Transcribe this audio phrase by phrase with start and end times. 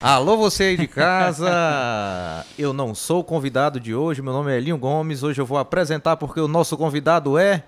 [0.00, 1.46] Alô, você aí de casa!
[2.58, 5.22] Eu não sou o convidado de hoje, meu nome é Elinho Gomes.
[5.22, 7.64] Hoje eu vou apresentar porque o nosso convidado é.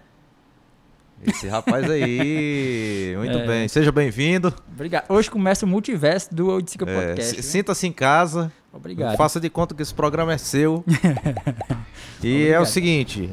[1.27, 3.15] Esse rapaz aí.
[3.19, 3.47] Muito É.
[3.47, 4.55] bem, seja bem-vindo.
[4.73, 5.07] Obrigado.
[5.11, 7.43] Hoje começa o multiverso do Oiticica É, Podcast.
[7.43, 8.53] Sinta-se em casa.
[8.73, 9.17] Obrigado.
[9.17, 10.85] Faça de conta que esse programa é seu.
[12.23, 12.67] e é o Obrigado.
[12.67, 13.31] seguinte: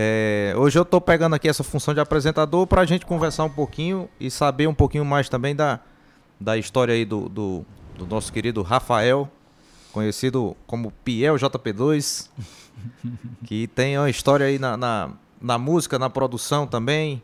[0.00, 4.08] é, hoje eu tô pegando aqui essa função de apresentador pra gente conversar um pouquinho
[4.20, 5.80] e saber um pouquinho mais também da,
[6.38, 9.28] da história aí do, do, do nosso querido Rafael,
[9.92, 12.30] conhecido como Piel JP2,
[13.44, 15.10] que tem uma história aí na, na,
[15.42, 17.20] na música, na produção também,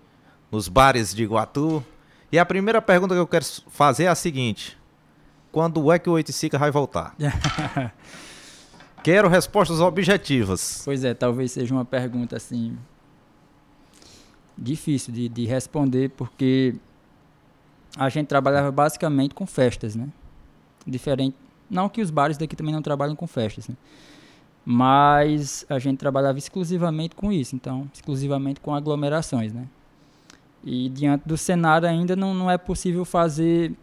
[0.51, 1.84] nos bares de Iguatu.
[2.33, 4.77] E a primeira pergunta que eu quero fazer é a seguinte:
[5.53, 7.15] quando é que o Oiticica vai voltar?
[9.05, 10.81] Quero respostas objetivas.
[10.83, 12.75] Pois é, talvez seja uma pergunta assim.
[14.57, 16.75] difícil de, de responder, porque
[17.98, 20.09] a gente trabalhava basicamente com festas, né?
[20.87, 21.37] Diferente.
[21.69, 23.77] Não que os bares daqui também não trabalham com festas, né?
[24.65, 29.67] Mas a gente trabalhava exclusivamente com isso, então, exclusivamente com aglomerações, né?
[30.65, 33.75] E diante do cenário ainda não, não é possível fazer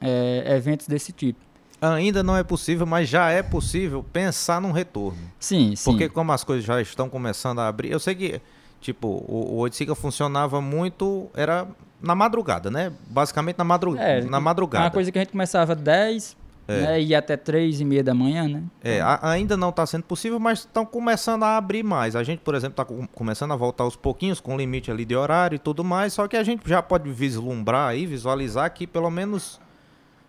[0.00, 1.38] eh, eventos desse tipo.
[1.82, 5.18] Ainda não é possível, mas já é possível pensar num retorno.
[5.40, 5.90] Sim, sim.
[5.90, 8.40] Porque como as coisas já estão começando a abrir, eu sei que,
[8.80, 11.66] tipo, o, o Oiticica funcionava muito, era
[12.00, 12.92] na madrugada, né?
[13.08, 14.84] Basicamente na, madru É, na É madrugada.
[14.84, 16.36] uma coisa que a gente começava 10
[16.68, 18.62] né, e ia até 3 e meia da manhã, né?
[18.82, 22.14] É, a- ainda não está sendo possível, mas estão começando a abrir mais.
[22.16, 25.56] A gente, por exemplo, está começando a voltar aos pouquinhos, com limite ali de horário
[25.56, 29.60] e tudo mais, só que a gente já pode vislumbrar aí, visualizar que pelo menos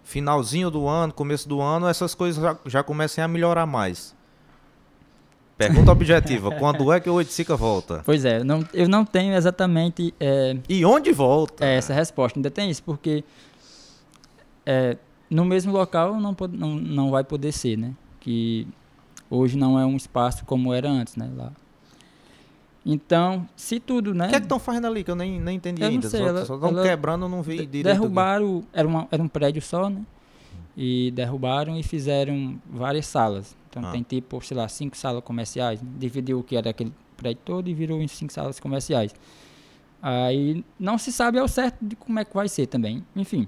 [0.03, 4.15] finalzinho do ano, começo do ano, essas coisas já, já comecem a melhorar mais.
[5.57, 8.01] Pergunta objetiva, quando é que o Oiticica volta?
[8.05, 11.63] Pois é, eu não, eu não tenho exatamente é, E onde volta?
[11.65, 12.37] é, essa resposta.
[12.37, 13.23] Ainda tem isso, porque
[14.65, 14.97] é,
[15.29, 17.93] no mesmo local não, não, não vai poder ser, né?
[18.19, 18.67] Que
[19.29, 21.29] hoje não é um espaço como era antes, né?
[21.35, 21.51] Lá.
[22.85, 24.25] Então, se tudo, né?
[24.25, 26.09] O que é que estão fazendo ali que eu nem, nem entendi Eu ainda?
[26.09, 27.83] sei, só estão quebrando, não vi direito.
[27.85, 30.01] derrubaram, era, uma, era um prédio só, né?
[30.75, 33.55] E derrubaram e fizeram várias salas.
[33.69, 33.91] Então Ah.
[33.91, 35.81] tem tipo, sei lá, cinco salas comerciais.
[35.81, 35.89] né?
[35.97, 39.13] Dividiu o que era aquele prédio todo e virou em cinco salas comerciais.
[40.01, 43.03] Aí não se sabe ao certo de como é que vai ser também.
[43.15, 43.47] Enfim,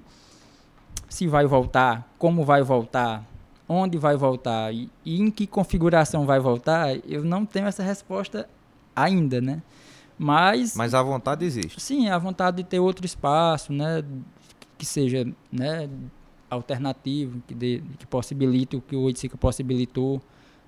[1.08, 3.22] se vai voltar, como vai voltar,
[3.68, 8.48] onde vai voltar e, e em que configuração vai voltar, eu não tenho essa resposta
[8.96, 9.62] ainda, né?
[10.18, 11.78] Mas Mas a vontade existe.
[11.80, 14.02] Sim, a vontade de ter outro espaço, né,
[14.78, 15.88] que seja, né,
[16.50, 20.20] alternativo, que, dê, que possibilite o que o Oiticica possibilitou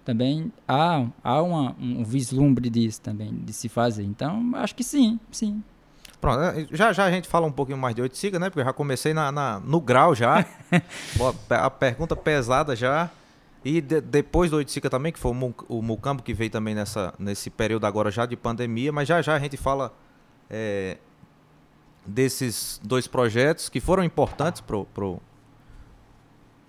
[0.04, 0.52] também.
[0.66, 4.02] Há, há uma, um vislumbre disso também, de se fazer.
[4.04, 5.62] Então, acho que sim, sim.
[6.20, 8.50] Pronto, eh, já já a gente fala um pouquinho mais de Oiticica, né?
[8.50, 10.44] Porque eu já comecei na, na- no grau já.
[11.48, 13.08] A pergunta pesada já.
[13.68, 16.74] E de- depois do Oiticica também, que foi o, Mu- o Mucambo que veio também
[16.74, 18.90] nessa, nesse período agora já de pandemia.
[18.90, 19.92] Mas já já a gente fala
[20.48, 20.96] eh,
[22.06, 24.86] desses dois projetos que foram importantes pro...
[24.86, 25.20] pro...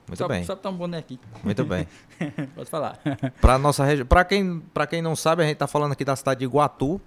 [0.10, 1.88] Muito só, bem, Só botar um boné aqui, muito bem.
[2.54, 3.00] pode falar.
[3.40, 6.40] Para nossa região, para quem, quem não sabe, a gente tá falando aqui da cidade
[6.40, 7.00] de Iguatu,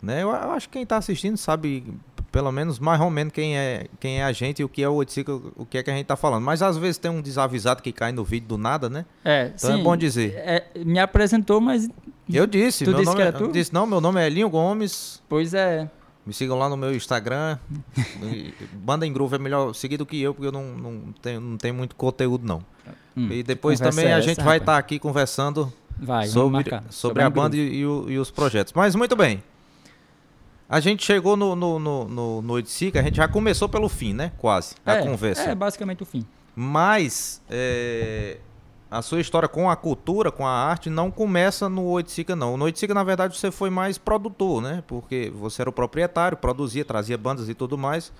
[0.00, 0.22] né?
[0.22, 1.92] Eu, acho que quem tá assistindo sabe
[2.32, 4.88] pelo menos mais ou menos quem é, quem é a gente e o que é
[4.88, 6.44] o Oiticica, o que é que a gente tá falando.
[6.44, 9.04] Mas às vezes tem um desavisado que cai no vídeo do nada, né?
[9.24, 10.34] É, Então sim, é bom dizer.
[10.36, 11.88] é, me apresentou, mas,
[12.32, 13.52] Eu disse, Tu meu disse nome que era é- eu tu?
[13.52, 15.20] disse, não, meu nome é Elinho Gomes.
[15.28, 15.90] pois é,
[16.24, 17.58] Me sigam lá no meu Instagram.
[18.74, 21.56] Banda em Groove é melhor seguir do que eu, porque eu não, não, tenho, não
[21.56, 22.62] tenho muito conteúdo, não.
[23.16, 26.84] Hum, e depois também é a gente vai estar aqui conversando vai, sobre, marcar.
[26.90, 28.72] sobre a banda e, e e os projetos.
[28.74, 29.42] Mas muito bem.
[30.70, 34.14] A gente chegou no, no, no, no, no Oiticica, a gente já começou pelo fim,
[34.14, 34.30] né?
[34.38, 34.76] Quase.
[34.86, 35.42] A é, conversa.
[35.42, 36.24] É, basicamente o fim.
[36.54, 38.36] Mas é,
[38.88, 42.56] a sua história com a cultura, com a arte, não começa no Oiticica, não.
[42.56, 44.84] No Oiticica, na verdade, você foi mais produtor, né?
[44.86, 48.12] Porque você era o proprietário, produzia, trazia bandas e tudo mais.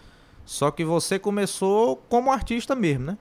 [0.45, 3.19] Só que você começou como artista mesmo, né?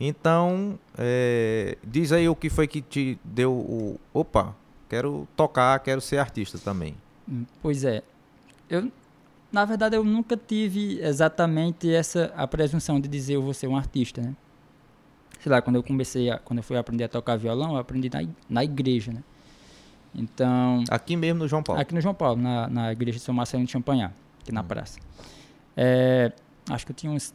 [0.00, 4.00] Então, é, diz aí o que foi que te deu o.
[4.12, 4.56] Opa,
[4.88, 6.96] quero tocar, quero ser artista também.
[7.28, 8.02] Hum, Pois é.
[8.68, 8.90] Eu,
[9.52, 13.76] na verdade, eu nunca tive exatamente essa a presunção de dizer eu vou ser um
[13.76, 14.34] artista, né?
[15.40, 18.08] Sei lá, quando eu comecei, a, quando eu fui aprender a tocar violão, eu aprendi
[18.10, 19.22] na, na igreja, né?
[20.14, 21.82] Então, Aqui mesmo no João Paulo.
[21.82, 24.98] aqui no João Paulo, na, na igreja de São Marcelino de Champagnat, aqui na praça.
[25.76, 26.32] É,
[26.70, 27.34] acho que eu tinha uns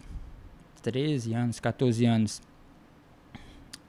[0.81, 2.41] 13 anos, 14 anos.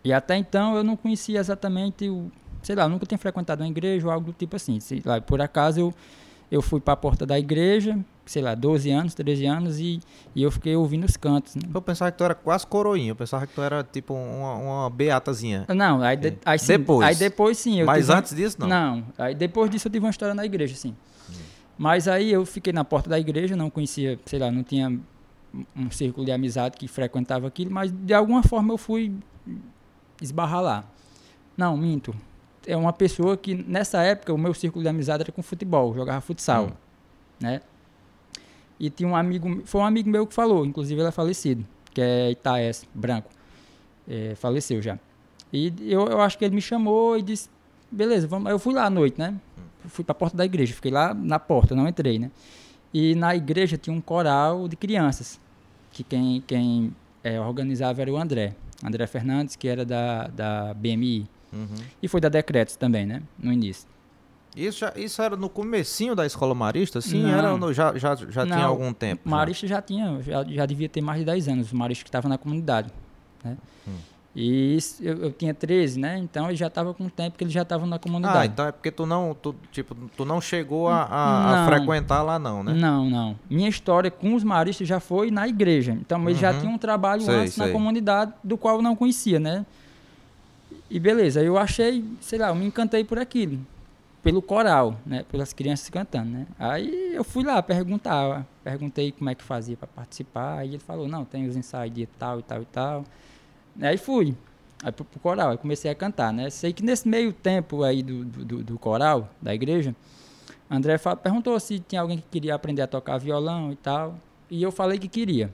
[0.03, 2.31] E até então eu não conhecia exatamente o.
[2.63, 4.81] Sei lá, eu nunca tinha frequentado uma igreja ou algo do tipo assim.
[4.81, 5.95] Sei lá, por acaso eu,
[6.51, 10.01] eu fui para a porta da igreja, sei lá, 12 anos, 13 anos e,
[10.35, 11.63] e eu fiquei ouvindo os cantos, né?
[11.73, 14.91] Eu pensava que tu era quase coroinha, eu pensava que tu era tipo uma, uma
[14.91, 15.65] beatazinha.
[15.69, 17.07] Não, aí, de, aí sim, Depois.
[17.07, 17.83] Aí depois sim.
[17.85, 18.69] Mas antes disso, não.
[18.69, 20.95] Não, aí depois disso eu tive uma história na igreja, sim.
[21.79, 24.99] Mas aí eu fiquei na porta da igreja, não conhecia, sei lá, não tinha
[25.75, 29.13] um círculo de amizade que frequentava aquilo, mas de alguma forma eu fui
[30.21, 30.85] esbarrar lá.
[31.57, 32.15] Não, minto.
[32.67, 36.21] É uma pessoa que, nessa época, o meu círculo de amizade era com futebol, jogava
[36.21, 36.71] futsal, Hum.
[37.41, 37.61] né?
[38.79, 42.01] E tinha um amigo, foi um amigo meu que falou, inclusive ele é falecido, que
[42.01, 43.29] é Itaés, branco.
[44.09, 44.99] É, faleceu já.
[45.53, 47.49] E eu, eu acho que ele me chamou e disse,
[47.91, 48.51] beleza, vamos.
[48.51, 49.35] Eu fui lá à noite, né?
[49.89, 52.31] Fui pra porta da igreja, fiquei lá na porta, não entrei, né?
[52.93, 55.39] E na igreja tinha um coral de crianças,
[55.93, 58.55] que quem, quem é, organizava era o André.
[58.83, 61.29] André Fernandes, que era da, da BMI.
[61.53, 61.67] Uhum.
[62.03, 63.23] E foi da Decretos também, né?
[63.39, 63.89] No início.
[64.57, 67.01] Isso, já, isso era no comecinho da escola marista?
[67.01, 67.29] Sim, Não.
[67.31, 69.23] era no- já, já, já tinha Não, algum tempo.
[69.25, 69.31] já.
[69.31, 72.29] Marista já tinha, já, já devia ter mais de 10 anos, o Marista que estava
[72.29, 72.91] na comunidade.
[73.45, 73.57] Né?
[73.87, 73.93] Hum.
[74.35, 76.19] E isso- eu, eu tinha 13, né?
[76.19, 78.53] Então ele já estava com tempo que eles já estavam na Ah, comunidade.
[78.53, 81.67] então é porque tu não, tu, tipo, tu não chegou a, a- a Não.
[81.67, 82.73] frequentar lá não, né?
[82.75, 83.37] Não, não.
[83.49, 85.93] Minha história com os maristas já foi na igreja.
[86.01, 86.59] Então eles já Uhum.
[86.61, 87.73] tinham um trabalho Sei, antes na sei.
[87.73, 89.65] comunidade do qual eu não conhecia, né?
[90.91, 93.59] E beleza, eu achei, sei lá, eu me encantei por aquilo.
[94.23, 95.25] Pelo coral, né?
[95.31, 96.47] Pelas crianças cantando, né?
[96.59, 100.59] Aí eu fui lá perguntar, perguntei como é que fazia para participar.
[100.59, 103.05] Aí ele falou, não, tem os ensaios de tal e tal e tal.
[103.81, 104.37] Aí fui.
[104.83, 106.51] Aí pro, pro coral, aí comecei a cantar, né?
[106.51, 109.95] Sei que nesse meio tempo aí do, do, do- coral, da igreja,
[110.71, 114.19] André fa- perguntou se tinha alguém que queria aprender a tocar violão e tal.
[114.51, 115.53] E eu falei que queria.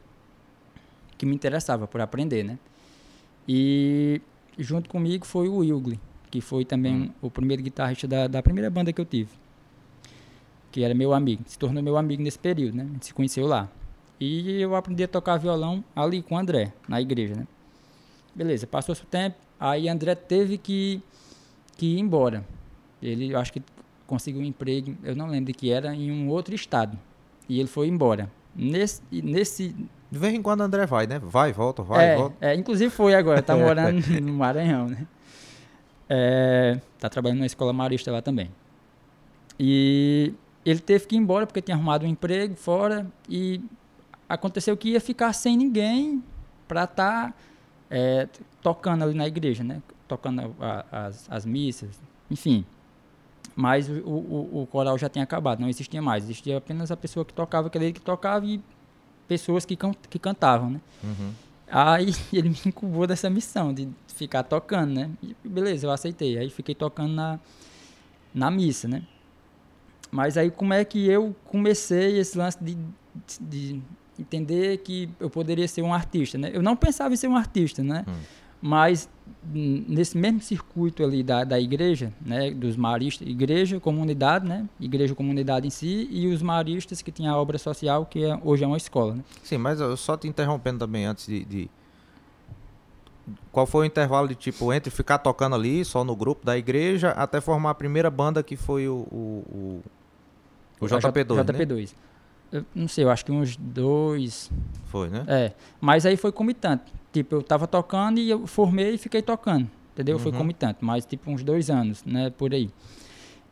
[1.18, 2.58] Que me interessava por aprender, né?
[3.48, 4.20] E
[4.58, 6.00] junto comigo foi o Wilgli,
[6.30, 7.10] que foi também Hum.
[7.22, 9.30] o primeiro guitarrista da, da primeira banda que eu tive.
[10.72, 11.42] Que era meu amigo.
[11.46, 12.82] Se tornou meu amigo nesse período, né?
[12.88, 13.68] A gente se conheceu lá.
[14.20, 17.46] E eu aprendi a tocar violão ali com o André, na igreja, né?
[18.34, 19.36] Beleza, passou-se o tempo.
[19.58, 21.00] Aí André teve que,
[21.76, 22.44] que ir embora.
[23.02, 23.62] Ele, eu acho que
[24.06, 26.98] conseguiu um emprego, eu não lembro de que era, em um outro estado.
[27.48, 28.30] E ele foi embora.
[28.54, 29.74] Nesse, nesse
[30.10, 31.18] De vez em quando o André vai, né?
[31.18, 32.36] Vai, volta, vai, é, volta.
[32.40, 35.06] é, inclusive foi agora, tá morando no Maranhão, né?
[36.08, 38.50] É, tá trabalhando na escola marista lá também.
[39.58, 40.32] E
[40.64, 43.60] ele teve que ir embora porque tinha arrumado um emprego fora e
[44.28, 46.22] aconteceu que ia ficar sem ninguém
[46.68, 47.34] para estar
[48.62, 49.80] tocando ali na igreja, né?
[50.08, 52.00] Tocando a- as, as missas,
[52.30, 52.64] enfim.
[53.54, 56.24] Mas o, o, o coral já tinha acabado, não existia mais.
[56.24, 58.60] Existia apenas a pessoa que tocava, aquele que tocava e
[59.28, 60.80] pessoas que, can, que cantavam, né?
[61.02, 61.32] Uhum.
[61.68, 65.10] Aí ele me incubou dessa missão de ficar tocando, né?
[65.22, 66.38] E beleza, eu aceitei.
[66.38, 67.38] Aí fiquei tocando na,
[68.34, 69.02] na missa, né?
[70.10, 72.76] Mas aí como é que eu comecei esse lance de,
[73.40, 73.82] de
[74.18, 76.50] entender que eu poderia ser um artista, né?
[76.52, 78.04] Eu não pensava em ser um artista, né?
[78.08, 78.14] Hum.
[78.62, 79.08] Mas
[79.44, 82.50] nesse mesmo circuito ali da, da igreja, né?
[82.50, 84.68] Dos maristas, igreja, comunidade, né?
[84.80, 88.64] Igreja, comunidade em si e os maristas que tinha a obra social, que é, hoje
[88.64, 89.24] é uma escola, né?
[89.42, 91.70] Sim, mas eu só te interrompendo também antes de, de-
[93.50, 97.10] Qual foi o intervalo de tipo entre ficar tocando ali só no grupo da igreja
[97.10, 99.82] até formar a primeira banda que foi o, o,
[100.80, 101.64] o, o JP2, né?
[101.64, 101.94] JP2.
[102.52, 104.50] Eu não sei, eu acho que uns dois.
[104.86, 105.24] Foi, né?
[105.26, 105.52] É.
[105.80, 106.84] Mas aí foi comitante.
[107.16, 109.70] Tipo, eu tava tocando e eu formei e fiquei tocando.
[109.94, 110.18] Entendeu?
[110.18, 110.36] Foi Uhum.
[110.38, 110.80] comitante.
[110.82, 112.28] Mas tipo uns dois anos, né?
[112.28, 112.68] Por aí.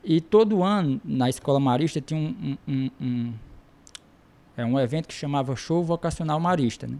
[0.04, 3.32] E todo ano, na escola marista, tinha um, um, um, um-
[4.54, 6.98] é um evento que chamava Show Vocacional Marista, né?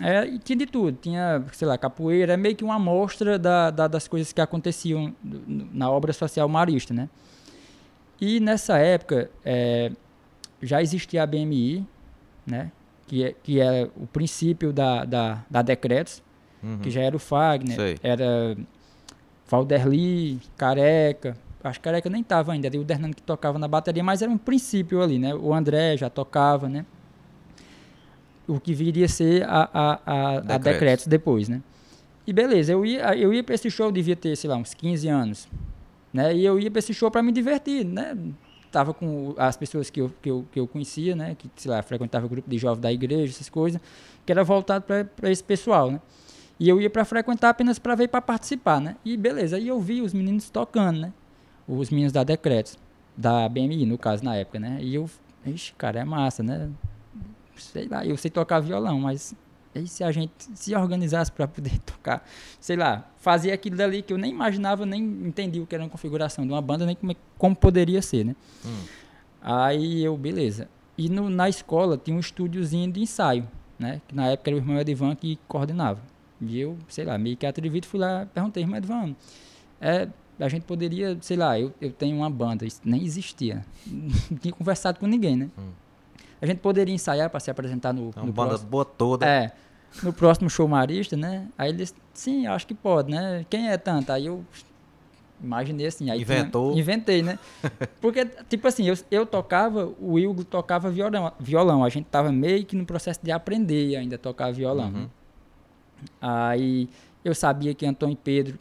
[0.00, 3.70] É, e tinha de tudo, tinha, sei lá, capoeira, é meio que uma amostra da,
[3.70, 7.10] da- das coisas que aconteciam na obra social marista, né?
[8.18, 9.92] E nessa época, é,
[10.62, 11.84] já existia a BMI,
[12.46, 12.72] né?
[13.12, 16.22] Que é, que é o princípio da, da, da Decretos,
[16.62, 16.78] Uhum.
[16.78, 17.98] que já era o Fagner, Sei.
[18.02, 18.56] era
[19.46, 24.02] Valderli, Careca, acho que Careca nem tava ainda, era o Hernando que tocava na bateria,
[24.02, 25.34] mas era um princípio ali, né?
[25.34, 26.86] O André já tocava, né?
[28.48, 30.64] O que viria a ser a, a, a, a Decretos.
[30.64, 31.60] Decretos depois, né?
[32.26, 35.06] E beleza, eu ia, eu ia para esse show, devia ter, sei lá, uns 15
[35.08, 35.48] anos,
[36.14, 36.34] né?
[36.34, 38.16] E eu ia para esse show para me divertir, né?
[38.72, 41.36] Tava com as pessoas que eu, que eu, que eu conhecia, né?
[41.36, 43.80] Que, sei lá, frequentava o grupo de jovens da igreja, essas coisas,
[44.26, 46.00] que era voltado para esse pessoal, né?
[46.58, 48.96] E eu ia para frequentar apenas para ver para participar, né?
[49.04, 51.12] E beleza, aí eu vi os meninos tocando, né?
[51.68, 52.78] Os meninos da Decretos,
[53.16, 54.78] da BMI, no caso, na época, né?
[54.80, 55.08] E eu,
[55.44, 56.70] ixi, cara, é massa, né?
[57.56, 59.34] Sei lá, eu sei tocar violão, mas
[59.74, 62.26] e se a gente se organizasse para poder tocar,
[62.60, 65.88] sei lá, fazer aquilo dali que eu nem imaginava, nem entendi o que era uma
[65.88, 68.34] configuração de uma banda, nem como, é- como poderia ser, né?
[68.66, 68.82] Hum.
[69.40, 70.68] Aí eu, beleza.
[70.98, 73.48] E no, na escola tinha um estúdiozinho de ensaio,
[73.78, 74.00] né?
[74.08, 76.00] Que na época era o irmão Edivan que coordenava.
[76.40, 79.14] E eu, sei lá, meio que atrevido, fui lá perguntei, irmão Edivan,
[79.80, 80.08] é,
[80.40, 83.64] a gente poderia, sei lá, eu, eu tenho uma banda, isso nem existia.
[83.86, 85.48] Não tinha conversado com ninguém, né?
[85.56, 85.70] Hum.
[86.40, 88.68] A gente poderia ensaiar para se apresentar no, É uma no banda próximo.
[88.70, 89.24] boa toda.
[89.24, 89.52] É,
[90.02, 91.48] no próximo show marista, né?
[91.58, 93.44] Aí ele disse, sim, acho que pode, né?
[93.50, 94.10] Quem é tanto?
[94.10, 94.44] Aí eu
[95.42, 96.10] imaginei assim.
[96.10, 96.78] Aí tinha- Inventou.
[96.78, 97.38] inventei, né?
[98.00, 101.84] Porque, tipo assim, eu, eu tocava, o Wilgo tocava violão, violão.
[101.84, 104.86] A gente tava meio que no processo de aprender ainda a tocar violão.
[104.86, 104.92] Uhum.
[105.02, 105.08] né?
[106.20, 106.88] Aí
[107.24, 108.58] eu sabia que Antônio Pedro,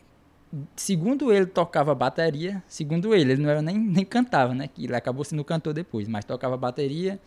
[0.75, 2.61] segundo ele, tocava bateria.
[2.67, 4.67] Segundo ele, ele não era nem, nem cantava, né?
[4.67, 7.19] Que ele acabou sendo cantor depois, mas tocava bateria.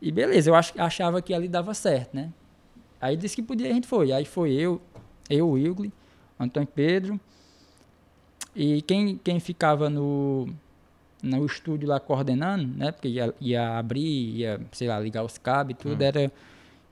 [0.00, 2.30] E beleza, eu ach, achava que ali dava certo, né?
[3.00, 4.12] Aí disse que podia, a gente foi.
[4.12, 4.80] Aí foi eu,
[5.28, 5.92] eu, Wilgle,
[6.38, 7.20] Antônio Pedro.
[8.54, 10.48] E quem, quem ficava no,
[11.22, 12.90] no estúdio lá coordenando, né?
[12.92, 16.04] Porque ia, ia abrir, ia, sei lá, ligar os cabos e tudo, Hum.
[16.06, 16.32] era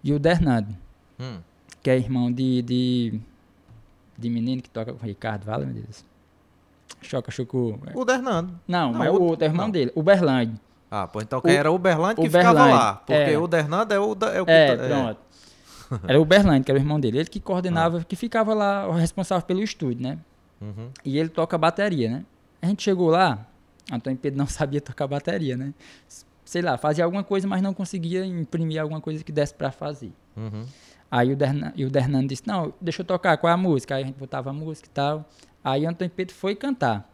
[0.03, 0.77] Gildo Hernando
[1.19, 1.39] Hum.
[1.83, 3.21] que é irmão de, de,
[4.19, 6.05] de menino que toca com o Ricardo, vale, meu Deus.
[7.01, 7.79] Choca, choco.
[7.95, 8.59] O Hernando.
[8.69, 9.73] Não, Não, mas o- o outro é irmão não.
[9.73, 10.61] dele, o Berlande.
[10.91, 12.95] Ah, pô, então quem O- era o Berlante que o ficava lá.
[12.97, 13.39] Porque é.
[13.39, 15.21] o Hernando é o, da, é o que É, tá- pronto.
[16.07, 17.19] Era o Berlande, que era o irmão dele.
[17.19, 20.19] Ele que coordenava, que ficava lá, o responsável pelo estúdio, né?
[20.61, 20.91] Uhum.
[21.05, 22.25] E ele toca bateria, né?
[22.63, 23.47] A gente chegou lá,
[23.93, 25.75] Antônio Pedro não sabia tocar bateria, né?
[26.45, 30.13] Sei lá, fazia alguma coisa, mas não conseguia imprimir alguma coisa que desse pra fazer.
[30.37, 30.65] Uhum.
[31.11, 33.95] Aí o, Derna, e o Hernando disse, não, deixa eu tocar, qual é a música?
[33.95, 35.29] Aí a gente botava a música e tal.
[35.63, 37.09] Aí Antônio Pedro foi cantar.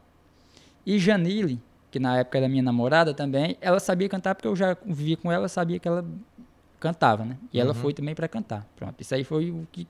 [0.87, 1.60] E Janile,
[1.90, 5.30] que na época era minha namorada também, ela sabia cantar porque eu já vivia com
[5.30, 6.04] ela, sabia que ela
[6.80, 7.37] cantava, né?
[7.52, 7.75] E ela Uhum.
[7.80, 8.66] foi também para cantar.
[8.75, 9.87] Pronto, isso aí foi o que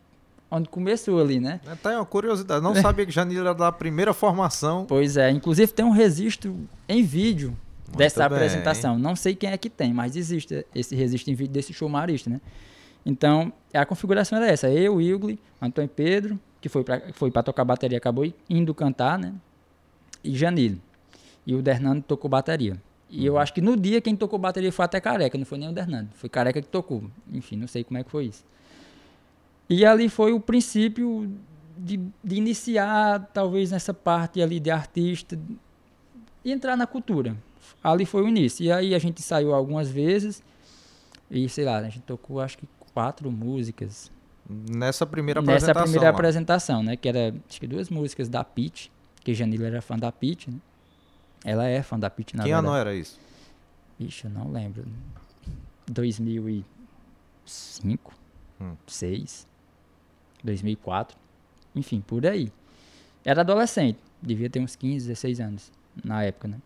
[0.50, 1.60] onde começou ali, né?
[1.82, 2.60] Tem uma curiosidade.
[2.62, 4.84] Não sabia que Janine era da primeira formação.
[4.88, 6.56] Pois é, inclusive tem um registro
[6.88, 7.56] em vídeo
[7.86, 8.36] Muito dessa bem.
[8.36, 8.98] apresentação.
[8.98, 12.28] Não sei quem é que tem, mas existe esse registro em vídeo desse show marista,
[12.28, 12.40] né?
[13.06, 14.68] Então, a configuração era essa.
[14.68, 19.32] Eu, Igli, Antônio Pedro, que foi pra, foi pra tocar bateria, acabou indo cantar, né?
[20.22, 20.82] E Janile.
[21.46, 22.76] E o Hernando tocou bateria.
[23.10, 25.68] E eu acho que no dia quem tocou bateria foi até Careca, não foi nem
[25.68, 26.10] o Hernando.
[26.14, 27.02] Foi Careca que tocou.
[27.32, 28.44] Enfim, não sei como é que foi isso.
[29.68, 31.30] E ali foi o princípio
[31.76, 35.38] de, de iniciar, talvez, nessa parte ali de artista
[36.44, 37.36] e entrar na cultura.
[37.82, 38.64] Ali foi o início.
[38.64, 40.42] E aí a gente saiu algumas vezes
[41.30, 44.10] e, sei lá, a gente tocou acho que quatro músicas
[44.48, 45.82] Nessa primeira nessa apresentação.
[45.84, 46.10] primeira lá.
[46.10, 46.96] apresentação, né?
[46.96, 48.90] Que era, acho que duas músicas da Pete,
[49.22, 50.56] que Janila era fã da Pete, né?
[51.44, 52.66] Ela é fã da Pete, na Que verdade.
[52.68, 53.18] ano era isso?
[53.98, 54.84] Ixi, eu não lembro.
[57.44, 58.12] 2005,
[58.60, 58.74] Hum.
[58.86, 59.46] 6,
[60.44, 61.16] 2004,
[61.74, 62.52] enfim, por aí.
[63.24, 65.72] Era adolescente, devia ter uns 15, 16 anos
[66.04, 66.58] na época, né?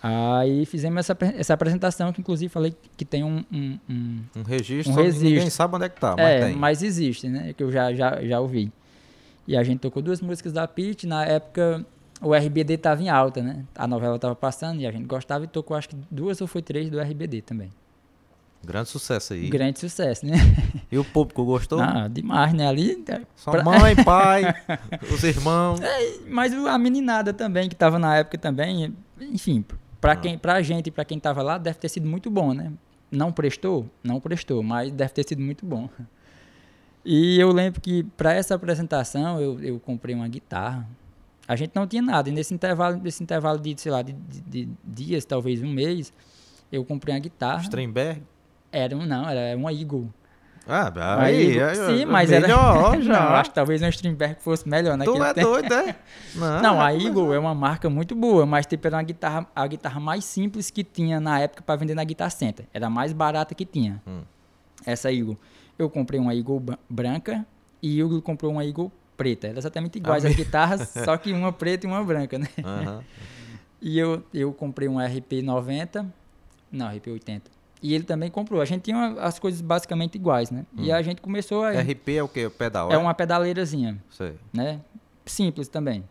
[0.00, 4.92] Aí fizemos essa, essa apresentação, que inclusive falei que tem um- um- um Um registro.
[4.92, 5.50] Um que Ninguém registro.
[5.50, 6.56] sabe onde é que tá, mas é, tem.
[6.56, 7.52] mas existe, né?
[7.52, 8.72] Que eu já, já, já ouvi.
[9.46, 11.04] E a gente tocou duas músicas da Pete.
[11.06, 11.84] Na época,
[12.20, 13.64] o RBD tava em alta, né?
[13.74, 16.62] A novela tava passando e a gente gostava e tocou, acho que duas ou foi
[16.62, 17.70] três do RBD também.
[18.64, 19.48] Grande sucesso aí.
[19.48, 20.34] Grande sucesso, né?
[20.90, 21.80] E o público gostou?
[21.80, 22.66] Ah, demais, né?
[22.66, 23.04] Ali.
[23.08, 24.42] é, Sua pra- mãe, pai,
[25.12, 25.78] os irmãos.
[26.28, 29.64] Mas o- a meninada também, que tava na época também, enfim,
[30.00, 30.16] pra, Ah.
[30.16, 32.72] quem, pra gente e pra quem tava lá, deve ter sido muito bom, né?
[33.12, 33.88] Não prestou?
[34.02, 35.88] Não prestou, mas deve ter sido muito bom.
[37.04, 40.84] E eu lembro que para essa apresentação eu, eu comprei uma guitarra.
[41.48, 44.42] A gente não tinha nada, e nesse intervalo, nesse intervalo de, sei lá, de, de-
[44.42, 46.12] de dias, talvez um mês,
[46.70, 47.62] eu comprei uma guitarra.
[47.62, 48.22] Stremberg.
[48.70, 50.12] Era um, não, era uma Eagle.
[50.70, 51.68] Ah, aí, Eagle.
[51.70, 52.42] aí, Sim, mas era.
[52.46, 53.40] melhor não, já.
[53.40, 55.96] acho que talvez uma Strindberg fosse melhor Tu naquele é doido, é?
[56.36, 59.46] Não, Não, a é Eagle é uma marca muito boa, mas tipo, era uma guitarra,
[59.56, 62.66] a guitarra mais simples que tinha na época para vender na Guitar Center.
[62.74, 64.02] Era a mais barata que tinha.
[64.06, 64.20] Hum.
[64.84, 65.38] Essa Eagle.
[65.78, 67.46] Eu comprei uma Eagle branca
[67.82, 69.48] e o Eagle comprou uma Eagle preta.
[69.48, 72.48] Eram exatamente iguais Ah, as guitarras, só que uma preta e uma branca, né?
[73.82, 76.06] E eu, eu comprei um RP90,
[76.72, 77.42] não, RP80.
[77.82, 78.60] E ele também comprou.
[78.60, 80.64] A gente tinha as coisas basicamente iguais, né?
[80.76, 81.70] E a gente começou a...
[81.80, 82.46] RP é o quê?
[82.46, 82.90] O pedal?
[82.90, 84.34] É uma pedaleirazinha Sei.
[84.52, 84.80] né?
[85.26, 86.02] Simples também.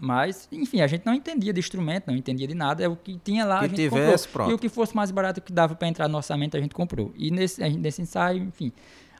[0.00, 2.82] Mas, enfim, a gente não entendia de instrumento, não entendia de nada.
[2.82, 4.46] É o que tinha lá, Que a gente tivesse, comprou.
[4.46, 4.50] pronto.
[4.50, 7.12] E o que fosse mais barato que dava para entrar no orçamento, a gente comprou.
[7.16, 8.72] E nesse, gente- nesse ensaio, enfim,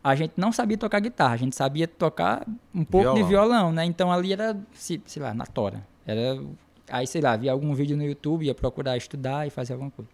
[0.03, 3.29] a gente não sabia tocar guitarra, a gente sabia tocar um pouco de Violão.
[3.29, 3.85] violão, né?
[3.85, 5.87] Então ali era, se- sei lá, na tora.
[6.07, 6.43] Era,
[6.91, 10.11] aí, sei lá, via algum vídeo no YouTube, ia procurar estudar e fazer alguma coisa.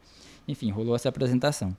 [0.47, 1.75] Enfim, rolou essa apresentação.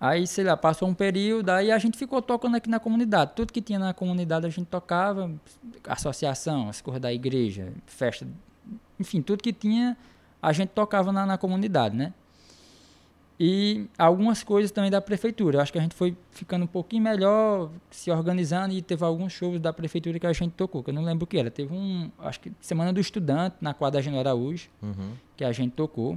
[0.00, 3.32] Aí, sei lá, passou um período, aí a gente ficou tocando aqui na comunidade.
[3.34, 5.30] Tudo que tinha na comunidade a gente tocava,
[5.88, 8.26] associação, as coisas da igreja, festa,
[9.00, 9.96] enfim, tudo que tinha
[10.42, 12.12] a gente tocava na, na comunidade, né?
[13.38, 15.60] E algumas coisas também da prefeitura.
[15.60, 19.58] Acho que a gente foi ficando um pouquinho melhor, se organizando e teve alguns shows
[19.60, 21.50] da prefeitura que a gente tocou, que eu não lembro o que era.
[21.50, 25.12] Teve um, acho que Semana do Estudante, na quadra General Araújo, Uhum.
[25.36, 26.16] que a gente tocou.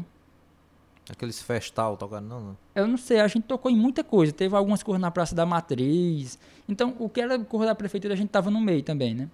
[1.09, 2.57] Aqueles festal tocaram, não, não.
[2.75, 4.31] Eu não sei, a gente tocou em muita coisa.
[4.33, 6.38] Teve algumas coisas na Praça da Matriz.
[6.67, 9.29] Então, o que era cor da prefeitura, a gente tava no meio também, né?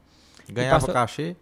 [0.49, 1.35] Ganhava passou- cachê?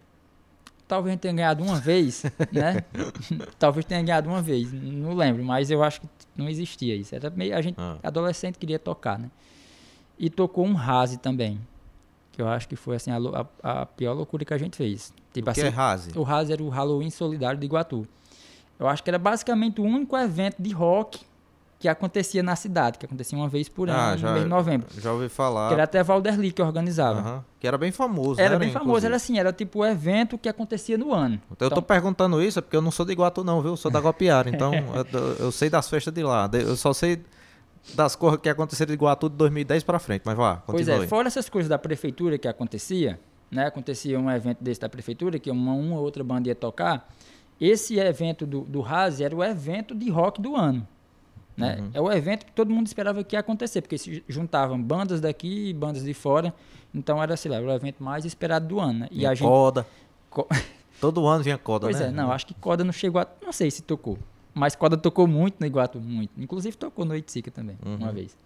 [0.92, 2.22] Talvez a gente tenha ganhado uma vez,
[2.52, 2.84] né?
[3.58, 6.06] Talvez tenha ganhado uma vez, não lembro, mas eu acho que
[6.36, 7.14] não existia isso.
[7.14, 7.96] Era meio, a gente, Ah.
[8.02, 9.30] adolescente, queria tocar, né?
[10.18, 11.58] E tocou um rase também,
[12.32, 13.16] que eu acho que foi assim a,
[13.62, 15.14] a- a pior loucura que a gente fez.
[15.32, 16.10] Tipo O que assim, é rase?
[16.18, 18.06] o rase era o Halloween Solidário de Iguatu.
[18.78, 21.20] Eu acho que era basicamente o único evento de rock
[21.82, 24.48] que acontecia na cidade, que acontecia uma vez por ano, Ah, no já- mês de
[24.48, 24.86] novembro.
[25.00, 25.66] Já ouvi falar.
[25.66, 27.44] Que era até Valderli que organizava.
[27.58, 29.14] Que era bem famoso, Era né, bem famoso, era inclusive?
[29.16, 31.40] assim, era tipo o evento que acontecia no ano.
[31.58, 33.72] Eu tô perguntando isso é porque eu não sou de Iguatu não, viu?
[33.72, 34.72] Eu sou da Guapiara, então
[35.12, 36.48] eu, eu sei das festas de lá.
[36.52, 37.20] Eu só sei
[37.96, 41.04] das coisas que aconteceram de Iguatu de 2010 pra frente, mas vá, Pois continue.
[41.04, 43.18] é, fora essas coisas da prefeitura que acontecia,
[43.50, 43.66] né?
[43.66, 47.08] Acontecia um evento desse da prefeitura, que uma, uma ou outra banda ia tocar.
[47.60, 50.86] Esse evento do, do Raze era o evento de rock do ano.
[51.56, 51.76] Né?
[51.80, 51.90] Uhum.
[51.92, 55.68] É o evento que todo mundo esperava que ia acontecer, porque se juntavam bandas daqui
[55.68, 56.54] e bandas de fora.
[56.94, 59.00] Então era, sei lá, o evento mais esperado do ano.
[59.00, 59.08] Né?
[59.10, 59.46] E Vinha a gente.
[59.46, 59.86] Coda.
[60.30, 60.48] Co-
[61.00, 62.06] Todo ano vinha Coda, Pois né?
[62.06, 63.26] é, não, acho que Coda não chegou a.
[63.44, 64.18] Não sei se tocou.
[64.54, 66.30] Mas Coda tocou muito no Iguatu, muito.
[66.38, 68.12] Inclusive tocou no Oiticica também, uma Uhum.
[68.12, 68.36] vez.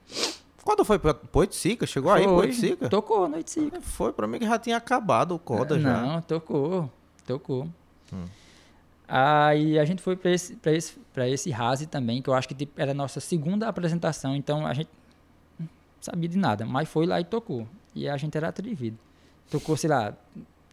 [0.65, 1.87] Quando foi pra Poiticica?
[1.87, 2.89] Chegou aí, Foi, Poiticica?
[2.89, 3.81] Tocou no Oiticica.
[3.81, 6.01] Foi, pra mim que já tinha acabado o Coda já.
[6.01, 6.91] Não, tocou,
[7.27, 7.69] tocou.
[8.13, 8.25] Hum.
[9.09, 12.49] Aí a gente foi pra esse, pra esse, pra esse Rase também, que eu acho
[12.49, 14.91] que tipo, era a nossa segunda apresentação, então a gente
[15.59, 15.69] não
[16.01, 17.67] sabia de nada, mas foi lá e tocou.
[17.95, 18.99] E a gente era atrevido.
[19.51, 20.13] Tocou, sei lá,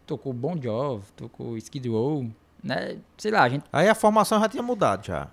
[0.06, 2.28] tocou Bon Jovi, tocou Skid Row,
[2.62, 2.98] né?
[3.16, 3.64] Sei lá, a gente...
[3.72, 5.28] Aí a formação já tinha mudado já.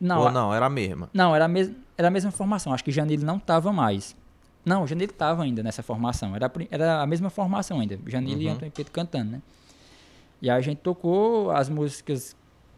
[0.00, 1.08] Não, Ou não, era a mesma.
[1.12, 2.72] Não, era a, mes era a mesma formação.
[2.72, 4.14] Acho que Janile não estava mais.
[4.64, 6.36] Não, Janile estava ainda nessa formação.
[6.36, 7.98] Era, a era a mesma formação ainda.
[8.06, 8.52] Janile e Uhum.
[8.52, 9.42] Antônio Pedro cantando, né?
[10.40, 12.36] E a gente tocou as músicas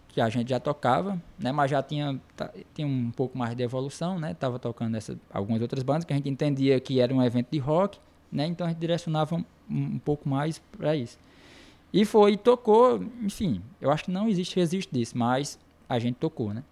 [0.09, 1.53] que a gente já tocava, né?
[1.53, 4.35] Mas já tinha, ta- tinha um pouco mais de evolução, né?
[4.35, 7.59] Tava tocando essa, algumas outras bandas que a gente entendia que era um evento de
[7.59, 7.99] rock,
[8.33, 8.47] né?
[8.47, 11.19] Então a gente direcionava um, um pouco mais para isso.
[11.93, 16.53] E foi, tocou, enfim, eu acho que não existe registro disso, mas a gente tocou,
[16.53, 16.63] né?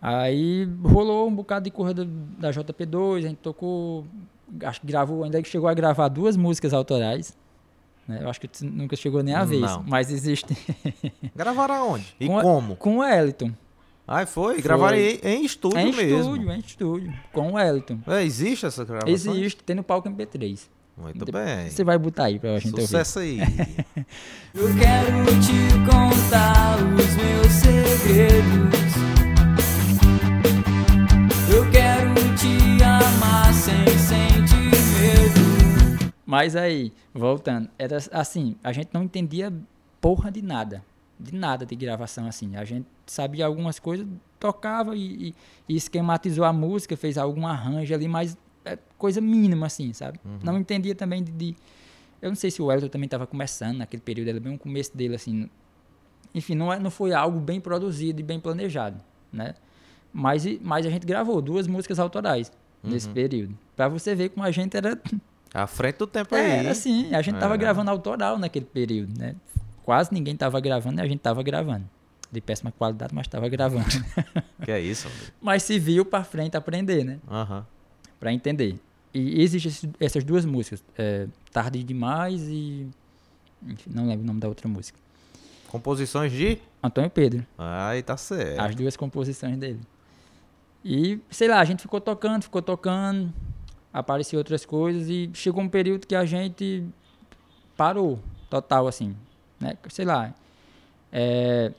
[0.00, 4.04] Aí rolou um bocado de corrida da JP2, a gente tocou,
[4.64, 7.36] acho que gravou, ainda chegou a gravar duas músicas autorais.
[8.06, 8.18] Né?
[8.22, 9.84] Eu acho que nunca chegou nem a vez, Não.
[9.86, 10.56] mas existe
[11.34, 12.14] Gravaram aonde?
[12.20, 12.76] E Com a- como?
[12.76, 13.52] com o Wellington.
[14.06, 14.62] Aí foi, Foi.
[14.62, 16.18] gravaram em, em estúdio em mesmo.
[16.20, 17.98] estúdio, em estúdio, com o Wellington.
[18.08, 19.08] É, existe essa gravação?
[19.12, 20.60] Existe, tem no palco MP3.
[20.98, 21.70] Muito bem.
[21.70, 22.82] Você vai botar aí pra gente ouvir.
[22.82, 23.38] Sucesso aí.
[24.52, 29.21] Eu quero te contar os meus segredos.
[36.32, 39.52] Mas aí, voltando, era assim, a gente não entendia
[40.00, 40.82] porra de nada.
[41.20, 42.56] De nada de gravação assim.
[42.56, 44.06] A gente sabia algumas coisas,
[44.40, 45.34] tocava e,
[45.68, 50.18] e- esquematizou a música, fez algum arranjo ali, mas é coisa mínima assim, sabe?
[50.42, 51.56] Não entendia também de, de-
[52.22, 54.96] Eu não sei se o Elton também estava começando naquele período, era bem o começo
[54.96, 55.50] dele assim.
[56.34, 58.98] Enfim, não, é- não foi algo bem produzido e bem planejado,
[59.30, 59.54] né?
[60.10, 62.50] Mas, e- mas a gente gravou duas músicas autorais
[62.82, 63.56] nesse período.
[63.76, 64.98] Pra você ver como a gente era
[65.54, 66.50] À frente do tempo é, aí.
[66.60, 67.58] era assim, a gente tava É.
[67.58, 69.34] gravando autoral naquele período, né?
[69.84, 71.84] Quase ninguém tava gravando e a gente tava gravando.
[72.30, 73.84] De péssima qualidade, mas tava gravando.
[74.64, 75.08] Que é isso?
[75.08, 75.18] André?
[75.40, 77.18] mas se viu pra frente aprender, né?
[77.28, 77.66] Aham.
[78.20, 78.78] Pra entender.
[79.12, 82.86] E existem essas duas músicas, é, Tarde Demais e...
[83.66, 84.98] enfim, não lembro o nome da outra música.
[85.68, 86.58] Composições de...
[86.82, 88.60] Antônio Pedro, Ai, tá certo.
[88.60, 89.80] as duas composições dele.
[90.84, 93.32] E, sei lá, a gente ficou tocando, ficou tocando,
[93.92, 96.84] apareciam outras coisas e chegou um período que a gente
[97.76, 99.16] parou, total, assim,
[99.60, 99.76] né?
[99.88, 100.34] Sei lá,
[101.12, 101.72] é,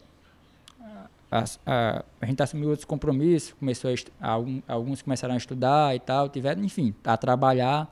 [1.32, 4.30] a, a, a gente assumiu outros compromissos, começou a,
[4.68, 7.92] alguns começaram a estudar e tal, tiveram, enfim, a trabalhar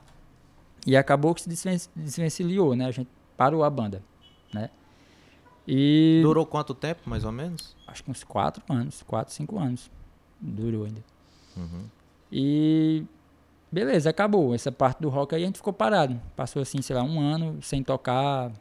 [0.86, 2.86] e acabou que se desven- desvencilhou, né?
[2.86, 4.02] A gente parou a banda,
[4.52, 4.70] né?
[5.66, 7.76] E Durou quanto tempo, mais ou menos?
[7.86, 9.90] acho que uns quatro anos, quatro, cinco anos.
[10.40, 11.02] Durou ainda.
[11.56, 11.84] Uhum.
[12.32, 13.04] E
[13.72, 14.54] beleza, acabou.
[14.54, 16.20] Essa parte do rock aí a gente ficou parado.
[16.36, 18.52] Passou assim, sei lá, um ano sem tocar.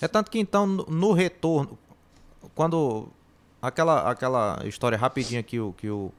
[0.00, 1.78] É tanto que então, no, no retorno,
[2.54, 3.08] quando
[3.60, 6.10] aquela, aquela história rapidinha que o, que o,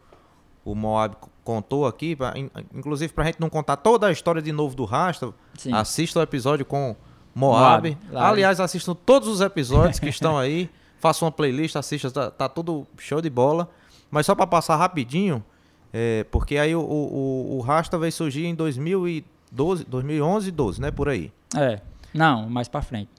[0.64, 4.52] o Moab contou aqui, pra, in- inclusive pra gente não contar toda a história de
[4.52, 5.74] novo do Rasta, Sim.
[5.74, 6.96] assista o episódio com
[7.34, 7.98] Moab.
[8.12, 8.26] Moab.
[8.26, 10.70] Aliás, assistam todos os episódios que estão aí.
[11.00, 13.68] Faça uma playlist, assista, tá, tá tudo show de bola.
[14.12, 15.44] Mas só para passar rapidinho,
[15.94, 20.92] é, porque aí o, o, o- Rasta veio surgir em 2012, 2011, 12, né?
[20.92, 21.32] Por aí.
[21.56, 21.82] É.
[22.14, 23.10] Não, mais pra frente.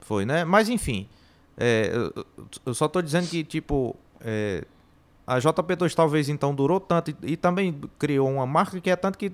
[0.00, 0.44] Foi, né?
[0.44, 1.08] Mas enfim,
[1.56, 2.24] é, eu-
[2.66, 4.64] eu só tô dizendo que, tipo, é,
[5.26, 9.18] a JP2 talvez então durou tanto e, e também criou uma marca que é tanto
[9.18, 9.30] que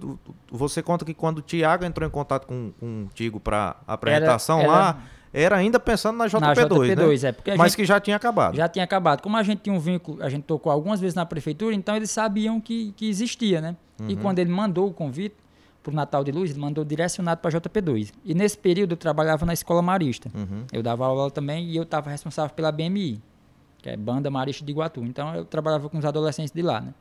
[0.51, 5.03] você conta que quando o Thiago entrou em contato com, contigo pra apresentação era- lá,
[5.35, 7.29] era ainda pensando na JP2, na JP2, né?
[7.29, 7.33] é.
[7.33, 8.55] Porque a Mas gente que já tinha acabado.
[8.57, 9.21] já tinha acabado.
[9.21, 12.11] Como a gente tinha um vínculo, a gente tocou algumas vezes na prefeitura, então eles
[12.11, 13.77] sabiam que, que existia, né?
[14.01, 14.11] Uhum.
[14.11, 15.35] E quando ele mandou o convite
[15.83, 18.13] pro Natal de Luz, ele mandou direcionado para JP2.
[18.25, 20.31] E nesse período eu trabalhava na escola marista.
[20.33, 20.65] Uhum.
[20.73, 23.21] Eu dava aula também e eu estava responsável pela BMI,
[23.79, 25.03] que é Banda Marista de Iguatu.
[25.03, 26.95] Então eu trabalhava com os adolescentes de lá, né?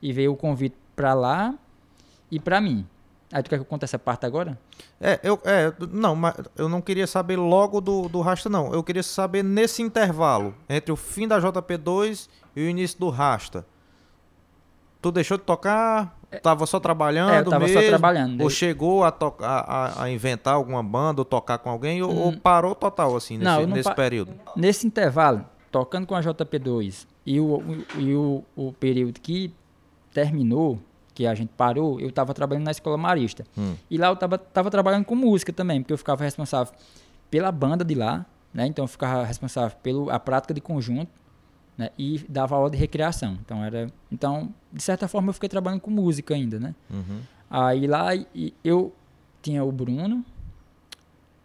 [0.00, 1.54] E veio o convite para lá
[2.30, 2.86] e para mim.
[3.32, 4.58] Aí tu quer que eu conte essa parte agora?
[5.00, 8.72] É, eu, é, não, mas eu não queria saber logo do, do Rasta, não.
[8.74, 13.64] Eu queria saber nesse intervalo, entre o fim da JP2 e o início do Rasta.
[15.00, 16.18] Tu deixou de tocar?
[16.42, 17.88] Tava só trabalhando É, eu tava só mesmo?
[17.88, 18.40] trabalhando.
[18.42, 22.02] Ou chegou a, tocar, a, a inventar alguma banda ou tocar com alguém?
[22.02, 23.54] Ou, ou parou total, assim, nesse, Hum.
[23.60, 24.34] Não, não nesse pa- período?
[24.54, 27.62] Nesse intervalo, tocando com a JP2 e o-
[27.98, 29.52] e o, o período que
[30.12, 30.78] terminou,
[31.14, 33.44] que a gente parou, eu estava trabalhando na escola marista.
[33.56, 33.74] Hum.
[33.90, 36.72] E lá eu estava tava trabalhando com música também, porque eu ficava responsável
[37.30, 38.66] pela banda de lá, né?
[38.66, 41.10] Então eu ficava responsável pela prática de conjunto,
[41.76, 41.90] né?
[41.98, 43.38] E dava aula de recreação.
[43.44, 46.74] Então era, então de certa forma eu fiquei trabalhando com música ainda, né?
[46.90, 47.20] Uhum.
[47.50, 48.08] Aí lá
[48.64, 48.92] eu
[49.42, 50.24] tinha o Bruno,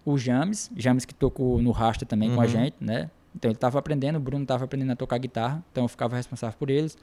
[0.04, 2.50] o James, James que tocou no Rasta também com a Uhum.
[2.50, 3.10] gente, né?
[3.36, 6.58] Então ele estava aprendendo, o Bruno estava aprendendo a tocar guitarra, então eu ficava responsável
[6.58, 6.98] por eles.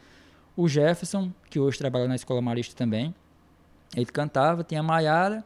[0.57, 3.15] O Jefferson, que hoje trabalha na escola marista também,
[3.97, 5.45] ele cantava, tinha a Maiara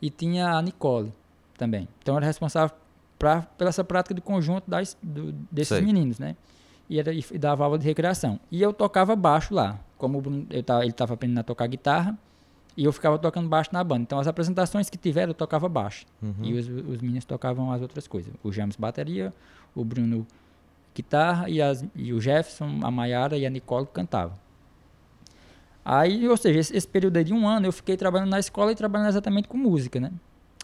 [0.00, 1.12] e tinha a Nicole
[1.56, 1.88] também.
[2.02, 2.74] Então era responsável
[3.18, 5.80] pra, pela essa prática de conjunto das, do- desses Sei.
[5.86, 6.36] meninos, né?
[6.88, 8.38] E, era, e dava aula de recreação.
[8.50, 9.78] E eu tocava baixo lá.
[9.98, 12.16] Como Bruno, eu tava, ele estava aprendendo a tocar guitarra,
[12.76, 14.02] e eu ficava tocando baixo na banda.
[14.02, 16.04] Então as apresentações que tiveram eu tocava baixo.
[16.42, 18.32] E os, os meninos tocavam as outras coisas.
[18.44, 19.32] O James bateria,
[19.74, 20.26] o Bruno
[20.96, 24.36] guitarra e, as, e o Jefferson, a Maiara e a Nicole cantavam.
[25.84, 28.72] Aí, ou seja, esse, esse período aí de um ano eu fiquei trabalhando na escola
[28.72, 30.10] e trabalhando exatamente com música, né?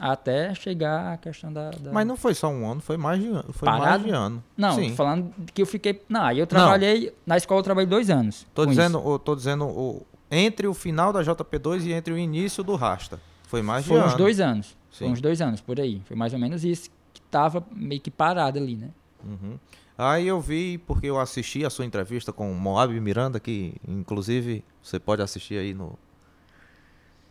[0.01, 1.71] Até chegar a questão da.
[1.71, 4.05] da- Mas não foi só um ano, foi mais de, foi mais Parado?
[4.05, 4.42] de ano.
[4.57, 4.90] Não, Sim.
[4.90, 6.03] tô falando que eu fiquei.
[6.09, 7.14] Não, aí eu trabalhei.
[7.25, 8.45] Na escola eu trabalhei dois anos.
[8.55, 9.09] Tô dizendo, isso.
[9.09, 13.21] eu tô dizendo o, entre o final da JP2 e entre o início do Rasta.
[13.45, 14.09] Foi mais de Foi ano.
[14.09, 14.77] uns dois anos.
[14.90, 15.12] Foi Sim.
[15.12, 16.03] uns dois anos por aí.
[16.07, 18.88] Foi mais ou menos isso que tava meio que parado ali, né?
[19.25, 19.57] Uhum.
[19.96, 24.64] Aí eu vi, porque eu assisti a sua entrevista com o Moab Miranda, que inclusive
[24.83, 25.98] você pode assistir aí no.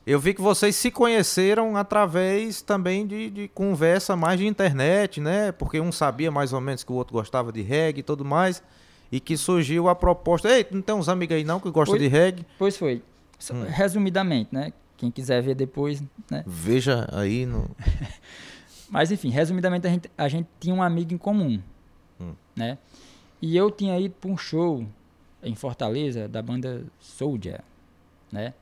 [0.06, 5.52] Eu vi que vocês se conheceram através também de, de conversa mais de internet, né?
[5.52, 8.64] Porque um sabia mais ou menos que o outro gostava de reggae e tudo mais.
[9.12, 10.50] E que surgiu a proposta.
[10.50, 12.46] Ei, não tem uns amigos aí não que gostam de reggae?
[12.58, 13.04] Pois foi.
[13.52, 13.66] Hum.
[13.68, 14.72] Resumidamente, né?
[14.98, 16.44] Quem quiser ver depois, né?
[16.46, 17.70] Veja aí no.
[18.90, 21.62] Mas enfim, resumidamente a gente, a gente tinha um amigo em comum,
[22.22, 22.34] Hum.
[22.56, 22.78] né?
[23.42, 24.86] E eu tinha ido para um show
[25.44, 27.62] em Fortaleza da banda Soldier,
[28.32, 28.54] né?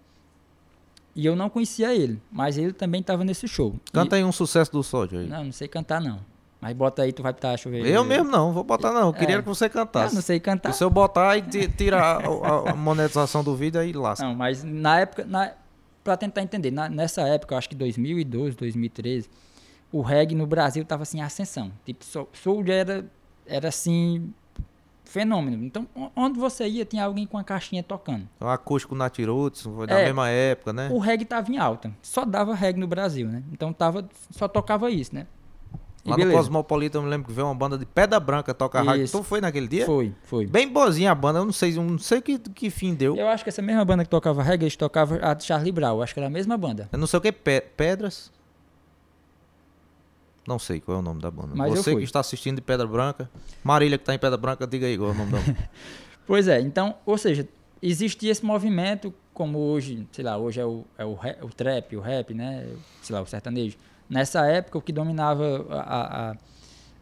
[1.15, 3.75] E eu não conhecia ele, mas ele também estava nesse show.
[3.91, 5.29] Canta aí um sucesso do Soldier E, aí.
[5.29, 6.19] não, não sei cantar não.
[6.61, 7.85] Mas bota aí, tu vai estar, deixa eu ver.
[7.87, 9.07] Eu mesmo não, vou botar não.
[9.07, 9.41] Eu queria É.
[9.41, 10.13] que você cantasse.
[10.13, 10.69] não sei cantar.
[10.69, 12.21] E se eu botar e ti- tirar
[12.69, 14.25] a, monetização do vídeo aí lasca.
[14.25, 15.53] Não, mas na época, na,
[16.03, 19.29] pra tentar entender, na- nessa época, eu acho que 2012, 2013,
[19.91, 21.71] o reggae no Brasil tava assim, em ascensão.
[21.85, 23.05] Tipo, Soulja era,
[23.49, 24.31] era assim,
[25.05, 25.63] fenômeno.
[25.65, 28.27] Então, onde você ia, tinha alguém com a caixinha tocando.
[28.39, 30.05] O acústico Natiroots, foi da É.
[30.05, 30.89] mesma época, né?
[30.91, 31.91] O reggae tava em alta.
[32.01, 33.43] Só dava reggae no Brasil, né?
[33.51, 35.25] Então tava, só tocava isso, né?
[36.05, 36.38] E Lá no beleza.
[36.38, 39.09] Cosmopolita eu me lembro que veio uma banda de Pedra Branca tocar rádio.
[39.09, 39.85] Tu foi naquele dia?
[39.85, 40.45] Foi, foi.
[40.47, 43.17] Bem boazinha a banda, eu não sei, eu não sei que, que fim deu.
[43.17, 45.97] Eu acho que essa mesma banda que tocava reggae, eles tocavam a de Charlie Brown.
[45.97, 46.88] Eu acho que era a mesma banda.
[46.91, 48.31] Eu não sei o que, Pe- Pedras?
[50.49, 51.49] Não sei qual é o nome da banda.
[51.53, 53.29] Mas Você que está assistindo de Pedra Branca,
[53.63, 55.69] Marília que está em Pedra Branca, diga aí qual é o nome da banda.
[56.25, 57.47] Pois é, então, ou seja,
[57.81, 61.95] existia esse movimento, como hoje, sei lá, hoje é o, é o, ra- o trap,
[61.95, 62.67] o rap, né?
[63.01, 63.77] Sei lá, o sertanejo.
[64.09, 66.35] Nessa época, o que dominava, a, a-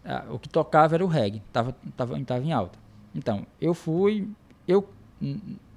[0.05, 2.77] a- o que tocava era o reggae, tava, tava, tava em alta.
[3.15, 4.29] Então, eu fui,
[4.67, 4.87] eu,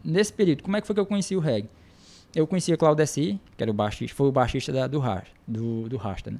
[0.04, 1.68] nesse período, como é que foi que eu conheci o reggae?
[2.34, 5.96] Eu conhecia Claudeci, que era o baixista, foi o baixista da- do, Rasta, do, do
[5.96, 6.38] Rasta, né?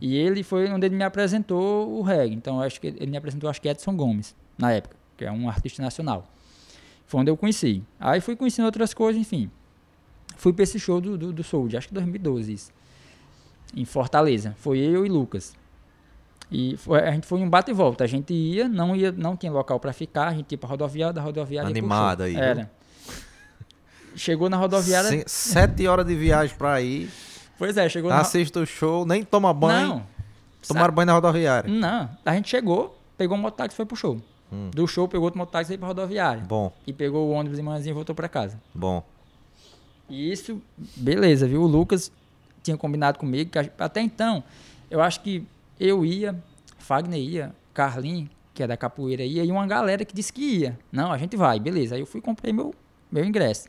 [0.00, 2.34] E ele foi onde ele me apresentou o reggae.
[2.34, 5.48] Então, acho que ele me apresentou, acho que Edson Gomes, na época, que é um
[5.48, 6.26] artista nacional.
[7.06, 7.82] Foi onde eu conheci.
[7.98, 9.50] Aí fui conhecendo outras coisas, enfim.
[10.36, 12.70] Fui pra esse show do, do, do Soul, acho que 2012 isso.
[13.76, 14.54] Em Fortaleza.
[14.58, 15.54] Foi eu e Lucas.
[16.50, 18.02] E foi- a gente foi um bate e volta.
[18.04, 21.12] A gente ia, não ia, não tinha local pra ficar, a gente ia pra rodoviária,
[21.12, 21.68] da rodoviária.
[21.70, 22.34] Animada aí?
[22.36, 22.70] Era.
[24.16, 25.08] Chegou na rodoviária.
[25.08, 27.08] Se- Sete horas de viagem pra ir,
[27.60, 28.20] Pois é, chegou na.
[28.20, 29.88] assiste o show, nem toma banho.
[29.88, 30.06] Não.
[30.66, 31.70] Tomaram banho na rodoviária.
[31.70, 32.08] Não.
[32.24, 34.18] A gente chegou, pegou um mototáxi e foi pro show.
[34.50, 34.70] Hum.
[34.74, 36.42] Do show, pegou outro mototáxi e foi pra rodoviária.
[36.42, 38.58] Bom, E pegou o ônibus de manhãzinha e voltou pra casa.
[38.74, 39.04] bom.
[40.08, 40.60] E isso,
[40.96, 41.62] beleza, viu?
[41.62, 42.10] O Lucas
[42.64, 44.42] tinha combinado comigo, que a até então,
[44.90, 45.46] eu acho que
[45.78, 46.34] eu ia,
[46.78, 50.78] Fagner ia, Carlinhos, que é da capoeira, ia, e uma galera que disse que ia.
[50.90, 51.94] Não, a gente vai, beleza.
[51.94, 52.74] Aí eu fui e comprei meu,
[53.12, 53.68] meu ingresso.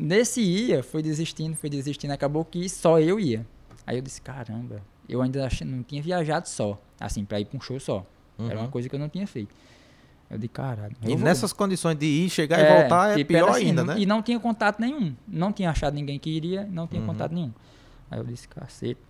[0.00, 3.44] Nesse ia, foi desistindo, foi desistindo, acabou que só eu ia.
[3.84, 7.60] Aí eu disse, caramba, eu ainda não tinha viajado só, assim, pra ir pra um
[7.60, 8.06] show só.
[8.38, 8.70] Era uma Uhum.
[8.70, 9.52] coisa que eu não tinha feito.
[10.30, 10.94] Eu disse, caralho.
[11.02, 13.66] E eu vou." nessas condições de ir, chegar e É, voltar é tipo, pior assim,
[13.66, 14.00] ainda, não- né?
[14.00, 15.16] E não tinha contato nenhum.
[15.26, 17.06] Não tinha achado ninguém que iria, não tinha Uhum.
[17.08, 17.50] contato nenhum.
[18.10, 19.00] Aí eu disse, cacete.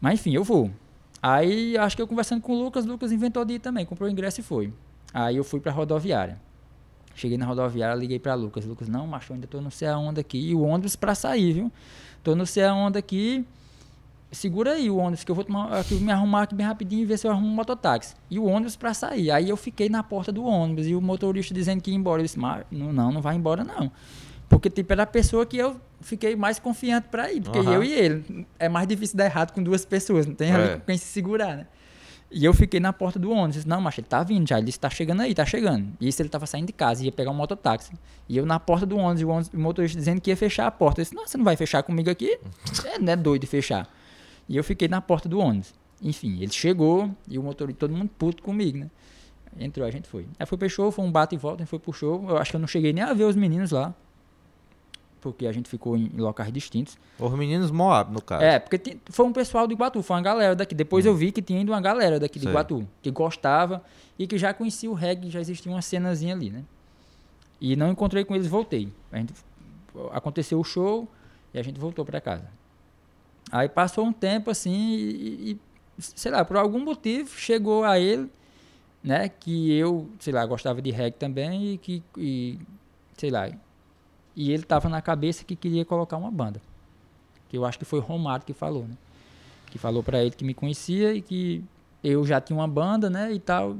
[0.00, 0.70] Mas enfim, eu vou.
[1.22, 4.08] Aí acho que eu conversando com o Lucas, o Lucas inventou de ir também, comprou
[4.08, 4.72] o ingresso e foi.
[5.12, 6.40] Aí eu fui pra rodoviária.
[7.14, 8.64] Cheguei na rodoviária, liguei pra Lucas.
[8.64, 10.38] Lucas, não, macho, ainda tô no sei aonde aqui.
[10.50, 11.72] E o ônibus pra sair, viu?
[12.22, 13.44] Tô no sei aonde aqui.
[14.32, 17.04] Segura aí o ônibus, que eu vou tomar, aqui, me arrumar aqui bem rapidinho e
[17.04, 18.14] ver se eu arrumo um mototáxi.
[18.30, 19.30] E o ônibus pra sair.
[19.32, 22.22] Aí eu fiquei na porta do ônibus e o motorista dizendo que ia embora.
[22.22, 23.90] Eu disse, não, não, não vai embora não.
[24.48, 27.40] Porque, tipo, era a pessoa que eu fiquei mais confiante pra ir.
[27.40, 27.72] Porque Aham.
[27.74, 28.46] eu e ele.
[28.58, 30.26] É mais difícil dar errado com duas pessoas.
[30.26, 30.76] Não tem É.
[30.76, 31.66] com quem se segurar, né?
[32.30, 33.54] E eu fiquei na porta do ônibus.
[33.56, 34.56] Disse, não, mas ele tá vindo já.
[34.58, 35.88] Ele disse, tá chegando aí, tá chegando.
[36.00, 37.92] E isso ele tava saindo de casa, ia pegar um mototáxi.
[38.28, 40.66] E eu na porta do ônibus, e o, ônibus- o motorista dizendo que ia fechar
[40.66, 41.00] a porta.
[41.00, 42.38] Eu disse, não, você não vai fechar comigo aqui?
[42.84, 43.88] É, não é doido de fechar.
[44.48, 45.74] E eu fiquei na porta do ônibus.
[46.02, 48.90] Enfim, ele chegou e o motorista, todo mundo puto comigo, né?
[49.58, 50.26] Entrou, a gente foi.
[50.38, 52.24] Aí foi pro show, foi um bate e volta, a gente foi pro show.
[52.28, 53.92] Eu acho que eu não cheguei nem a ver os meninos lá.
[55.20, 56.96] Porque a gente ficou em, locais distintos.
[57.18, 58.42] Os meninos Moab, no caso.
[58.42, 60.74] É, porque foi um pessoal do Iguatu, foi uma galera daqui.
[60.74, 62.48] Depois eu vi que tinha ido uma galera daqui de.
[62.48, 63.82] Iguatu, que gostava
[64.18, 66.64] e que já conhecia o reggae, já existia uma cenazinha ali, né?
[67.60, 68.90] E não encontrei com eles, voltei.
[69.12, 69.34] A gente,
[70.12, 71.06] aconteceu o show
[71.52, 72.48] e a gente voltou pra casa.
[73.52, 75.60] Aí passou um tempo assim e, e,
[75.98, 78.30] sei lá, por algum motivo chegou a ele,
[79.02, 82.58] né, que eu, sei lá, gostava de reggae também e que, e,
[83.16, 83.50] sei lá,
[84.36, 86.60] e ele tava na cabeça que queria colocar uma banda.
[87.48, 88.96] Que eu acho que foi Romário que falou, né?
[89.70, 91.62] Que falou pra ele que me conhecia e que
[92.02, 93.76] eu já tinha uma banda, né, e tal.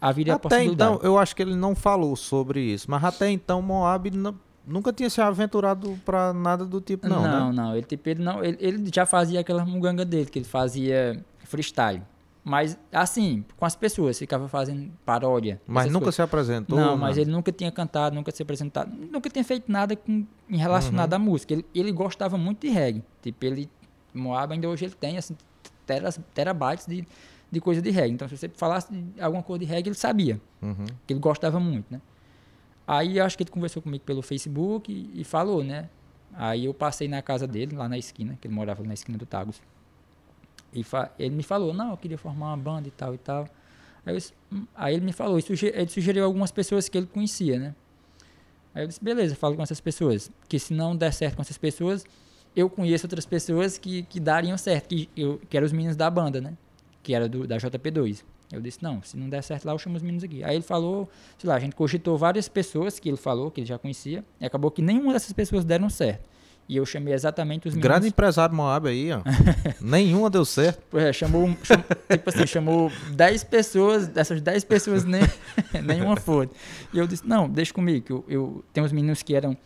[0.00, 0.94] Haveria a Até possibilidade.
[0.94, 4.34] então, eu acho que ele não falou sobre isso, mas até então Moab não-
[4.66, 7.62] nunca tinha se aventurado pra nada do tipo, não, não, né?
[7.62, 8.42] não, Ele, tipo, ele não.
[8.42, 12.02] Ele, ele já fazia aquela muganga dele, que ele fazia freestyle.
[12.42, 15.60] Mas, assim, com as pessoas, ficava fazendo paródia.
[15.66, 16.14] Mas nunca coisas.
[16.14, 16.78] se apresentou.
[16.78, 17.20] Não, mas nada.
[17.20, 21.18] ele nunca tinha cantado, nunca se apresentado, nunca tinha feito nada com, em relacionado à
[21.18, 21.52] música.
[21.52, 23.04] Ele, ele gostava muito de reggae.
[23.22, 23.70] Tipo, ele.
[24.12, 25.36] Moab ainda hoje ele tem, assim,
[25.86, 27.06] teras, terabytes de,
[27.50, 28.12] de coisa de reggae.
[28.12, 30.40] Então, se você falasse de alguma coisa de reggae, ele sabia.
[30.62, 30.86] Uhum.
[31.06, 32.00] que ele gostava muito, né?
[32.86, 35.88] Aí acho que ele conversou comigo pelo Facebook e, e falou, né?
[36.32, 39.26] Aí eu passei na casa dele, lá na esquina, que ele morava na esquina do
[39.26, 39.60] Tagus.
[40.72, 40.84] E
[41.18, 43.48] ele me falou, não, eu queria formar uma banda e tal e tal.
[44.04, 44.16] Aí,
[44.52, 47.74] "Hum." Aí ele me falou, ele sugeriu algumas pessoas que ele conhecia, né?
[48.74, 50.30] Aí eu disse, beleza, falo com essas pessoas.
[50.48, 52.04] Que se não der certo com essas pessoas,
[52.54, 56.08] eu conheço outras pessoas que, que dariam certo, que, eu, que eram os meninos da
[56.08, 56.56] banda, né?
[57.02, 58.22] Que era do, da JP2.
[58.52, 60.42] Eu disse, não, se não der certo lá, eu chamo os meninos aqui.
[60.42, 63.66] Aí ele falou, sei lá, a gente cogitou várias pessoas que ele falou, que ele
[63.66, 66.28] já conhecia, e acabou que nenhuma dessas pessoas deram certo.
[66.72, 68.12] E eu chamei exatamente os Grande meninos.
[68.12, 69.22] empresário Moab aí, ó.
[69.82, 70.80] Nenhuma deu certo.
[70.88, 75.20] Pois é, chamou, cham- tipo assim, chamou 10 pessoas, dessas 10 pessoas nem,
[75.82, 76.48] nenhuma foi.
[76.92, 79.56] E eu disse, não, deixa comigo, que eu, eu tenho uns meninos que eram,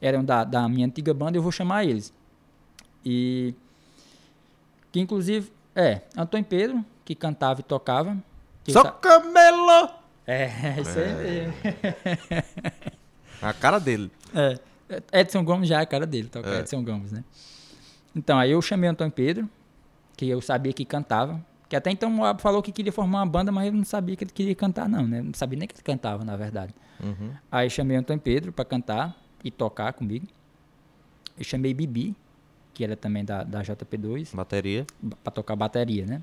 [0.00, 2.12] eram da, da minha antiga banda, eu vou chamar eles.
[3.04, 3.56] E
[4.92, 8.16] que inclusive, é, Antônio Pedro, que cantava e tocava.
[8.68, 9.90] Só sa- camelo!
[10.24, 11.54] É, isso aí mesmo.
[13.42, 14.12] A cara dele.
[14.32, 14.56] É,
[15.12, 16.60] Edson Gomes já é a cara dele, toca É.
[16.60, 17.24] Edson Gomes, né?
[18.14, 19.48] Então, aí eu chamei o Antônio Pedro,
[20.16, 21.40] que eu sabia que cantava.
[21.68, 24.14] Que até então o Moab falou que queria formar uma banda, mas eu não sabia
[24.14, 25.22] que ele queria cantar, não, né?
[25.22, 26.74] Não sabia nem que ele cantava, na verdade.
[27.02, 27.30] Uhum.
[27.50, 30.26] Aí chamei o Antônio Pedro pra cantar e tocar comigo.
[31.38, 32.14] Eu chamei Bibi,
[32.74, 34.86] que era também da, da JP2, Bateria.
[35.24, 36.22] pra tocar bateria, né?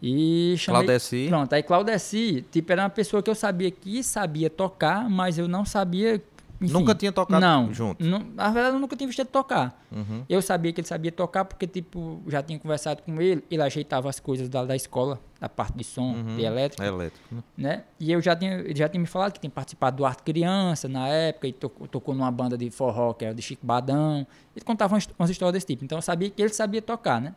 [0.00, 0.82] E chamei...
[0.82, 1.26] Claudeci.
[1.28, 5.48] Pronto, aí Claudeci, tipo, era uma pessoa que eu sabia que sabia tocar, mas eu
[5.48, 6.22] não sabia.
[6.60, 8.04] Enfim, Nunca tinha tocado não, junto.
[8.04, 9.80] não, na verdade, eu nunca tinha visto ele tocar.
[9.92, 10.24] Uhum.
[10.28, 14.08] Eu sabia que ele sabia tocar porque, tipo, já tinha conversado com ele, ele ajeitava
[14.10, 16.36] as coisas da, da escola, da parte de som, Uhum.
[16.36, 17.32] de elétrica, É elétrico.
[17.32, 17.42] né?
[17.56, 17.84] né?
[18.00, 20.88] E eu já tinha, ele já tinha me falado que tem participado do Arte Criança
[20.88, 24.26] na época, e tocou, tocou numa banda de forró, que era de Chico Badão.
[24.56, 25.84] Ele contava umas, umas histórias desse tipo.
[25.84, 27.34] Então eu sabia que ele sabia tocar, né?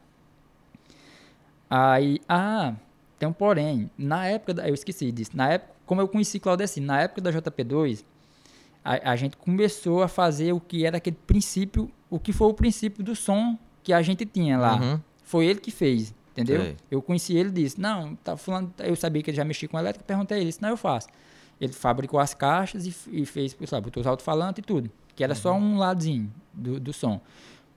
[1.69, 2.73] Aí, ah,
[3.17, 3.89] tem um porém.
[3.97, 5.31] Na época, da, eu esqueci disso.
[5.35, 8.03] Na época, como eu conheci Claudecino, na época da JP2,
[8.83, 12.53] a, a gente começou a fazer o que era aquele princípio, o que foi o
[12.53, 14.75] princípio do som que a gente tinha lá.
[14.75, 14.99] Uhum.
[15.23, 16.61] Foi ele que fez, entendeu?
[16.61, 16.77] Sei.
[16.89, 19.79] Eu conheci ele e disse, não, tá fulano, eu sabia que ele já mexia com
[19.79, 21.07] elétrica, perguntei a ele, não, eu faço.
[21.59, 25.35] Ele fabricou as caixas e, e fez, sabe, botou os alto-falantes e tudo, que era
[25.35, 27.21] só um ladozinho do, do som.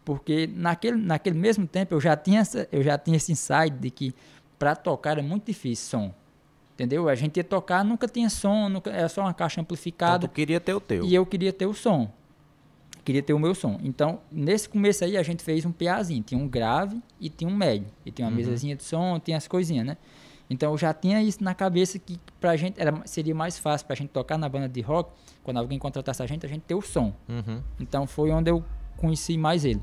[0.04, 3.90] Porque naquele, naquele mesmo tempo eu já tinha, essa, eu já tinha esse insight de
[3.90, 4.14] que
[4.58, 6.14] para tocar era muito difícil som.
[6.74, 7.08] Entendeu?
[7.08, 10.26] A gente ia tocar, nunca tinha som, nunca, era só uma caixa Então, amplificada.
[10.26, 11.04] tu queria ter o teu.
[11.04, 12.10] E eu queria ter o som.
[13.04, 13.78] Queria ter o meu som.
[13.82, 16.22] Então, nesse começo aí, a gente fez um PAzinho.
[16.22, 17.86] Tinha um grave e tinha um médio.
[18.04, 19.96] E tinha uma mesazinha de som, tinha as coisinhas, né?
[20.50, 23.94] Então, eu já tinha isso na cabeça que pra gente era, seria mais fácil pra
[23.94, 26.82] gente tocar na banda de rock, quando alguém contratasse a gente, a gente ter o
[26.82, 27.12] som.
[27.28, 27.62] Uhum.
[27.78, 28.64] Então, foi onde eu
[28.96, 29.82] conheci mais ele.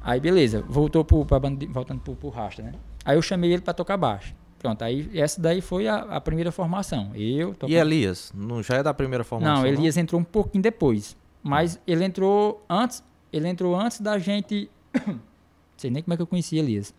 [0.00, 0.62] Aí, beleza.
[0.68, 2.72] Voltou pro, pra banda de, voltando pro, pro Rasta, né?
[3.04, 4.34] Aí eu chamei ele pra tocar baixo.
[4.58, 7.10] Pronto, aí essa daí foi a, a primeira formação.
[7.14, 8.32] Eu E Elias?
[8.34, 9.56] Não já é da primeira formação?
[9.62, 11.16] não, Elias entrou um pouquinho depois.
[11.42, 13.04] Mas ele entrou antes.
[13.32, 14.68] Ele entrou antes da gente.
[15.06, 15.20] Não
[15.76, 16.92] sei nem como é que eu conheci Elias.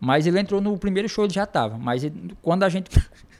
[0.00, 1.76] Mas ele entrou no primeiro show, ele já tava.
[1.78, 2.90] Mas ele- quando a gente.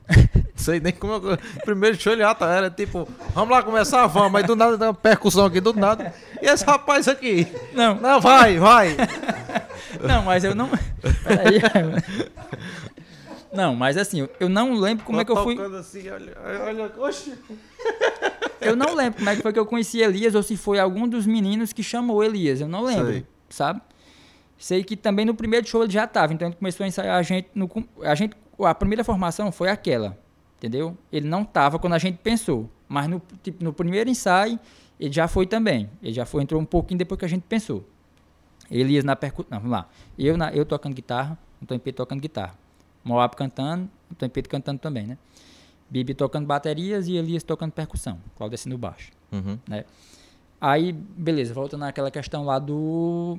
[0.56, 1.14] Sei nem como.
[1.30, 4.76] eu- Primeiro show ele já tá, era tipo, vamos lá começar, vamos, mas do nada
[4.78, 6.14] tem uma percussão aqui, do nada.
[6.42, 7.46] E esse rapaz aqui?
[7.72, 8.96] Não, Não, vai, vai.
[10.06, 10.68] não, mas eu não.
[11.24, 11.60] Peraí.
[13.52, 15.56] Não, mas assim, eu- não lembro como é que eu fui.
[15.78, 16.36] Assim, olha,
[16.66, 17.34] olha, oxe.
[18.60, 21.06] Eu não lembro como é que foi que eu conheci Elias ou se foi algum
[21.06, 22.60] dos meninos que chamou Elias.
[22.60, 23.26] Eu não lembro, Sei.
[23.48, 23.80] sabe?
[24.58, 27.22] Sei que também no primeiro show ele já estava, então ele começou a ensaiar a
[27.22, 27.70] gente no
[28.02, 30.18] a gente a primeira formação foi aquela,
[30.58, 30.96] entendeu?
[31.12, 34.58] Ele não tava quando a gente pensou, mas no tipo, no primeiro ensaio
[34.98, 35.90] ele já foi também.
[36.02, 37.84] Ele já foi entrou um pouquinho depois que a gente pensou.
[38.70, 39.88] Elias na percussão, vamos lá.
[40.18, 42.54] Eu na eu tocando guitarra, o Tom Pedro tocando guitarra.
[43.02, 45.18] Moab cantando, o Tom Pedro cantando também, né?
[45.90, 49.12] Bibi tocando baterias e Elias tocando percussão, Claudeci no baixo.
[49.30, 49.58] Uhum.
[50.60, 53.38] Aí, beleza, voltando naquela questão lá do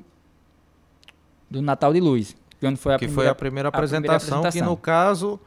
[1.50, 2.36] do Natal de Luz,
[2.76, 5.40] foi a que primeira foi a primeira apresentação, que no caso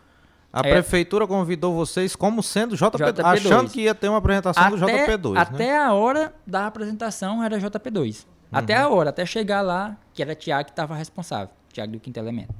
[0.52, 0.70] a É.
[0.72, 3.24] prefeitura convidou vocês como sendo JP, JP2.
[3.24, 5.40] achando que ia ter uma apresentação do JP2, né?
[5.40, 8.26] até a hora da apresentação era JP2.
[8.50, 8.84] Até Uhum.
[8.84, 12.54] a hora, até chegar lá, que era Tiago que estava responsável, Tiago do Quinto Elemento.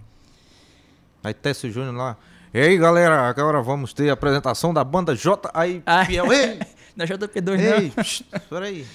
[1.24, 2.16] Aí Técio Júnior lá.
[2.52, 5.50] E aí, galera, agora vamos ter a apresentação da banda J.
[5.54, 6.02] Aí, Ah.
[6.10, 6.58] Ei,
[6.96, 8.02] Na JP2 ei, não.
[8.02, 8.86] psh, peraí.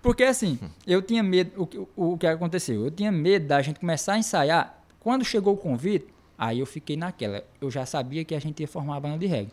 [0.00, 2.84] Porque assim, eu tinha medo, o, o, o que aconteceu?
[2.84, 4.74] Eu tinha medo da gente começar a ensaiar.
[5.04, 7.44] Quando chegou o convite, aí eu fiquei naquela.
[7.60, 9.52] Eu já sabia que a gente ia formar a banda de reggae.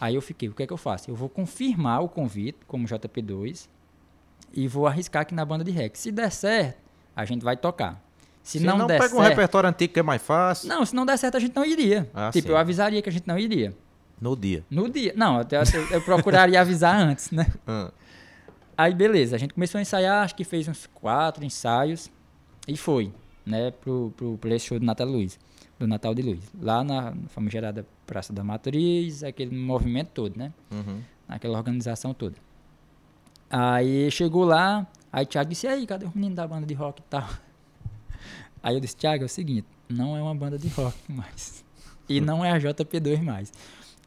[0.00, 1.10] Aí eu fiquei, o que é que eu faço?
[1.10, 3.68] Eu vou confirmar o convite como JP2
[4.52, 5.96] e vou arriscar aqui na banda de reggae.
[5.96, 6.78] Se der certo,
[7.14, 8.02] a gente vai tocar.
[8.42, 10.68] Se, Se não, não, der pega um certo, repertório antigo que é mais fácil.
[10.68, 12.10] não, se não der certo a gente não iria.
[12.12, 12.52] Ah, tipo, sim.
[12.52, 13.72] eu avisaria que a gente não iria.
[14.20, 14.64] No dia.
[14.68, 15.12] No dia.
[15.16, 17.46] Não, eu, eu, eu procuraria avisar antes, né?
[17.66, 17.92] Ah,
[18.76, 22.08] Aí beleza, a gente começou a ensaiar, acho que fez uns quatro ensaios
[22.66, 23.12] e foi,
[23.48, 25.38] né, pro, pro, esse show do Natal Luiz,
[25.78, 26.40] do Natal de Luz.
[26.60, 30.52] Lá na famigerada Praça da Matriz, aquele movimento todo, né?
[30.70, 31.00] uhum.
[31.28, 32.36] Aquela organização toda.
[33.50, 37.04] Aí chegou lá, aí Thiago disse, aí, cadê os meninos da banda de rock e
[37.04, 37.28] tal?
[38.60, 41.64] Aí eu disse, Thiago, é o seguinte, não é uma banda de rock mais.
[42.08, 43.52] E não é a JP2 mais.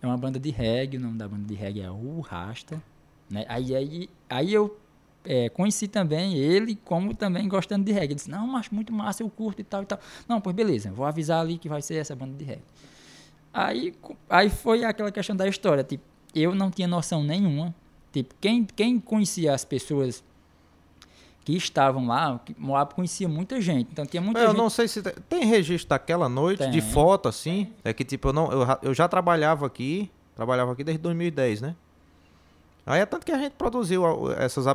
[0.01, 2.81] É uma banda de reggae, o nome da banda de reggae é o Rasta.
[3.29, 3.45] Né?
[3.47, 4.77] Aí, aí, aí eu
[5.25, 8.07] é, conheci também ele como também gostando de reggae.
[8.07, 9.99] Ele disse, não, mas muito massa, eu curto e tal e tal.
[10.27, 12.63] Não, pois beleza, vou avisar ali que vai ser essa banda de reggae.
[13.53, 13.93] Aí,
[14.29, 16.03] aí foi aquela questão da história, tipo,
[16.33, 17.73] eu não tinha noção nenhuma.
[18.13, 20.23] Tipo, quem, quem conhecia as pessoas
[21.43, 23.89] que estavam lá, Moab conhecia muita gente.
[23.91, 24.57] Então tinha muita É, Eu gente.
[24.57, 26.91] não sei se tem, tem registro daquela noite de Tem.
[26.91, 27.71] foto assim.
[27.83, 31.75] É que tipo, eu, não, eu, eu já trabalhava aqui, trabalhava aqui desde 2010, né?
[32.85, 34.65] Aí é tanto que a gente produziu essas,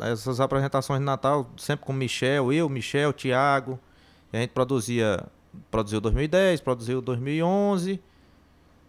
[0.00, 3.78] essas apresentações de Natal sempre com Michel, eu, Michel, Thiago.
[4.32, 5.24] E a gente produzia,
[5.70, 8.00] produziu 2010, produziu 2011,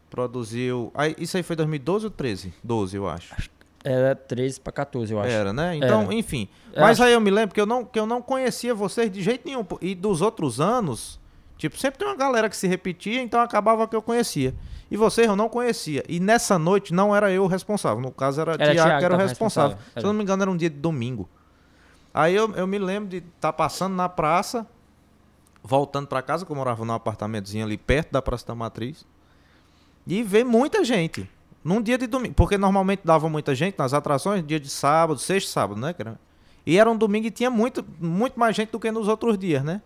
[0.09, 0.91] produziu...
[0.93, 2.53] Aí, isso aí foi 2012 ou 13?
[2.63, 3.33] 12, eu acho.
[3.83, 5.29] Era 13 para 14, eu acho.
[5.29, 5.75] Era, né?
[5.75, 6.13] Então, Era.
[6.13, 6.47] enfim.
[6.75, 9.21] Mas acho- aí eu me lembro que eu, não, que eu não conhecia vocês de
[9.21, 9.63] jeito nenhum.
[9.79, 11.19] E dos outros anos,
[11.57, 14.53] tipo, sempre tem uma galera que se repetia, então acabava que eu conhecia.
[14.89, 16.03] E vocês eu não conhecia.
[16.07, 18.01] E nessa noite não era eu o responsável.
[18.01, 19.77] No caso era, Era Tiago que era o responsável.
[19.77, 20.01] responsável.
[20.01, 21.27] Se eu não me engano, era um dia de domingo.
[22.13, 24.65] Aí eu, eu me lembro de estar passando na praça,
[25.61, 29.05] voltando pra casa, que eu morava num apartamentozinho ali perto da Praça da Matriz,
[30.07, 31.29] e ver muita gente.
[31.63, 32.35] Num dia de domingo.
[32.35, 35.95] Porque normalmente dava muita gente nas atrações, dia de sábado, sexta e sábado, né?
[36.63, 39.63] E era um domingo e tinha muito, muito mais gente do que nos outros dias,
[39.63, 39.81] né?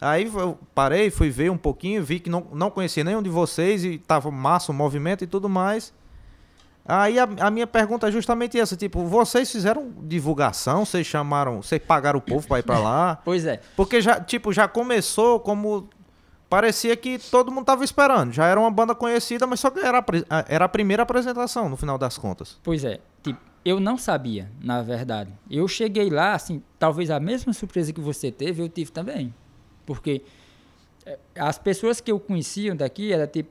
[0.00, 3.84] Aí eu parei, fui ver um pouquinho, vi que não, não conhecia nenhum de vocês
[3.84, 5.92] e tava massa o movimento e tudo mais.
[6.86, 11.82] Aí a, a minha pergunta é justamente essa, tipo, vocês fizeram divulgação, vocês chamaram, vocês
[11.86, 13.18] pagaram o povo pra ir pra lá?
[13.24, 13.60] Pois é.
[13.76, 15.90] Porque já, tipo, já começou como
[16.48, 18.32] parecia que todo mundo tava esperando.
[18.32, 19.98] Já era uma banda conhecida, mas só que era,
[20.30, 22.56] a- era a primeira apresentação, no final das contas.
[22.62, 25.30] Pois é, tipo, eu não sabia, na verdade.
[25.50, 29.34] Eu cheguei lá, assim, talvez a mesma surpresa que você teve, eu tive também.
[29.88, 30.20] Porque
[31.06, 33.50] eh, as pessoas que eu conhecia daqui, era, tipo,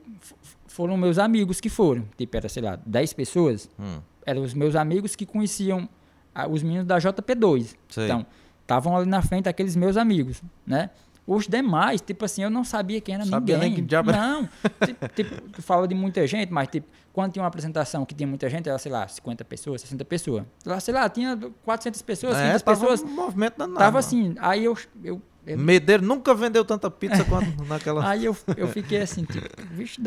[0.68, 2.04] foram meus amigos que foram.
[2.16, 3.68] Tipo, era, sei lá, 10 pessoas.
[3.76, 3.98] Hum.
[4.24, 5.88] Eram os meus amigos que conheciam
[6.32, 7.74] ah, os meninos da JP2.
[7.88, 8.04] Sei.
[8.04, 8.24] Então,
[8.62, 10.90] estavam ali na frente aqueles meus amigos, né?
[11.26, 13.84] Os demais, tipo assim, eu não sabia quem era Sabia nem ninguém.
[13.84, 14.12] que diabo.
[14.12, 14.48] Não,
[14.86, 18.26] tipo, tipo, tu fala de muita gente, mas tipo, quando tinha uma apresentação que tinha
[18.26, 20.44] muita gente, era, sei lá, 50 pessoas, 60 pessoas.
[20.64, 21.36] Lá, sei lá, tinha
[21.66, 23.02] 400 pessoas, 500 É, pessoas.
[23.02, 23.76] um movimento danado.
[23.78, 23.98] Tava mano.
[23.98, 24.74] assim, aí eu,
[25.04, 28.08] eu, eu Medeiro nunca vendeu tanta pizza quanto naquela.
[28.08, 30.00] Aí eu, eu fiquei assim, tipo, vixe,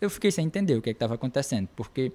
[0.00, 2.12] eu fiquei sem entender o que estava acontecendo, porque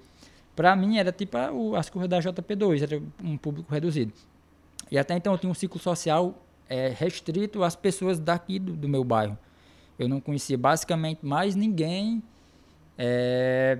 [0.55, 1.37] pra mim era tipo
[1.75, 4.11] as curvas da JP2, era um público reduzido.
[4.91, 8.89] E até então eu tinha um ciclo social eh, restrito às pessoas daqui do, do
[8.89, 9.37] meu bairro.
[9.97, 12.21] Eu não conhecia basicamente mais ninguém
[12.97, 13.79] eh,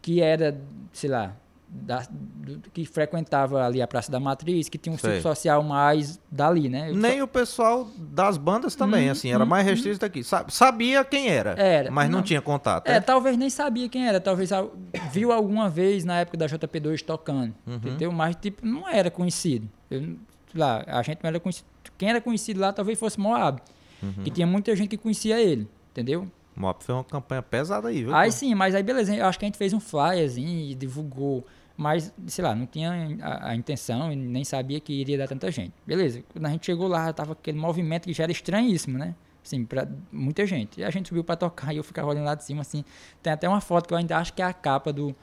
[0.00, 0.60] que era,
[0.92, 1.36] sei lá,
[1.72, 5.16] da- do- que frequentava ali a Praça da Matriz, que tinha um Sei.
[5.16, 6.90] ciclo social mais dali, né?
[6.90, 10.24] Eu só- Nem o pessoal das bandas também, Hum, assim, era hum, mais restrito aqui.
[10.24, 12.24] Sa- Sabia quem era, Era, mas não, não.
[12.24, 12.88] tinha contato.
[12.88, 14.72] É, É, talvez nem sabia quem era, talvez al-
[15.12, 17.74] viu alguma vez na época da JP2 tocando, Uhum.
[17.76, 18.10] entendeu?
[18.12, 19.68] Mas, tipo, não era conhecido.
[19.90, 20.16] Eu,
[20.54, 21.66] lá, a gente não era conhecido.
[21.96, 23.60] Quem era conhecido lá talvez fosse Moab,
[24.02, 24.24] Uhum.
[24.24, 26.26] que tinha muita gente que conhecia ele, entendeu?
[26.56, 28.14] Mop fez uma campanha pesada aí, viu?
[28.14, 31.46] Aí sim, mas aí beleza, eu acho que a gente fez um flyerzinho e divulgou,
[31.82, 35.50] mas, sei lá, não tinha a, a intenção e nem sabia que iria dar tanta
[35.50, 35.72] gente.
[35.86, 39.14] Beleza, quando a gente chegou lá, tava aquele movimento que já era estranhíssimo, né?
[39.42, 40.80] Assim, pra muita gente.
[40.80, 42.84] E a gente subiu pra tocar e eu ficava olhando lá de cima, assim.
[43.22, 45.16] Tem até uma foto que eu ainda acho que é a capa do,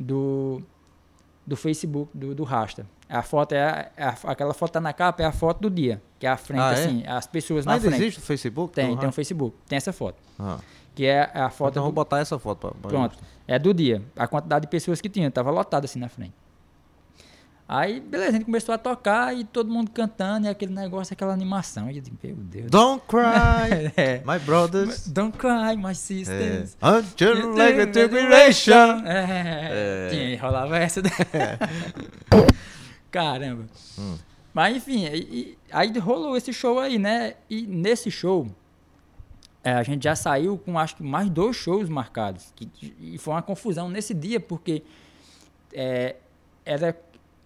[0.00, 0.62] do,
[1.46, 2.86] do Facebook, do, do Rasta.
[3.06, 5.70] A foto é, a- é a- aquela foto tá na capa, é a foto do
[5.70, 6.84] dia, que é a frente, Ah, é?
[6.84, 8.00] assim, as pessoas na Ainda frente.
[8.02, 8.72] existe o Facebook?
[8.74, 10.16] Tem, tem um Ra- Facebook, tem essa foto.
[10.38, 10.58] Ah.
[10.98, 13.16] Que é a foto Então eu vou do- botar essa foto pra, pra Pronto.
[13.46, 14.02] É do dia.
[14.16, 15.30] A quantidade de pessoas que tinha.
[15.30, 16.32] Tava lotado assim na frente.
[17.68, 21.32] Aí, beleza, a gente começou a tocar e todo mundo cantando e aquele negócio, aquela
[21.32, 21.88] animação.
[21.88, 22.68] E eu digo, meu Deus.
[22.70, 24.22] Don't cry, É.
[24.26, 25.06] my brothers.
[25.06, 25.94] Don't cry, my É.
[25.94, 26.76] sisters.
[26.82, 29.06] Until like a tribulation.
[29.06, 30.08] É, É.
[30.10, 31.00] tinha, rolava essa.
[31.00, 31.12] daí.
[33.12, 33.66] Caramba.
[33.98, 34.16] Hum.
[34.52, 37.34] Mas enfim, e- aí rolou esse show aí, né?
[37.48, 38.48] E nesse show,
[39.64, 42.52] é, a gente já saiu com acho que mais dois shows marcados.
[42.56, 42.68] Que,
[43.00, 44.82] e foi uma confusão nesse dia, porque
[45.72, 46.16] é,
[46.64, 46.96] era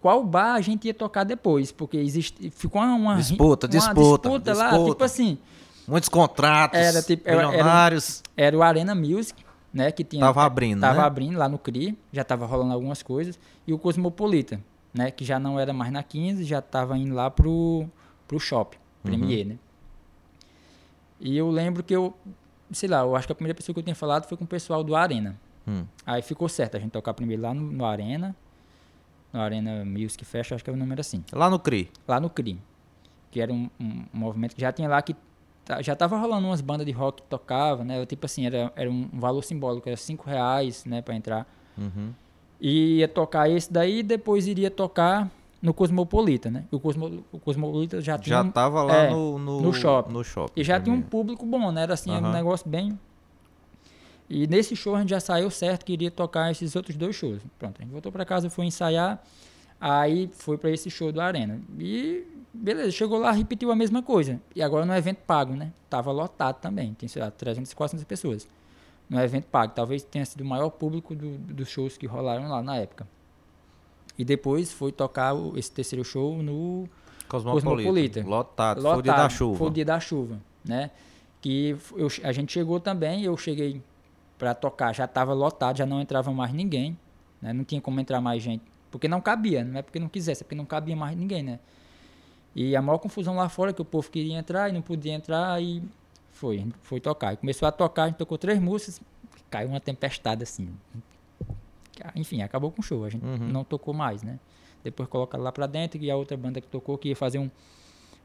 [0.01, 4.55] qual bar a gente ia tocar depois, porque existe, ficou uma, uma Disputa, uma disputa,
[4.55, 4.91] lá, disputa.
[4.91, 5.39] tipo assim,
[5.87, 8.23] Muitos contratos, Era tipo- era- era- milionários.
[8.37, 9.45] era o Arena Music,
[9.75, 11.07] né, que tinha Tava abrindo, Tava né?
[11.07, 14.61] abrindo lá no CRI, já tava rolando algumas coisas, e o Cosmopolita,
[14.95, 17.87] né, que já não era mais na 15, já tava indo lá pro
[18.29, 18.83] pro Shop, Uhum.
[19.11, 19.57] Premier, né?
[21.23, 22.15] E eu lembro que eu,
[22.73, 24.47] sei lá, eu acho que a primeira pessoa que eu tinha falado foi com o
[24.47, 25.39] pessoal do Arena.
[25.67, 25.85] Hum.
[26.05, 28.35] Aí ficou certo a gente tocar primeiro lá no, no Arena,
[29.33, 31.89] no Arena Music Fest, acho que é o número assim Lá no CRI.
[32.09, 32.59] lá no CRI,
[33.31, 35.15] que era um, um- movimento que já tinha lá que
[35.81, 38.05] já tava rolando umas bandas de rock que tocava, né?
[38.05, 41.47] Tipo assim, era, era um valor simbólico, era cinco reais, né, para entrar.
[41.79, 42.11] Uhum.
[42.61, 45.31] E ia tocar esse daí depois iria tocar
[45.63, 46.65] no Cosmopolita, né?
[46.73, 50.13] O, Cosmo, o Cosmopolita já tinha Já tava lá é, no, no, no shopping.
[50.13, 51.83] No shopping e já tinha um público bom, né?
[51.85, 52.99] Era assim, era um negócio bem.
[54.29, 57.41] E nesse show a gente já saiu certo que iria tocar esses outros dois shows.
[57.59, 59.23] Pronto, a gente voltou pra casa, foi ensaiar,
[59.81, 61.61] aí foi pra esse show do Arena.
[61.79, 64.41] E beleza, chegou lá, repetiu a mesma coisa.
[64.57, 65.73] E agora no evento pago, né?
[65.91, 68.49] Tava lotado também, tem, sei lá, 300, 400 pessoas.
[69.09, 72.63] No evento pago, talvez tenha sido o maior público do- dos shows que rolaram lá
[72.63, 73.07] na época.
[74.19, 76.89] E depois foi tocar o- esse terceiro show no
[77.29, 77.71] Cosmopolita.
[77.71, 78.25] Cosmopolita.
[78.27, 78.83] Lotado.
[78.83, 79.59] Foi o dia da Lotado, chuva.
[79.59, 80.91] Foi o dia da chuva, né?
[81.41, 83.83] Que eu, a gente chegou também, eu cheguei
[84.39, 86.97] pra tocar, já tava lotado, já não entrava mais ninguém,
[87.41, 87.53] né?
[87.53, 90.45] Não tinha como entrar mais gente, porque não cabia, não é porque não quisesse, é
[90.45, 91.59] porque não cabia mais ninguém, né?
[92.55, 95.61] E a maior confusão lá fora que o povo queria entrar e não podia entrar
[95.63, 95.83] e
[96.33, 97.33] foi, a gente foi tocar.
[97.33, 99.01] E começou a tocar, a gente tocou três músicas,
[99.51, 100.69] caiu uma tempestade assim.
[102.17, 103.49] Enfim, acabou com o show, a gente Uhum.
[103.49, 104.39] não tocou mais, né?
[104.85, 107.51] Depois colocaram lá pra dentro e a outra banda que tocou que ia fazer um,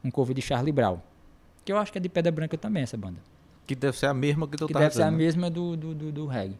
[0.04, 0.98] um cover de Charlie Brown.
[1.64, 3.18] Que eu acho que é de Pedra Branca também, essa banda.
[3.66, 5.94] Que deve ser a mesma que tu que tá deve ser a mesma do, do,
[5.94, 6.56] do, do reggae.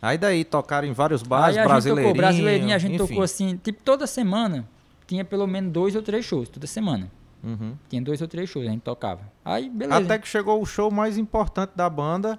[0.00, 2.08] Aí daí tocaram em vários bares, Aí a brasileirinho.
[2.14, 3.06] tocou brasileirinho, a gente enfim.
[3.06, 4.66] tocou assim, tipo, toda semana
[5.06, 7.10] tinha pelo menos dois ou três shows, toda semana.
[7.42, 7.74] Uhum.
[7.88, 9.22] Tinha dois ou três shows, a gente tocava.
[9.44, 10.00] Aí, beleza.
[10.00, 12.38] Até que chegou o show mais importante da banda,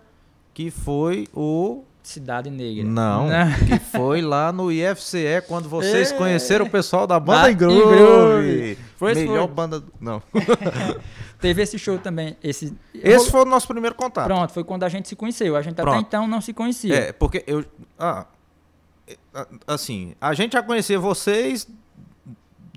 [0.54, 1.84] que foi o.
[2.10, 2.84] Cidade Negra.
[2.84, 3.28] Não,
[3.68, 6.16] que foi lá no IFCE, quando vocês É.
[6.18, 7.82] conheceram o pessoal da banda em Groove.
[7.98, 8.78] Groove.
[8.98, 9.56] Foi, Melhor foi.
[9.56, 9.84] banda.
[10.00, 10.22] Não.
[11.40, 12.36] Teve esse show também.
[12.44, 14.26] Esse, Esse foi o nosso primeiro contato.
[14.26, 15.56] Pronto, foi quando a gente se conheceu.
[15.56, 16.06] A gente até Pronto.
[16.06, 16.94] então não se conhecia.
[16.96, 17.64] É, porque eu.
[17.98, 18.26] Ah,
[19.08, 21.66] é, ah, assim, a gente já conhecia vocês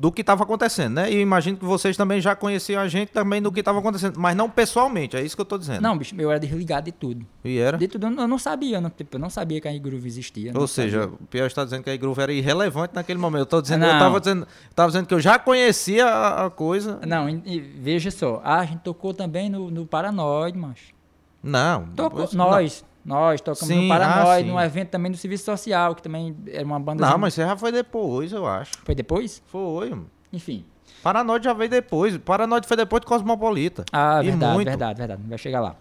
[0.03, 1.13] do que estava acontecendo, né?
[1.13, 4.19] E eu imagino que vocês também já conheciam a gente também do que estava acontecendo,
[4.19, 5.81] mas não pessoalmente, é isso que eu tô dizendo.
[5.81, 7.25] Não, bicho, eu era desligado de tudo.
[7.45, 7.79] E era?
[7.79, 9.79] De tudo, eu não- eu não sabia, eu não, tipo, eu não sabia que a
[9.79, 10.51] Groove existia.
[10.53, 11.15] Ou não seja, sabia.
[11.21, 13.43] o Pierre está dizendo que a Groove era irrelevante naquele momento.
[13.43, 13.99] Eu tô dizendo, eu Não.
[14.01, 16.99] tava dizendo, tava dizendo que eu já conhecia a, a coisa.
[17.07, 20.93] Não, e- e veja só, ah, a gente tocou também no, no Paranoide, macho.
[21.41, 21.87] Não.
[21.95, 26.03] Tocou, nós, nós tocamos Sim, no Paranoide, ah, num evento também do Serviço Social, que
[26.03, 27.05] também era uma banda.
[27.05, 28.73] Não, mas você já foi depois, eu acho.
[28.85, 29.43] Foi depois?
[29.47, 29.91] Foi.
[29.91, 30.11] mano.
[30.33, 30.65] Enfim.
[31.03, 32.17] Paranoide já veio depois.
[32.19, 33.85] Paranoide foi depois de Cosmopolita.
[33.93, 34.69] Ah, E verdade, muito.
[34.69, 35.23] verdade, verdade.
[35.27, 35.77] Vai chegar lá.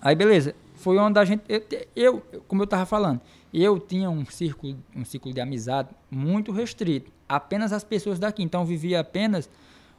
[0.00, 0.54] Aí, beleza.
[0.74, 1.42] Foi onde a gente.
[1.48, 1.62] Eu,
[1.96, 3.20] eu, como eu tava falando,
[3.52, 7.10] eu tinha um círculo, um círculo de amizade muito restrito.
[7.26, 8.42] Apenas as pessoas daqui.
[8.42, 9.48] Então, eu vivia apenas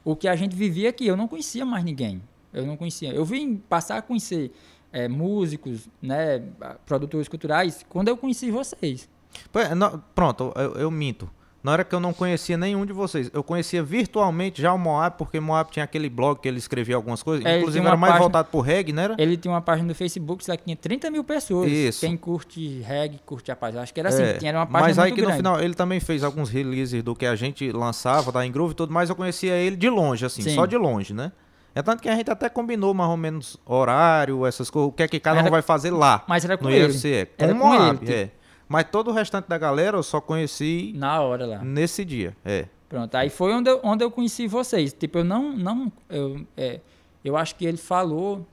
[0.04, 1.04] o que a gente vivia aqui.
[1.06, 2.22] Eu não conhecia mais ninguém.
[2.52, 3.12] Eu não conhecia.
[3.12, 4.52] Eu vim passar a conhecer
[4.92, 6.42] eh, músicos, né,
[6.86, 9.08] produtores culturais, quando eu conheci vocês.
[9.54, 9.68] É,
[10.14, 11.28] Pronto, eu, eu minto.
[11.60, 15.16] Na hora que eu não conhecia nenhum de vocês, eu conhecia virtualmente já o Moab,
[15.18, 17.44] porque o Moab tinha aquele blog que ele escrevia algumas coisas.
[17.44, 19.02] É, inclusive era mais página- voltado pro reggae, né?
[19.04, 19.16] Era?
[19.18, 21.70] Ele tinha uma página no Facebook, lá, que tinha 30 mil pessoas.
[21.70, 22.00] Isso.
[22.00, 23.58] Quem curte reggae, curte a.
[23.74, 25.38] Eu Acho que era assim, É, tinha uma página mas aí que no grande.
[25.38, 28.92] final ele também fez alguns releases do que a gente lançava da Engroove e tudo
[28.92, 30.54] mais, eu conhecia ele de longe, assim, Sim.
[30.54, 31.32] só de longe, né?
[31.78, 35.04] É tanto que a gente até combinou mais ou menos horário, essas coisas, o que
[35.04, 36.86] é que cada Era- um vai fazer lá Mas era com no ele.
[36.92, 37.26] IFCE.
[37.38, 37.72] Com Era com
[38.02, 38.30] ele, é.
[38.68, 41.58] Mas todo o restante da galera eu só conheci Na hora lá.
[41.62, 42.66] nesse dia, é.
[42.88, 44.92] Pronto, aí foi onde eu, onde eu conheci vocês.
[44.92, 45.52] Tipo, eu não.
[45.56, 46.80] não eu, é,
[47.24, 48.44] eu acho que ele falou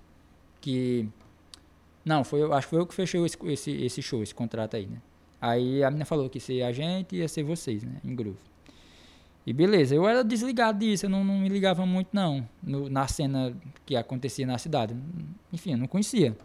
[0.62, 1.10] que.
[2.06, 4.76] Não, foi, eu acho que foi eu que fechei esse, esse, esse show, esse contrato
[4.76, 4.98] aí, né?
[5.42, 7.96] Aí a menina falou que ia ser a gente e ia ser vocês, né?
[8.04, 8.38] Em groove.
[9.46, 13.08] E beleza, eu era desligado disso, eu não, não me ligava muito, não, no- na
[13.08, 14.96] cena que acontecia na cidade.
[15.54, 16.36] Enfim, eu não conhecia.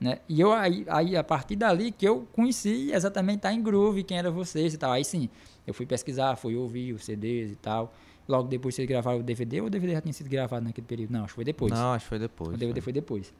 [0.00, 0.18] Né?
[0.28, 4.18] E eu aí, aí, a partir dali que eu conheci exatamente tá em groove, quem
[4.18, 4.92] era vocês e tal.
[4.92, 5.28] Aí sim,
[5.66, 7.92] eu fui pesquisar, fui ouvir os CDs e tal.
[8.28, 11.12] Logo depois vocês gravaram o DVD ou o DVD já tinha sido gravado naquele período?
[11.12, 11.72] Não, acho que foi depois.
[11.72, 12.54] Não, acho que foi depois.
[12.54, 12.82] o DVD é.
[12.82, 13.32] foi depois.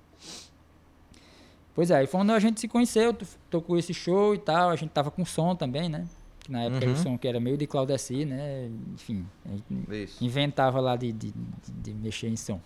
[1.75, 3.15] Pois é, aí foi onde a gente se conheceu,
[3.51, 6.07] tocou esse show e tal, a gente tava com som também, né?
[6.47, 7.03] Que na época era o Uhum.
[7.03, 8.71] som que era meio de Claudeci, né?
[8.95, 9.27] Enfim,
[10.21, 11.35] inventava lá de, de,
[11.83, 12.61] de- mexer em som.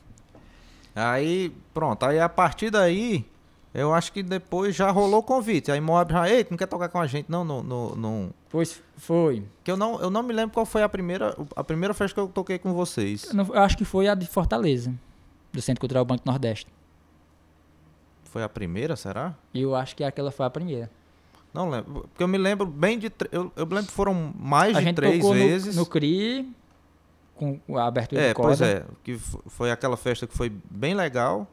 [0.94, 3.24] Aí, pronto, aí a partir daí,
[3.72, 5.72] eu acho que depois já rolou o convite.
[5.72, 7.30] Aí Moab já, ei, tu não quer tocar com a gente?
[7.30, 8.34] Não, no, no, no...
[8.50, 9.44] Pois foi.
[9.64, 12.20] Que eu não, eu não me lembro qual foi a primeira, a primeira festa que
[12.20, 13.24] eu toquei com vocês.
[13.30, 14.92] Eu não- eu acho que foi a de Fortaleza,
[15.50, 16.66] do Centro Cultural Banco Nordeste.
[18.24, 19.34] Foi a primeira, será?
[19.54, 20.90] Eu acho que aquela foi a primeira.
[21.52, 22.02] Não lembro.
[22.08, 23.10] Porque eu me lembro bem de.
[23.32, 25.76] Eu, eu lembro que foram mais a de três tocou no- vezes.
[25.76, 26.48] No, CRI,
[27.34, 28.84] com a abertura é, de corda, pois é.
[29.02, 31.46] Que foi aquela festa que foi bem legal.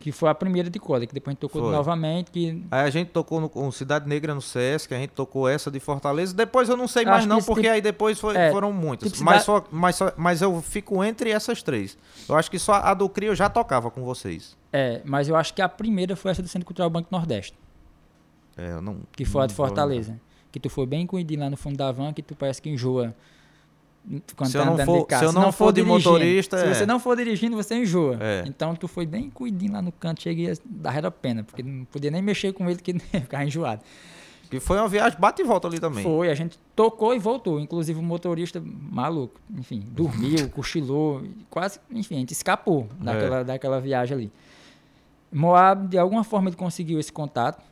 [0.00, 2.90] que foi a primeira de corda, que depois a gente tocou novamente, que Aí a
[2.90, 6.34] gente tocou no, com Cidade Negra no Sesc, a gente tocou essa de Fortaleza.
[6.34, 9.12] Depois eu não sei mais acho não, porque tipo- aí depois foi- é, foram muitas.
[9.12, 11.96] tipo mas, Cidade- só, mas, só, mas eu fico entre essas três.
[12.28, 14.56] Eu acho que só a do CRI eu já tocava com vocês.
[14.72, 17.56] É, mas eu acho que a primeira foi essa do Centro Cultural Banco Nordeste,
[18.56, 19.00] É, não.
[19.12, 20.20] que foi a não de Fortaleza.
[20.50, 23.14] Que tu foi bem cuidinho lá no fundo da van, que tu parece que enjoa.
[24.36, 25.20] Quando Se tá eu não for- de carro.
[25.20, 26.74] se eu não for de dirigindo, motorista, Se é.
[26.74, 28.18] você não for dirigindo, você enjoa.
[28.20, 28.42] É.
[28.46, 31.84] Então tu foi bem cuidinho lá no canto, cheguei a dar a pena, porque não
[31.84, 33.80] podia nem mexer com ele, que ficava enjoado.
[34.50, 36.02] Que foi uma viagem bate e volta ali também.
[36.02, 37.58] Foi, a gente tocou e voltou.
[37.60, 43.04] Inclusive o motorista maluco, enfim, dormiu, cochilou, quase, enfim, a gente escapou É.
[43.04, 44.32] daquela, daquela viagem ali.
[45.32, 47.62] Moab, de alguma forma, ele conseguiu esse contato,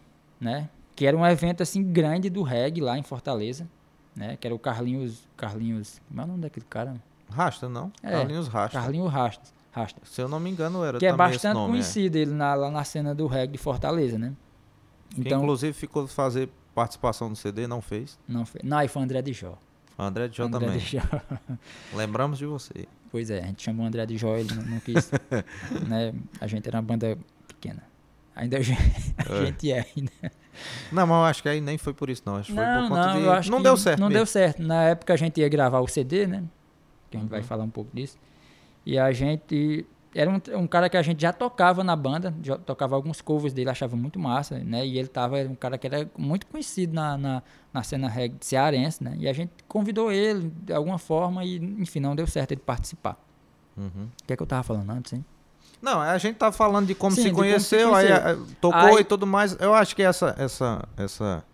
[0.41, 0.68] né?
[0.97, 3.68] Que era um evento assim grande do reggae lá em Fortaleza,
[4.16, 4.36] né?
[4.36, 6.95] Que era o Carlinhos, Carlinhos, como é o nome daquele cara?
[7.30, 7.93] Rasta, não?
[8.03, 8.78] É, Carlinhos Rasta.
[8.80, 10.09] Carlinhos Rastas, Rastas.
[10.09, 11.70] Se eu não me engano, era Que é bastante nome, é.
[11.74, 14.32] conhecido ele na- lá na cena do reggae de Fortaleza, né?
[15.14, 18.18] Que Então, inclusive ficou fazer participação no CD, não fez.
[18.28, 18.61] não foi.
[18.64, 19.57] Não, aí foi André de Jó.
[19.99, 20.78] André de Jó André também.
[20.78, 21.01] de Jó.
[21.95, 22.86] Lembramos de você.
[23.11, 25.11] Pois é, a gente chamou o André de Jó, ele não, não quis.
[25.88, 26.14] né?
[26.41, 27.82] A gente era uma banda pequena.
[28.35, 28.81] Ainda a gente,
[29.18, 29.47] a É.
[29.47, 30.12] gente é ainda.
[30.93, 32.37] Não, mas eu acho que aí nem foi por isso, não.
[32.37, 33.24] Acho que foi Não, não, de.
[33.24, 33.99] eu acho não deu certo.
[34.01, 34.18] Não mesmo.
[34.18, 34.62] deu certo.
[34.62, 36.45] Na época a gente ia gravar o CD, né?
[37.11, 37.47] Que a gente vai Uhum.
[37.47, 38.18] falar um pouco disso.
[38.87, 39.87] E a gente.
[40.12, 43.53] Era um, um cara que a gente já tocava na banda, já tocava alguns covers
[43.53, 44.85] dele, achava muito massa, né?
[44.85, 48.37] E ele tava, era um cara que era muito conhecido na, na, na cena reggae
[48.41, 49.14] cearense, né?
[49.20, 53.16] E a gente convidou ele de alguma forma e, enfim, não deu certo ele participar.
[53.76, 54.09] Uhum.
[54.22, 55.24] O que é que eu tava falando antes, hein?
[55.83, 58.28] Não, a gente tá falando de como Sim, se de como se conheceu, aí conheceu.
[58.31, 59.57] eh, tocou Aí- e tudo mais.
[59.61, 61.45] Eu acho que essa essa essa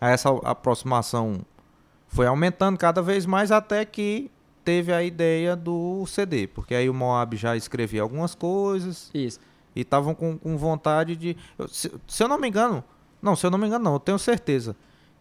[0.00, 1.40] essa aproximação
[2.08, 4.30] foi aumentando cada vez mais até que
[4.64, 9.38] teve a ideia do CD, porque aí o Moab já escrevia algumas coisas Isso.
[9.76, 11.36] e estavam com, com vontade de.
[11.58, 12.82] eu- se, se eu não me engano,
[13.22, 14.74] não, se eu não me engano, não, eu tenho certeza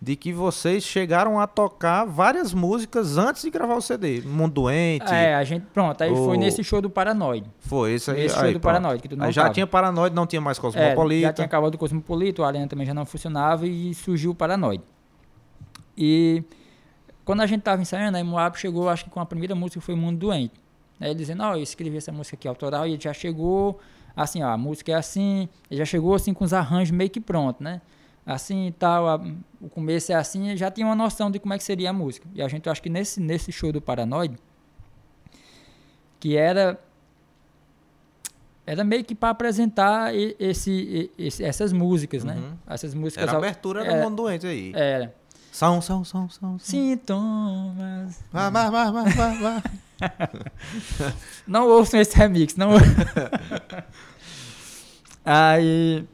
[0.03, 4.19] de que vocês chegaram a tocar várias músicas antes de gravar o CD.
[4.21, 7.49] Mundo Doente, É, a gente, pronto, aí O- foi nesse show do Paranoide.
[7.59, 8.23] foi isso aí.
[8.23, 8.73] Nesse show aí, do pronto.
[8.73, 9.53] Paranoide, que tu não Aí já tava.
[9.53, 11.27] tinha Paranoide, não tinha mais É, Cosmopolita.
[11.27, 14.83] já tinha acabado o Cosmopolita, o Arena também já não funcionava e surgiu o Paranoide.
[15.97, 16.43] E
[17.23, 19.95] quando a gente tava ensaiando, aí Moab chegou, acho que com a primeira música foi
[19.95, 20.53] Mundo Doente.
[20.99, 23.79] Aí ele dizendo, ó, eu escrevi essa música aqui autoral e ele já chegou,
[24.15, 27.19] assim, ó, a música é assim, ele já chegou assim com os arranjos meio que
[27.19, 27.81] prontos, né?
[28.25, 29.21] Assim e tal, a-
[29.59, 32.27] o começo é assim, já tinha uma noção de como é que seria a música.
[32.33, 34.37] E a gente, acho que nesse, nesse show do Paranoide,
[36.19, 36.79] que era
[38.65, 42.35] era meio que para apresentar esse, esse- essas músicas, né?
[42.35, 42.53] Uhum.
[42.65, 44.71] Essas músicas Era a abertura do é, Mundo Doente aí.
[44.73, 45.13] Era.
[45.51, 46.57] São, são, são, são.
[46.59, 48.23] Sintomas.
[48.31, 49.63] Vai, vai, vai, vai, vai, vai.
[51.45, 52.71] Não ouçam esse remix, não.
[55.23, 56.05] aí,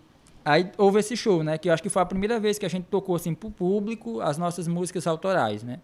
[0.49, 1.57] aí houve esse show, né?
[1.57, 4.19] Que eu acho que foi a primeira vez que a gente tocou assim pro público
[4.21, 5.79] as nossas músicas autorais, né?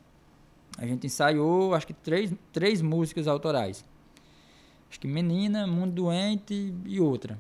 [0.78, 3.86] A gente ensaiou, acho que três, três músicas autorais.
[4.90, 7.38] Acho que Menina, Mundo Doente e outra.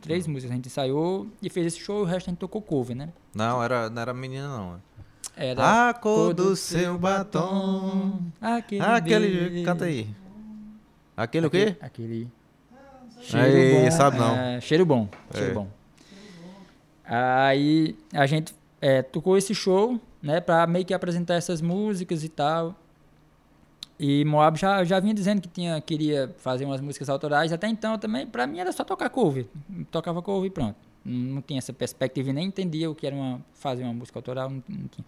[0.00, 2.96] Três músicas a gente ensaiou e fez esse show o resto a gente tocou cover,
[2.96, 3.08] né?
[3.34, 4.80] Não, era, não era menina, não.
[5.36, 8.20] Era A cor do seu batom.
[8.40, 8.82] Aquele.
[8.82, 9.64] Ah, aquele.
[9.64, 10.08] Canta aí.
[11.16, 11.76] Aquele o quê?
[11.80, 12.30] Aquele.
[13.34, 14.36] Aí, sabe não.
[14.36, 15.08] é, cheiro bom.
[15.32, 15.54] Cheiro É.
[15.54, 15.68] bom.
[17.06, 22.28] Aí a gente é, tocou esse show, né, pra meio que apresentar essas músicas e
[22.28, 22.74] tal.
[23.98, 27.52] E Moab já, já vinha dizendo que tinha, queria fazer umas músicas autorais.
[27.52, 29.46] Até então também, pra mim era só tocar cover.
[29.90, 30.76] Tocava cover e pronto.
[31.04, 34.50] Não tinha essa perspectiva e nem entendia o que era uma, fazer uma música autoral.
[34.50, 35.04] Não, não tinha.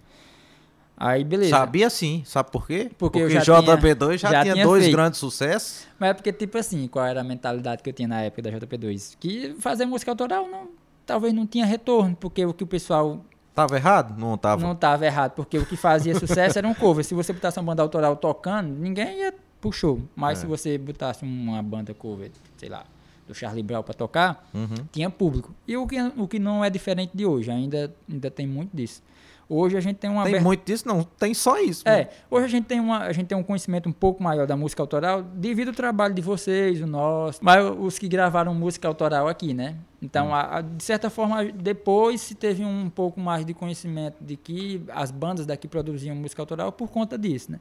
[0.97, 1.51] Aí, beleza.
[1.51, 2.23] Sabia sim.
[2.25, 2.91] Sabe por quê?
[2.97, 4.97] Porque Porque já JB2 já, já tinha, tinha dois feito.
[4.97, 5.87] grandes sucessos.
[5.99, 8.51] Mas é porque, tipo assim, qual era a mentalidade que eu tinha na época da
[8.51, 9.17] JP2?
[9.21, 10.69] Que fazer música autoral não,
[11.09, 14.17] talvez não tinha retorno, porque o que o pessoal Tava errado?
[14.17, 14.63] Não tava.
[14.63, 17.05] não estava errado, porque o que fazia sucesso era um cover.
[17.05, 20.01] Se você botasse uma banda autoral tocando, ninguém ia pro show.
[20.15, 20.41] Mas É.
[20.43, 22.85] se você botasse uma banda cover, sei lá,
[23.27, 24.69] do Charlie Brown pra tocar, Uhum.
[24.93, 25.53] tinha público.
[25.67, 29.03] E o que, o que não é diferente de hoje, ainda, ainda tem muito disso.
[29.51, 30.87] Hoje a gente tem uma Tem abertura- muito disso?
[30.87, 31.89] Não, tem só isso.
[31.89, 34.57] é, hoje a gente tem uma, a gente tem um conhecimento um pouco maior da
[34.57, 39.27] música autoral devido ao trabalho de vocês, o nosso, mas os que gravaram música autoral
[39.27, 39.77] aqui, né?
[40.03, 44.37] Então, a- a- de certa forma, depois se teve um pouco mais de conhecimento de
[44.37, 47.59] que as bandas daqui produziam música autoral por conta disso, né?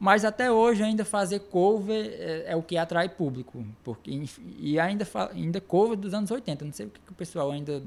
[0.00, 4.22] Mas até hoje ainda fazer cover é, é o que atrai público, porque
[4.58, 7.82] e ainda ainda cover dos anos 80, não sei o que, que o pessoal ainda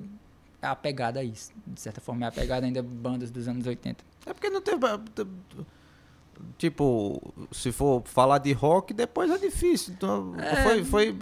[0.69, 1.51] apegado a isso.
[1.65, 4.03] De certa forma é apegado ainda a bandas dos anos 80.
[4.25, 4.79] É porque não teve.
[6.57, 9.93] Tipo, se for falar de rock, depois é difícil.
[9.95, 10.33] Então,
[10.63, 11.17] foi, foi...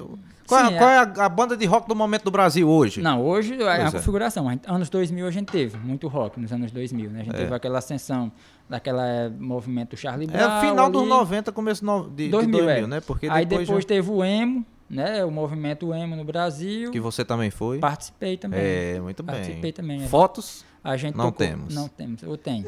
[0.47, 3.01] Qual, Sim, é, qual é a, a banda de rock do momento do Brasil hoje?
[3.01, 3.97] Não, hoje é a Pois é.
[3.97, 4.47] configuração.
[4.47, 7.21] A gente- anos 2000 a gente teve muito rock nos anos 2000, né?
[7.21, 7.39] A gente É.
[7.39, 8.31] teve aquela ascensão
[8.67, 10.61] daquela eh, movimento Charlie É Brown.
[10.61, 11.09] final dos ali.
[11.09, 12.87] 90, começo no- de, de 2000, 2000, é.
[12.87, 12.99] né?
[13.01, 15.23] Porque Aí depois, depois já- teve o emo, né?
[15.23, 16.91] O movimento emo no Brasil.
[16.91, 17.79] que você também foi.
[17.79, 18.59] Participei também.
[18.61, 19.35] É, muito bem.
[19.35, 20.03] Participei também.
[20.03, 20.07] é.
[20.07, 20.65] Fotos?
[20.83, 21.75] A gente Não tocou- temos.
[21.75, 22.23] Não temos.
[22.23, 22.65] Ou tem.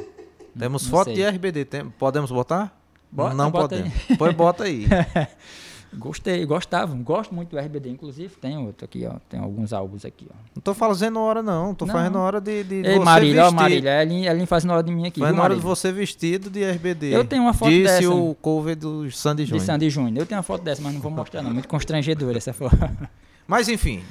[0.58, 1.16] Temos não foto sei.
[1.16, 1.66] de RBD.
[1.66, 2.78] Tem, podemos botar?
[3.12, 3.82] Bota, não bota aí.
[3.84, 4.18] podemos.
[4.18, 4.86] Pois bota aí.
[5.94, 6.96] Gostei, gostava.
[6.96, 8.34] Gosto muito do RBD, inclusive.
[8.40, 9.16] Tem outro aqui, ó.
[9.30, 10.36] Tem alguns álbuns aqui, ó.
[10.56, 11.76] Não tô fazendo hora, não.
[11.76, 11.94] Tô Não.
[11.94, 13.56] fazendo hora de, de Ei, você Marília, ó, vestir.
[13.62, 13.90] Marília.
[13.90, 15.20] Ela, ela fazendo hora de mim aqui.
[15.20, 17.14] Fazendo viu, hora de você vestido de RBD.
[17.14, 18.10] Eu tenho uma foto Disse dessa.
[18.10, 19.66] o cover do Sandy De Júnior.
[19.66, 20.18] Sandy Júnior.
[20.22, 21.54] Eu tenho uma foto dessa, mas não vou mostrar, não.
[21.54, 22.78] Muito constrangedora essa foto.
[23.46, 24.02] Mas enfim.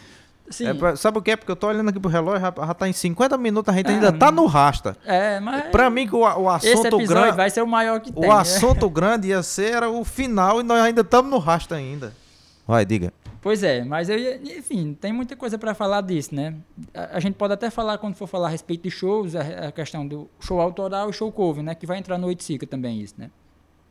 [0.50, 0.66] Sim.
[0.66, 1.36] é pra- sabe o que é?
[1.36, 3.86] Porque eu tô olhando aqui pro relógio, já, já tá em 50 minutos, a gente
[3.86, 4.96] Ah, ainda tá no rasta.
[5.06, 5.70] É, mas.
[5.70, 7.36] Pra mim, que o, o assunto grande.
[7.36, 8.24] vai ser o maior que tem.
[8.24, 8.40] O né?
[8.40, 12.12] assunto grande ia ser era o final e nós ainda estamos no rasta ainda.
[12.66, 13.12] Vai, diga.
[13.42, 14.36] Pois é, mas eu ia.
[14.58, 16.54] Enfim, tem muita coisa pra falar disso, né?
[16.92, 19.72] A, a gente pode até falar, quando for falar a respeito de shows, a, a
[19.72, 21.74] questão do show autoral e show cover, né?
[21.74, 23.30] Que vai entrar no Oiticica também, isso, né?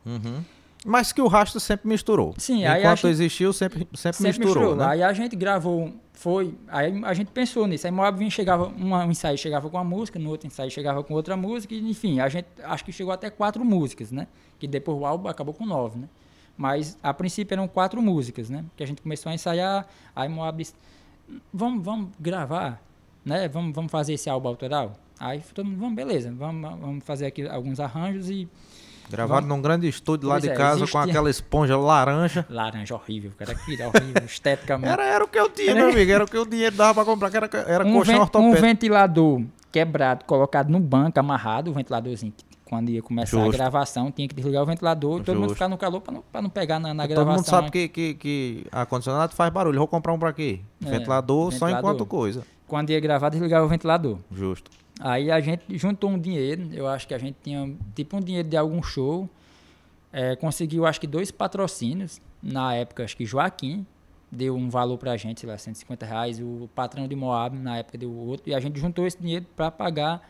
[0.06, 0.44] Uhum.
[0.84, 2.34] Mas que o rastro sempre misturou.
[2.38, 4.76] Sim, aí Enquanto existiu, sempre, sempre, Sempre misturou, misturou.
[4.76, 4.86] né?
[4.86, 6.54] Aí a gente gravou, foi.
[6.68, 7.86] Aí a gente pensou nisso.
[7.86, 11.04] Aí Moab vinha, chegava, um, um ensaio chegava com uma música, no outro ensaio chegava
[11.04, 14.26] com outra música, e, enfim, a gente acho que chegou até quatro músicas, né?
[14.58, 16.08] Que depois o álbum acabou com nove, né?
[16.56, 18.64] Mas a princípio eram quatro músicas, né?
[18.74, 20.74] Que a gente começou a ensaiar, aí Moab disse,
[21.52, 22.82] vamos, vamos gravar,
[23.22, 23.48] né?
[23.48, 24.94] Vamos, vamos fazer esse álbum autoral?
[25.18, 28.48] Aí todo mundo, vamos, beleza, vamos, vamos fazer aqui alguns arranjos e
[29.10, 32.46] Gravaram num grande estúdio lá Pois de é, casa com aquela esponja laranja.
[32.48, 34.92] Laranja horrível, cara, que horrível, esteticamente.
[34.92, 36.10] Era, era o que eu tinha, meu amigo.
[36.10, 38.22] Era o que o dinheiro dava pra comprar, que era, era um, colchão ven- um
[38.22, 38.60] ortopédico.
[38.62, 39.42] ventilador
[39.72, 42.32] quebrado, colocado no banco, amarrado, o ventiladorzinho.
[42.64, 43.48] Quando ia começar Justo.
[43.48, 46.22] a gravação, tinha que desligar o ventilador e todo mundo ficar no calor pra não,
[46.30, 47.34] pra não pegar na, na Todo gravação.
[47.36, 49.76] mundo sabe que, que, que ar-condicionado faz barulho.
[49.78, 50.60] Vou comprar um pra quê?
[50.86, 51.78] É, ventilador, só ventilador.
[51.94, 52.42] enquanto coisa.
[52.68, 54.18] Quando ia gravar, desligava o ventilador.
[54.30, 54.70] Justo.
[55.02, 58.46] Aí a gente juntou um dinheiro, eu acho que a gente tinha tipo um dinheiro
[58.48, 59.28] de algum show.
[60.12, 62.20] É, conseguiu acho que dois patrocínios.
[62.42, 63.86] Na época, acho que Joaquim
[64.30, 66.40] deu um valor pra gente, sei lá, 150 reais.
[66.40, 68.48] O patrão de Moab na época deu outro.
[68.50, 70.28] E a gente juntou esse dinheiro pra pagar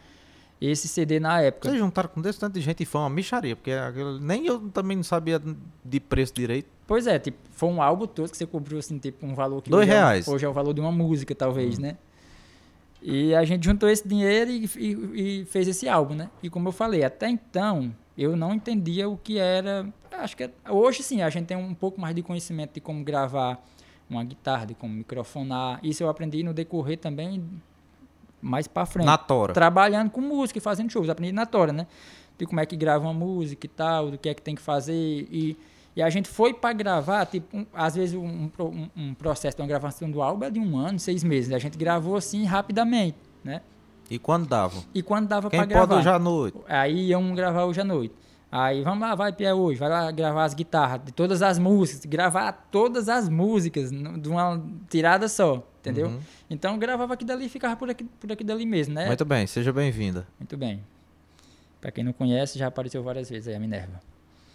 [0.61, 1.69] esse CD na época.
[1.69, 4.61] Vocês juntaram com desse tanto de gente e foi uma micharia, porque aquilo- nem eu
[4.71, 5.41] também não sabia
[5.85, 6.69] de preço direito.
[6.87, 9.71] Pois é, tipo, foi um álbum todo que você cobriu assim, tipo, um valor que
[9.71, 10.29] Dois hoje é- reais.
[10.29, 11.97] hoje é o valor de uma música, talvez, né?
[13.03, 16.31] E a gente juntou esse dinheiro e, e- e fez esse álbum, né?
[16.43, 19.87] E como eu falei, até então eu não entendia o que era.
[20.13, 23.65] Acho que hoje sim a gente tem um pouco mais de conhecimento de como gravar
[24.09, 25.81] uma guitarra, de como microfonar.
[25.83, 27.43] Isso eu aprendi no decorrer também
[28.43, 29.53] mais pra frente Na tora.
[29.55, 31.09] trabalhando com música e fazendo shows.
[31.09, 31.87] Aprendi na Tora, né?
[32.39, 34.63] De como é que grava uma música e tal, do que é que tem que
[34.63, 34.95] fazer.
[35.31, 35.57] E,
[35.97, 39.63] e a gente foi para gravar, tipo, um- às vezes um, um, um processo de
[39.63, 41.53] uma gravação do álbum é de um ano, seis meses.
[41.53, 43.61] A gente gravou assim rapidamente, né?
[44.11, 44.83] E quando dava?
[44.95, 46.01] E quando dava Quem para pode gravar.
[46.01, 46.59] hoje à noite?
[46.69, 48.15] Aí iam gravar hoje à noite.
[48.53, 52.05] Aí vamos lá, vai Pia hoje, vai lá gravar as guitarras de todas as músicas,
[52.05, 56.09] gravar todas as músicas de uma tirada só, entendeu?
[56.09, 56.19] Uhum.
[56.51, 59.07] Então gravava aqui dali e ficava por aqui, por aqui dali mesmo, né?
[59.07, 60.27] Muito bem, seja bem-vinda.
[60.37, 60.83] Muito bem.
[61.81, 64.01] Pra quem não conhece, já apareceu várias vezes aí a Minerva.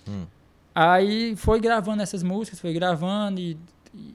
[0.05, 0.25] Hum.
[0.75, 3.57] Aí foi gravando essas músicas, foi gravando e,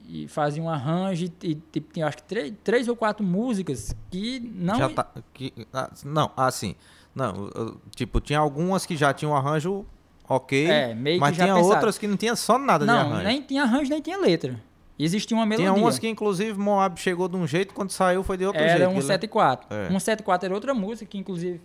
[0.07, 3.95] e, fazia um arranjo e, e, tipo, tinha acho que três, três ou quatro músicas
[4.11, 4.75] que não...
[4.77, 6.75] Já tá, que, ah, não, assim.
[7.15, 7.49] Não,
[7.95, 9.85] tipo, tinha algumas que já tinham arranjo
[10.29, 11.65] ok, É, meio que mas tinha pensado.
[11.73, 13.23] outras que não tinha só nada de Não, arranjo.
[13.23, 14.61] nem tinha arranjo, nem tinha letra.
[14.99, 15.71] Existia uma melodia.
[15.71, 18.77] Tinha umas que, inclusive, Moab chegou de um jeito, quando saiu foi de outro Era
[18.77, 18.87] jeito.
[18.89, 19.75] um que ele- 74.
[19.75, 19.91] É.
[19.91, 21.59] Um 74 era outra música que, inclusive,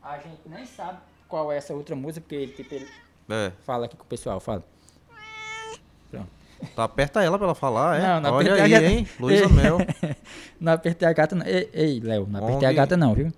[0.00, 2.86] a gente nem sabe qual é essa outra música, porque tipo, ele
[3.28, 4.62] É, fala aqui com o pessoal, fala.
[6.74, 8.02] tá, aperta ela pra ela falar, é?
[8.06, 8.86] Não, não Olha aí, a gata.
[8.86, 9.08] hein?
[9.20, 9.78] Luísa Mel.
[10.60, 11.44] Não apertei a gata, não.
[11.44, 13.30] Ei, ei Léo, não apertei a gata não, viu?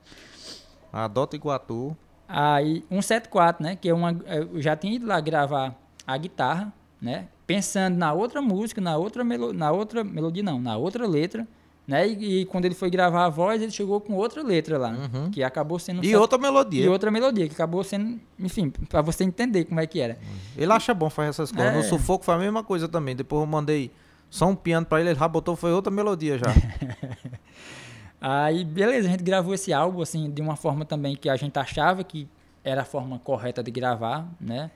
[0.93, 1.97] Adota Iguatu.
[2.29, 3.75] Aí, 174, né?
[3.75, 5.75] Que é uma, eu já tinha ido lá gravar
[6.07, 6.73] a guitarra,
[7.03, 7.27] né?
[7.45, 11.45] Pensando na outra música, na outra, melo, na outra melodia, não, na outra letra,
[11.89, 12.07] né?
[12.07, 15.31] E, e quando ele foi gravar a voz, ele chegou com outra letra lá, Uhum.
[15.31, 16.05] que acabou sendo...
[16.05, 16.85] E set- outra melodia.
[16.85, 20.19] e outra melodia, que acabou sendo, enfim, pra você entender como é que era.
[20.57, 21.73] Ele acha bom fazer essas coisas.
[21.73, 21.77] É.
[21.79, 23.17] No sufoco foi a mesma coisa também.
[23.17, 23.91] Depois eu mandei
[24.31, 26.47] só um piano pra ele, ele já botou, foi outra melodia já.
[28.21, 31.57] Aí, beleza, a gente gravou esse álbum, assim, de uma forma também que a gente
[31.59, 32.29] achava que
[32.65, 34.71] era a forma correta de gravar, né?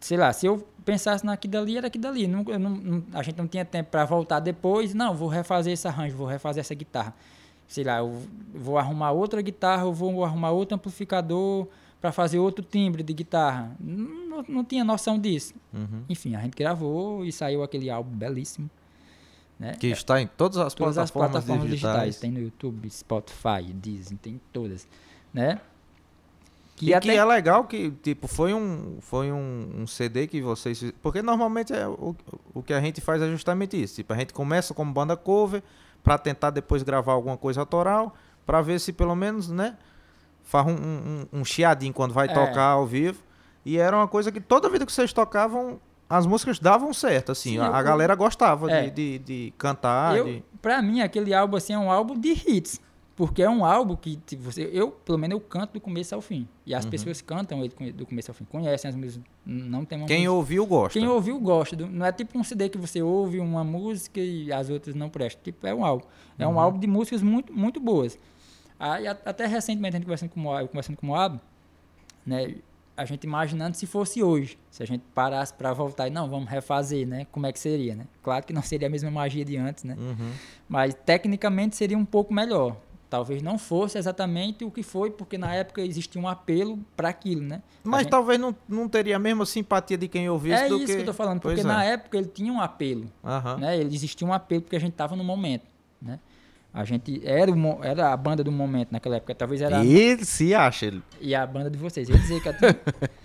[0.00, 2.26] Sei lá, se eu pensasse naquilo dali, era aquilo dali.
[2.26, 4.94] Não, não- a gente não tinha tempo para voltar depois.
[4.94, 7.14] Não, vou refazer esse arranjo, vou refazer essa guitarra.
[7.66, 8.22] Sei lá, eu
[8.54, 11.66] vou arrumar outra guitarra, eu vou arrumar outro amplificador
[12.00, 13.76] para fazer outro timbre de guitarra.
[13.78, 15.54] Não, não- tinha noção disso.
[15.74, 16.02] Uhum.
[16.08, 18.70] Enfim, a gente gravou e saiu aquele álbum belíssimo.
[19.58, 19.72] Né?
[19.74, 21.94] Que está em todas as todas as plataformas, plataformas digitais.
[21.96, 22.20] digitais.
[22.20, 24.86] Tem no YouTube, Spotify, Disney, tem todas,
[25.34, 25.60] né?
[26.80, 30.92] E que é legal que, tipo, foi um, foi um, um CD que vocês...
[31.02, 32.14] Porque normalmente é o,
[32.54, 33.96] o que a gente faz é justamente isso.
[33.96, 35.62] Tipo, a gente começa como banda cover
[36.02, 38.14] pra tentar depois gravar alguma coisa autoral
[38.46, 39.76] pra ver se pelo menos, né,
[40.42, 42.32] faz um, um, um chiadinho quando vai É.
[42.32, 43.22] tocar ao vivo.
[43.64, 47.50] E era uma coisa que toda vida que vocês tocavam, as músicas davam certo, assim.
[47.50, 48.88] Sim, a, a eu- galera gostava É.
[48.88, 50.44] de, de, de cantar, eu, de...
[50.62, 52.80] pra mim, aquele álbum assim é um álbum de hits.
[53.18, 56.20] Porque é um álbum que tipo, você, eu, pelo menos, eu canto do começo ao
[56.20, 56.46] fim.
[56.64, 56.90] E as Uhum.
[56.92, 60.32] pessoas cantam ele do começo ao fim, conhecem as músicas, não tem uma Quem música-
[60.32, 60.96] ouviu gosta.
[61.00, 61.74] Quem ouviu gosta.
[61.76, 65.42] não é tipo um CD que você ouve uma música e as outras não prestam.
[65.42, 66.06] Tipo, é um álbum.
[66.38, 66.54] É Uhum.
[66.54, 68.16] um álbum de músicas muito, muito boas.
[68.78, 71.40] Aí, a- até recentemente, a gente conversando com o Moab, conversando com o Moab,
[72.24, 72.54] né?
[72.96, 74.56] A gente imaginando se fosse hoje.
[74.70, 77.26] Se a gente parasse para voltar e não, vamos refazer, né?
[77.32, 78.06] Como é que seria, né?
[78.22, 79.96] Claro que não seria a mesma magia de antes, né?
[79.98, 80.30] Uhum.
[80.68, 82.76] Mas tecnicamente seria um pouco melhor.
[83.10, 87.40] Talvez não fosse exatamente o que foi, porque na época existia um apelo para aquilo,
[87.40, 87.62] né?
[87.82, 90.86] Mas gente- talvez não, não teria a mesma simpatia de quem ouvisse é do isso
[90.86, 90.94] que...
[90.96, 91.92] que eu tô falando, porque Pois na é.
[91.92, 93.56] época ele tinha um apelo, Aham.
[93.56, 93.78] né?
[93.78, 95.64] Ele existia um apelo porque a gente tava no momento,
[96.02, 96.18] né?
[96.78, 100.54] A gente era, o era a banda do momento naquela época, talvez era Ele se
[100.54, 100.86] acha.
[100.86, 101.02] Ele...
[101.20, 102.08] e a banda de vocês.
[102.08, 102.76] Eu ia dizer que até-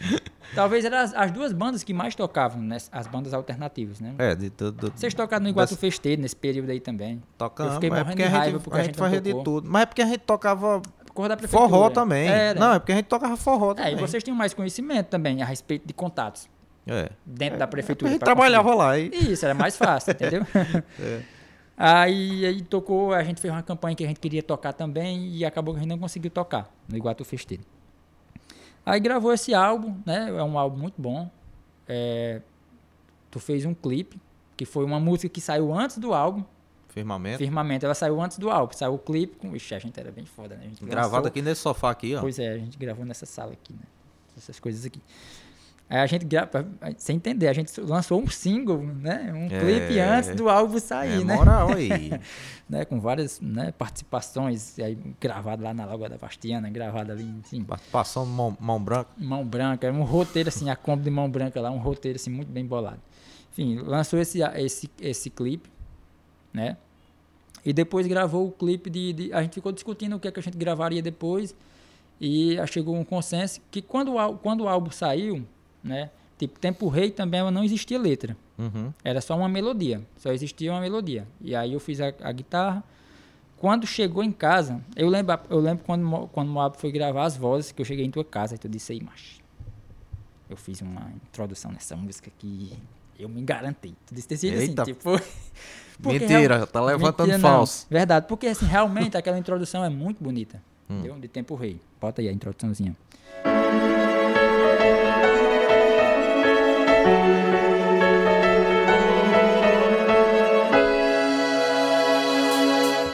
[0.55, 2.77] talvez eram as, as duas bandas que mais tocavam, né?
[2.91, 4.15] As bandas alternativas, né?
[4.17, 4.91] É, de tudo.
[4.95, 7.21] Vocês tocaram no Iguatu Das- Festeiro nesse período aí também.
[7.39, 9.69] Eu fiquei é morrendo de a gente, porque a a gente gente fazia de tudo.
[9.69, 10.81] Mas é porque a gente tocava.
[11.47, 12.27] Forró também.
[12.27, 12.59] Era.
[12.59, 13.93] Não, é porque a gente tocava forró É, também.
[13.93, 16.49] e vocês tinham mais conhecimento também a respeito de contatos
[16.87, 17.09] É.
[17.23, 18.09] dentro da A prefeitura.
[18.09, 19.11] gente pra trabalhava lá e...
[19.11, 19.31] conseguir.
[19.31, 20.41] Isso, era mais fácil, entendeu?
[20.99, 21.21] É.
[21.75, 25.43] Aí, aí tocou, a gente fez uma campanha que a gente queria tocar também e
[25.43, 27.63] acabou que a gente não conseguiu tocar no Iguatu Festeiro.
[28.85, 30.29] Aí gravou esse álbum, né?
[30.29, 31.29] É um álbum muito bom.
[31.87, 32.41] É,
[33.31, 34.21] tu fez um clipe,
[34.55, 36.43] que foi uma música que saiu antes do álbum,
[36.89, 37.39] Firmamento.
[37.39, 37.85] Firmamento.
[37.85, 39.55] Ela saiu antes do álbum, saiu o clipe com.
[39.55, 40.69] Ixi, a gente era bem foda, né?
[40.79, 42.21] Gravado lançou- aqui nesse sofá aqui, ó.
[42.21, 43.79] Pois é, a gente gravou nessa sala aqui, né?
[44.37, 45.01] Essas coisas aqui.
[45.89, 46.65] Aí a gente grava,
[46.97, 49.31] sem entender, a gente lançou um single, né?
[49.33, 49.59] Um É.
[49.59, 51.35] clipe antes do álbum sair, é né?
[51.35, 51.89] moral aí.
[52.67, 52.83] né?
[52.85, 58.25] Com várias né, participações, aí gravado lá na Lagoa da Bastiana, gravado ali, enfim, Participação
[58.25, 59.09] mão, mão branca.
[59.17, 62.49] mão branca, um roteiro assim, a Kombi de mão branca lá, um roteiro assim muito
[62.51, 62.99] bem bolado.
[63.51, 65.69] Enfim, lançou esse esse esse clipe,
[66.51, 66.75] né?
[67.63, 70.39] E depois gravou o clipe de, de- a gente ficou discutindo o que é que
[70.39, 71.53] a gente gravaria depois
[72.19, 75.45] e chegou um consenso que quando o, quando o álbum saiu,
[75.83, 76.09] né?
[76.37, 78.35] Tipo, Tempo Rei também não existia letra.
[78.57, 78.91] Uhum.
[79.03, 81.27] Era só uma melodia, só existia uma melodia.
[81.41, 82.83] E aí eu fiz a, a guitarra.
[83.57, 87.37] Quando chegou em casa, eu lembro, eu lembro quando, quando o Moab foi gravar as
[87.37, 89.41] vozes, que eu cheguei em tua casa, e tu disse aí, macho.
[90.49, 92.73] Eu fiz uma introdução nessa música que
[93.17, 93.93] eu me garantei.
[94.05, 94.83] Tu disse assim, Eita.
[94.83, 95.11] tipo.
[96.01, 97.57] porque Mentira, real- tá levantando Mentira, não.
[97.57, 97.87] falso.
[97.89, 100.61] Verdade, porque assim, realmente aquela introdução é muito bonita.
[100.89, 100.95] Hum.
[100.99, 101.19] Entendeu?
[101.19, 101.79] De Tempo Rei.
[102.01, 102.95] Bota aí a introduçãozinha.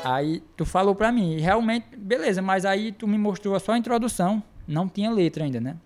[0.04, 3.78] Aí tu falou pra mim, e realmente, beleza, mas aí tu me mostrou só a
[3.78, 5.78] introdução, não tinha letra ainda, né?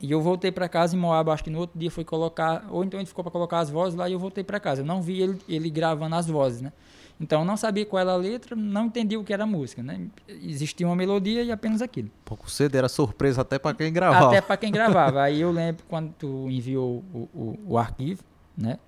[0.00, 2.84] E eu voltei pra casa em Moab, acho que no outro dia foi colocar, ou
[2.84, 4.82] então ele ficou pra colocar as vozes lá e eu voltei pra casa.
[4.82, 6.72] Eu não vi ele, ele gravando as vozes, né?
[7.20, 9.82] Então eu não sabia qual era a letra, não entendi o que era a música,
[9.82, 10.06] né?
[10.28, 12.10] Existia uma melodia e apenas aquilo.
[12.24, 14.28] Pouco cedo era surpresa até pra quem gravava.
[14.28, 15.22] Até pra quem gravava.
[15.22, 18.22] Aí eu lembro quando tu enviou o, o, o arquivo,
[18.56, 18.78] né?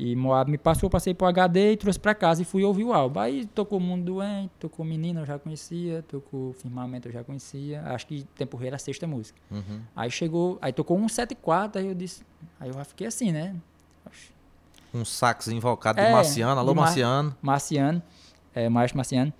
[0.00, 2.92] E Moab me passou, passei pro HD e trouxe pra casa e fui ouvir o
[2.92, 3.18] álbum.
[3.18, 7.82] Aí tocou Mundo Doente, tocou Menina, eu já conhecia, tocou Firmamento, eu já conhecia.
[7.82, 9.40] Acho que Tempo Rei era a sexta música.
[9.50, 9.80] Uhum.
[9.96, 12.22] Aí chegou, aí tocou 174, aí eu disse,
[12.60, 13.56] aí eu já fiquei assim, né?
[14.06, 14.30] Oxe,
[14.92, 16.58] Um sax invocado de É, Marciano.
[16.60, 17.36] Alô, de Mar- Marciano.
[17.42, 18.02] Marciano,
[18.54, 19.32] é, Maestro Marciano,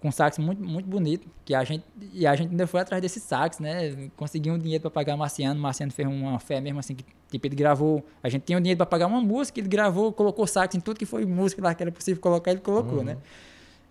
[0.00, 3.00] com um sax muito, muito bonito, que a gente, e a gente ainda foi atrás
[3.00, 4.08] desse sax, né?
[4.16, 7.56] Conseguiu um dinheiro para pagar Marciano, Marciano fez uma fé mesmo assim, que tipo, ele
[7.56, 10.80] gravou, a gente tinha o dinheiro para pagar uma música, ele gravou, colocou sax em
[10.80, 13.16] tudo que foi música lá que era possível colocar, ele colocou, né?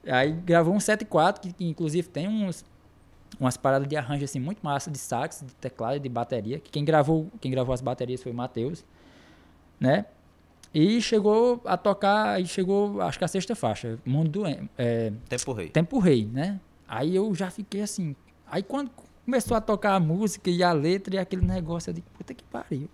[0.08, 2.64] Aí gravou um 74, que, que inclusive tem uns,
[3.40, 6.70] umas paradas de arranjo assim muito massa de sax, de teclado, e de bateria, que
[6.70, 8.86] quem gravou, quem gravou as baterias foi o Matheus,
[9.80, 10.06] né?
[10.76, 15.54] E chegou a tocar, e chegou, acho que a sexta faixa, Mundo Doente, é, Tempo
[15.54, 15.70] Rei.
[15.70, 16.60] Tempo Rei, né?
[16.86, 18.14] Aí eu já fiquei assim.
[18.46, 18.92] Aí quando
[19.24, 22.44] começou a tocar a música e a letra e aquele negócio, eu digo, puta que
[22.44, 22.90] pariu.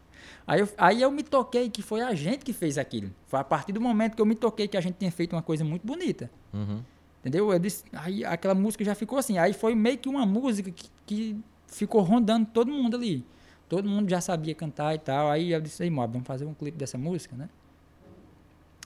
[0.45, 3.09] Aí eu, aí eu me toquei que foi a gente que fez aquilo.
[3.25, 5.41] Foi a partir do momento que eu me toquei que a gente tinha feito uma
[5.41, 6.29] coisa muito bonita.
[6.53, 6.83] Uhum.
[7.21, 7.51] Entendeu?
[7.51, 9.39] Eu disse, aí aquela música já ficou assim.
[9.39, 13.25] Aí foi meio que uma música que, que ficou rondando todo mundo ali.
[13.67, 15.31] Todo mundo já sabia cantar e tal.
[15.31, 17.49] Aí eu disse, aí, Mob, vamos fazer um clipe dessa música, né?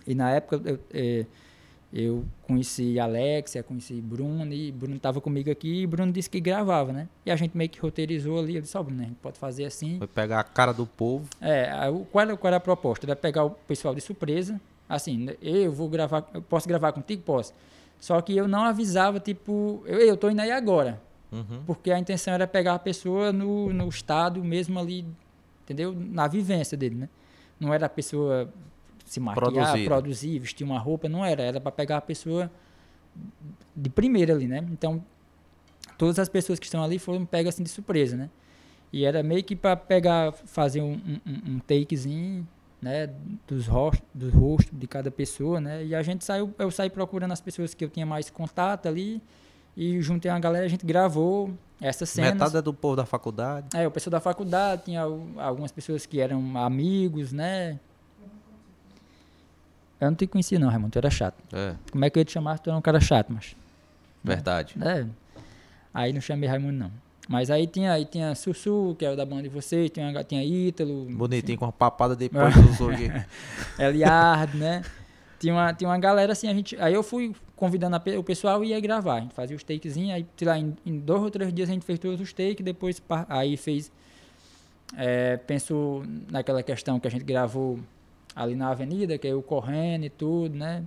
[0.08, 1.26] E na época eu, eh,
[1.94, 6.42] eu conheci a Alexia, conheci Bruno, e Bruno estava comigo aqui e Bruno disse que
[6.42, 7.08] gravava, né?
[7.26, 8.56] E a gente meio que roteirizou ali.
[8.56, 9.98] Eu disse, ó, Bruno, a gente pode fazer assim.
[9.98, 11.30] Foi pegar a cara do povo.
[11.40, 11.70] É,
[12.12, 13.06] qual era, qual era a proposta?
[13.06, 17.22] Era pegar o pessoal de surpresa, assim, eu vou gravar, eu posso gravar contigo?
[17.24, 17.54] Posso.
[18.00, 21.02] Só que eu não avisava, tipo, eu, eu tô indo aí agora.
[21.32, 21.64] Uhum.
[21.66, 25.06] Porque a intenção era pegar a pessoa no, no estado mesmo ali,
[25.64, 25.96] entendeu?
[25.98, 27.10] Na vivência dele, né?
[27.60, 28.52] Não era a pessoa
[29.06, 29.86] se maquiar, Produzida.
[29.86, 31.42] produzir, vestir uma roupa, não era.
[31.44, 32.52] Era para pegar a pessoa
[33.76, 34.66] de primeira ali, né?
[34.72, 35.04] Então,
[35.98, 38.30] todas as pessoas que estão ali foram pegas assim de surpresa, né?
[38.92, 40.94] E era meio que para pegar, fazer um,
[41.26, 42.48] um, um takezinho,
[42.82, 43.10] né?
[43.48, 45.86] Dos rostos, do rosto de cada pessoa, né?
[45.86, 49.22] E a gente saiu, eu saí procurando as pessoas que eu tinha mais contato ali
[49.78, 51.52] e juntei uma galera, a gente gravou
[51.82, 52.34] essas cenas.
[52.34, 53.68] Metade é do povo da faculdade.
[53.76, 57.78] É, o pessoal da faculdade, tinha al- algumas pessoas que eram amigos, né?
[60.00, 61.36] Eu não te conhecia não, Raimundo, tu era chato.
[61.54, 63.56] É, Como é que eu ia te chamar se tu era um cara chato, mas...
[64.24, 64.76] verdade.
[64.82, 65.06] É.
[65.94, 66.92] Aí não chamei Raimundo não.
[67.28, 71.06] Mas aí tinha, aí tinha Sussu, que era da banda de vocês, tinha, tinha Ítalo,
[71.06, 73.10] Bonitinho, com uma papada depois dos aqui.
[73.82, 74.84] Eliard, né?
[75.40, 78.64] Tinha uma, tinha uma galera assim, a gente, aí eu fui convidando pe- o pessoal
[78.64, 79.16] e ia gravar.
[79.16, 81.74] A gente fazia os takezinhos, aí, sei lá, em, em dois ou três dias a
[81.74, 83.92] gente fez todos os takes, depois aí fez.
[84.96, 87.80] É, pensou naquela questão que a gente gravou
[88.36, 90.84] ali na avenida, que é eu correndo e tudo, né?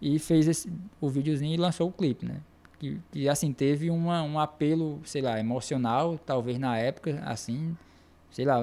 [0.00, 2.40] E fez esse, o videozinho e lançou o clipe, né?
[2.78, 7.76] Que, que assim, teve uma, um apelo, sei lá, emocional, talvez na época, assim,
[8.30, 8.60] sei lá,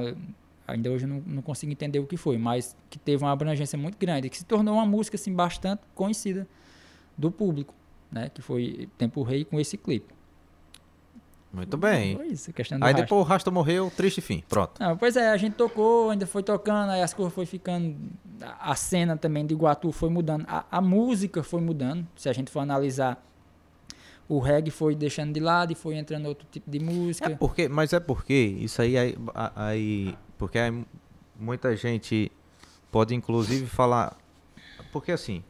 [0.68, 3.78] ainda hoje eu não, não consigo entender o que foi, mas que teve uma abrangência
[3.78, 6.48] muito grande, que se tornou uma música, assim, bastante conhecida
[7.18, 7.74] do público,
[8.12, 8.30] né?
[8.30, 10.14] Que foi Tempo Rei com esse clipe.
[11.56, 12.18] Muito bem.
[12.18, 13.06] Foi isso, questão do Aí rastro.
[13.06, 14.44] depois o Rasta morreu, triste fim.
[14.50, 14.74] Pronto.
[14.80, 17.96] Não, pois é, a gente tocou, ainda foi tocando, aí as coisas foi ficando.
[18.60, 22.06] A cena também de Iguatu foi mudando, a, a música foi mudando.
[22.18, 23.24] Se a gente for analisar,
[24.28, 27.32] o reggae foi deixando de lado e foi entrando outro tipo de música.
[27.32, 29.16] É porque, mas é porque isso aí, aí,
[29.56, 30.86] aí- porque aí
[31.40, 32.32] muita gente
[32.92, 34.18] pode inclusive falar,
[34.92, 35.44] porque assim,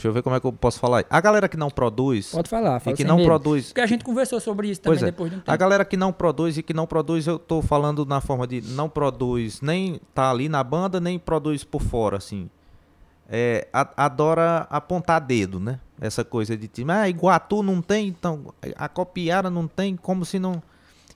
[0.00, 1.04] deixa eu ver como é que eu posso falar.
[1.10, 3.26] A galera que não produz Pode falar, fala e que sem não medo.
[3.26, 5.10] produz, Porque a gente conversou sobre isso também Pois é.
[5.12, 5.58] depois de um a tempo.
[5.58, 8.88] galera que não produz e que não produz, eu tô falando na forma de não
[8.88, 12.48] produz nem tá ali na banda nem produz por fora, assim.
[13.32, 15.78] É, a- adora apontar dedo, né?
[16.00, 18.46] Essa coisa de time, ah, Iguatu não tem, então
[18.76, 20.60] a Copiara não tem, como se não.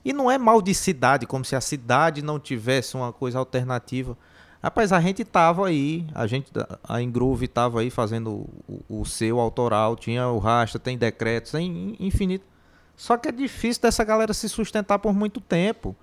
[0.03, 4.15] E não é mal de cidade, como se a cidade não tivesse uma coisa alternativa.
[4.65, 6.51] Rapaz, a gente tava aí, a gente,
[6.83, 11.95] a Engroove tava aí fazendo o, o seu autoral, tinha o Rasta, tem decretos, tem
[11.99, 12.43] infinito.
[12.95, 15.95] Só que é difícil dessa galera se sustentar por muito tempo,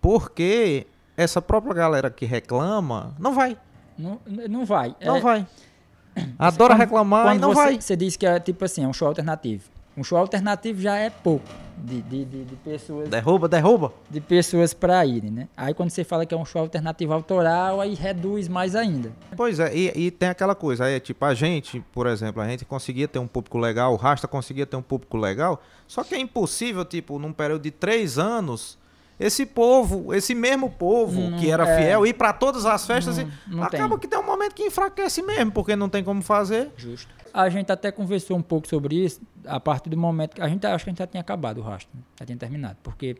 [0.00, 3.54] porque essa própria galera que reclama não vai,
[3.98, 4.96] Não, não vai.
[5.04, 5.46] não É, vai.
[6.38, 7.80] Adora reclamar e não você, vai.
[7.82, 9.64] Você disse que é tipo assim, é um show alternativo.
[9.94, 13.92] Um show alternativo já é pouco de, de, de, de pessoas Derruba, derruba.
[14.10, 15.48] de pessoas para irem, né?
[15.56, 19.12] Aí quando você fala que é um show alternativo autoral, aí reduz mais ainda.
[19.36, 22.64] Pois é, e, e tem aquela coisa, aí, tipo, a gente, por exemplo, a gente
[22.64, 26.18] conseguia ter um público legal, o Rasta conseguia ter um público legal, só que é
[26.18, 28.78] impossível, tipo, num período de três anos,
[29.18, 31.78] esse povo, esse mesmo povo Não, que era é.
[31.78, 33.16] fiel, ir pra todas as festas
[33.46, 33.98] Não- e acaba tem.
[34.00, 36.70] que tem um momento que enfraquece mesmo, porque não tem como fazer.
[36.76, 37.14] Justo.
[37.32, 40.66] A gente até conversou um pouco sobre isso a partir do momento que a gente
[40.66, 42.02] acho que a gente já tinha acabado o rastro, né?
[42.20, 43.16] já tinha terminado, porque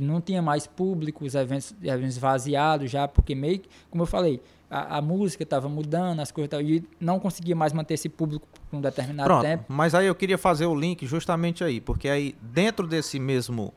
[0.00, 4.42] não tinha mais público, os eventos, eventos vaziados já, porque meio que, como eu falei,
[4.70, 8.46] a, a música estava mudando, as coisas tavam- e não conseguia mais manter esse público
[8.70, 9.64] por um determinado Pronto, tempo.
[9.68, 13.72] mas aí eu queria fazer o link justamente aí, porque aí dentro desse mesmo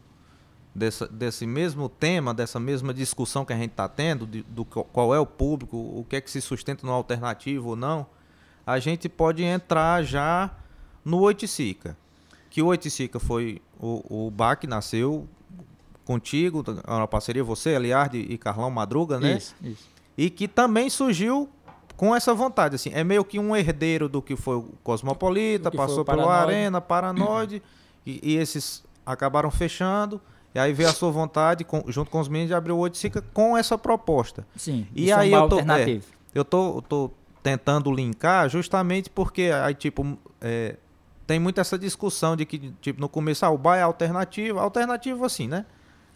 [0.75, 4.85] dessa, desse mesmo tema, dessa mesma discussão que a gente está tendo, de- do qual-
[4.85, 8.05] qual é o público, o que é que se sustenta no alternativo ou não,
[8.65, 10.51] a gente pode entrar já
[11.03, 11.97] no Oiticica.
[12.49, 15.27] Que o Oiticica foi o, o bar que nasceu
[16.05, 19.37] contigo, é uma parceria você, Eliardo e Carlão Madruga, né?
[19.37, 19.87] Isso, isso.
[20.17, 21.47] e que também surgiu
[21.95, 25.77] com essa vontade, assim, é meio que um herdeiro do que foi o Cosmopolita, foi
[25.77, 26.27] passou o pelo.
[26.29, 27.61] Arena, Paranoide,
[28.05, 30.19] e, e esses acabaram fechando,
[30.53, 33.21] e aí veio a sua vontade, com- junto com os meninos, de abrir o Oiticica
[33.33, 34.45] com essa proposta.
[34.57, 36.05] Sim, E isso é aí bar eu tô- alternativo.
[36.33, 37.11] Eu tô, eu tô
[37.43, 40.75] tentando linkar justamente porque aí, tipo, é,
[41.27, 45.23] tem muito essa discussão de que, tipo, no começo, ah, o bar é alternativo, alternativo
[45.25, 45.65] assim, né?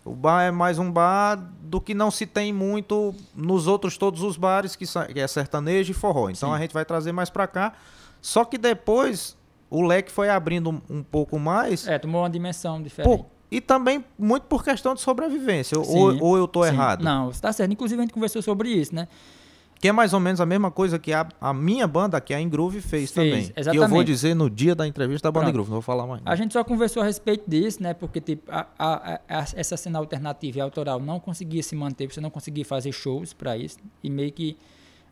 [0.03, 4.21] O bar é mais um bar do que não se tem muito nos outros todos
[4.21, 6.29] os bares, que, sa- que é sertanejo e forró.
[6.29, 6.55] Então Sim.
[6.55, 7.73] a gente vai trazer mais pra cá.
[8.21, 9.35] Só que depois
[9.69, 11.87] o leque foi abrindo um, um pouco mais.
[11.87, 13.17] É, tomou uma dimensão diferente.
[13.17, 15.77] por- e também muito por questão de sobrevivência.
[15.79, 16.69] Ou, Sim, ou eu tô Sim.
[16.69, 17.03] errado?
[17.03, 17.71] Não, você tá certo.
[17.71, 19.07] Inclusive a gente conversou sobre isso, né?
[19.85, 22.37] Que é mais ou menos a mesma coisa que a, a minha banda, que é
[22.37, 23.45] a Ingroove, fez, Fez, também.
[23.47, 23.89] Que eu exatamente.
[23.91, 25.49] vou dizer no dia da entrevista da banda.
[25.49, 26.21] Ingroove, não vou falar mais.
[26.25, 27.93] A gente só conversou a respeito disso, né?
[27.93, 29.19] Porque tipo, a- a-
[29.55, 33.55] essa cena alternativa e autoral não conseguia se manter, você não conseguia fazer shows para
[33.57, 33.77] isso.
[34.03, 34.57] E meio que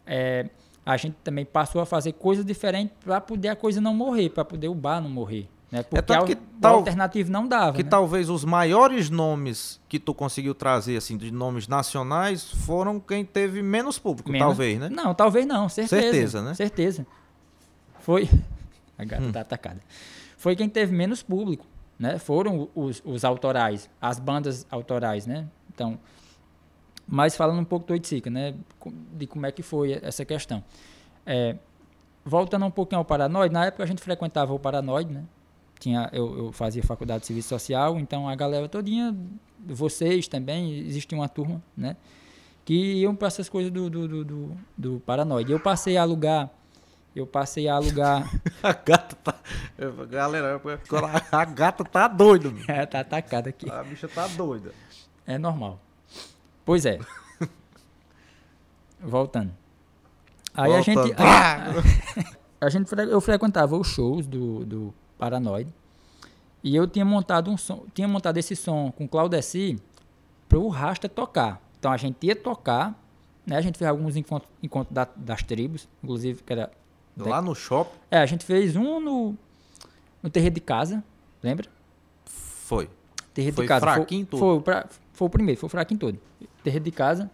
[0.07, 0.49] é,
[0.85, 4.43] a gente também passou a fazer coisas diferentes para poder a coisa não morrer, para
[4.43, 5.47] poder o bar não morrer.
[5.73, 5.81] Né?
[5.81, 7.75] Porque tanto a- que o tal- alternativo não dava.
[7.75, 7.89] que né?
[7.89, 13.63] talvez os maiores nomes que tu conseguiu trazer, assim, de nomes nacionais, foram quem teve
[13.63, 14.87] menos público, Menos- talvez, né?
[14.89, 16.01] Não, talvez não, certeza.
[16.03, 16.53] Certeza, né?
[16.53, 17.07] Certeza.
[18.01, 18.29] Foi.
[18.99, 19.07] A Hum.
[19.07, 19.79] gata tá atacada.
[20.37, 21.65] Foi quem teve menos público,
[21.97, 22.19] né?
[22.19, 25.47] Foram os, os autorais, as bandas autorais, né?
[25.73, 25.97] Então,
[27.07, 28.53] mas falando um pouco do Oiticica, né?
[29.13, 30.63] De como é que foi essa questão.
[31.25, 31.55] É,
[32.23, 35.23] voltando um pouquinho ao Paranoide, na época a gente frequentava o Paranoide, né?
[35.83, 39.13] Tinha, eu, eu fazia faculdade de serviço social, então a galera todinha,
[39.59, 41.97] vocês também, existia uma turma, né?
[42.63, 45.51] Que iam para essas coisas do, do, do, do, do Paranoide.
[45.51, 46.49] Eu passei a alugar,
[47.13, 48.31] eu passei a alugar...
[48.63, 49.35] A gata tá.
[50.09, 50.61] Galera,
[51.29, 52.63] a gata tá doida, meu.
[52.69, 53.69] é, tá atacada aqui.
[53.69, 54.71] A bicha tá doida.
[55.27, 55.81] É normal.
[56.63, 56.97] Pois é.
[59.01, 59.51] Voltando.
[60.53, 61.07] Aí a Voltando.
[61.07, 61.15] gente.
[62.61, 64.93] A, a gente eu frequentava os shows do, do
[65.23, 65.73] Paranoide.
[66.61, 69.79] E eu tinha montado um som, tinha montado esse som com Claudeci
[70.49, 71.61] para o Rasta tocar.
[71.79, 72.93] Então a gente ia tocar,
[73.45, 73.55] né?
[73.55, 76.69] A gente fez alguns encontros, encontros da- das tribos, inclusive que era
[77.15, 77.97] Lá no shopping.
[78.11, 79.37] é, a gente fez um no
[80.21, 81.03] no terreiro de casa,
[81.41, 81.67] lembra?
[82.25, 82.89] Foi.
[83.33, 83.81] Terreiro Foi de casa.
[83.85, 84.39] fraquinho foi, todo.
[84.39, 86.19] Foi, o pra- foi o primeiro, foi o fraquinho todo.
[86.63, 87.29] Terreiro de casa.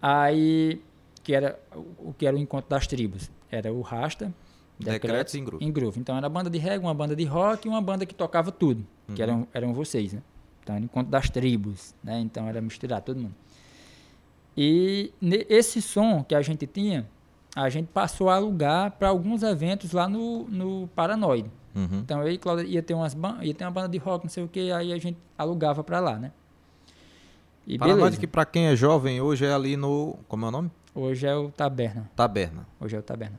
[0.00, 0.80] Aí,
[1.24, 1.58] que era
[1.98, 3.30] o que era o encontro das tribos?
[3.50, 4.32] Era o Rasta,
[4.78, 5.64] Decretos em grupo.
[5.64, 5.98] em groove.
[6.00, 8.84] Então era banda de reggae, uma banda de rock e uma banda que tocava tudo,
[9.14, 9.28] que Uhum.
[9.28, 10.22] eram, eram vocês, né?
[10.62, 12.20] Então era encontro das tribos, né?
[12.20, 13.34] Então era misturar todo mundo.
[14.56, 15.12] E
[15.48, 17.06] esse som que a gente tinha,
[17.54, 21.50] a gente passou a alugar para alguns eventos lá no, no Paranoide.
[21.74, 21.98] Uhum.
[22.00, 24.44] Então eu e Cláudia ia ter umas ia ter uma banda de rock, não sei
[24.44, 26.32] o que, aí a gente alugava para lá, né?
[27.66, 28.20] E Paranoide beleza.
[28.20, 30.16] que pra quem é jovem hoje é ali no.
[30.28, 30.70] Como é o nome?
[30.94, 32.10] Hoje é o Taberna.
[32.16, 32.66] Taberna.
[32.80, 33.38] Hoje é o Taberna.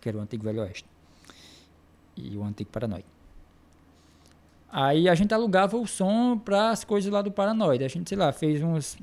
[0.00, 0.86] Que era o antigo Velho Oeste.
[2.16, 3.06] E o antigo Paranoide.
[4.70, 7.84] Aí a gente alugava o som para as coisas lá do Paranoide.
[7.84, 8.98] A gente, sei lá, fez uns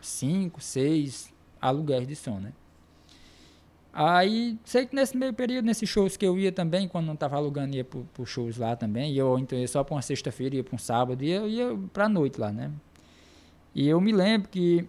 [0.00, 2.52] 5, 6 aluguéis de som, né?
[3.98, 7.36] Aí, sei que nesse meio período, nesses shows que eu ia também, quando não tava
[7.36, 9.10] alugando, ia pro, pro shows lá também.
[9.12, 12.06] E eu então ia só pra uma sexta-feira, ia pra um sábado, ia, ia pra
[12.06, 12.70] noite lá, né?
[13.74, 14.86] E eu me lembro que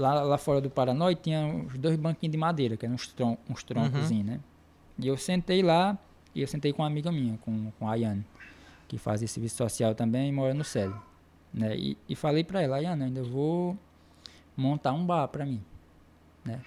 [0.00, 3.36] lá, lá fora do Paranoide tinha uns dois banquinhos de madeira, que eram uns, tron
[3.48, 4.40] uns troncos, né?
[4.98, 5.96] E eu sentei lá,
[6.34, 8.24] e eu sentei com uma amiga minha, com, com a Ayane,
[8.88, 11.00] que faz esse serviço social também e mora no Célio.
[11.52, 11.76] Né?
[11.76, 13.76] E, e falei pra ela, Ayane, ainda vou
[14.56, 15.62] montar um bar pra mim.
[16.44, 16.60] Né?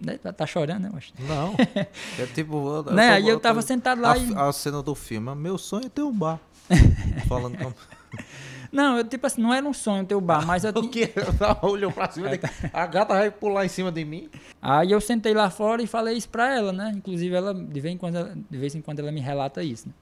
[0.00, 0.16] Né?
[0.16, 0.90] Tá, tá chorando, né?
[0.92, 1.12] Mas...
[1.18, 1.54] Não.
[2.18, 2.56] É tipo.
[2.56, 3.10] Eu, né?
[3.10, 4.34] Aí eu tava sentado lá a, e...
[4.34, 5.34] a cena do filme.
[5.34, 6.40] Meu sonho é ter um bar.
[7.28, 7.72] Falando com.
[8.72, 11.08] Não, eu tipo assim, não era um sonho ter o bar, mas eu O tinha...
[11.08, 11.12] que?
[11.66, 12.28] Olhou pra cima.
[12.28, 14.28] daqui, A gata vai pular em cima de mim.
[14.62, 16.92] Aí eu sentei lá fora e falei isso pra ela, né?
[16.94, 19.88] Inclusive ela de vez em quando, ela- de vez em quando ela me relata isso.
[19.88, 19.94] Né?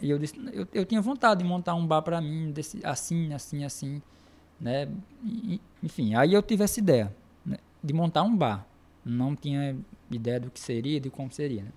[0.00, 3.32] E eu disse, eu, eu tinha vontade de montar um bar pra mim, desse, assim,
[3.32, 4.02] assim, assim,
[4.60, 4.88] né?
[5.24, 7.14] E- enfim, aí eu tive essa ideia
[7.44, 7.56] né?
[7.82, 8.66] de montar um bar.
[9.04, 9.76] Não tinha
[10.10, 11.62] ideia do que seria, de como seria.
[11.62, 11.68] Né?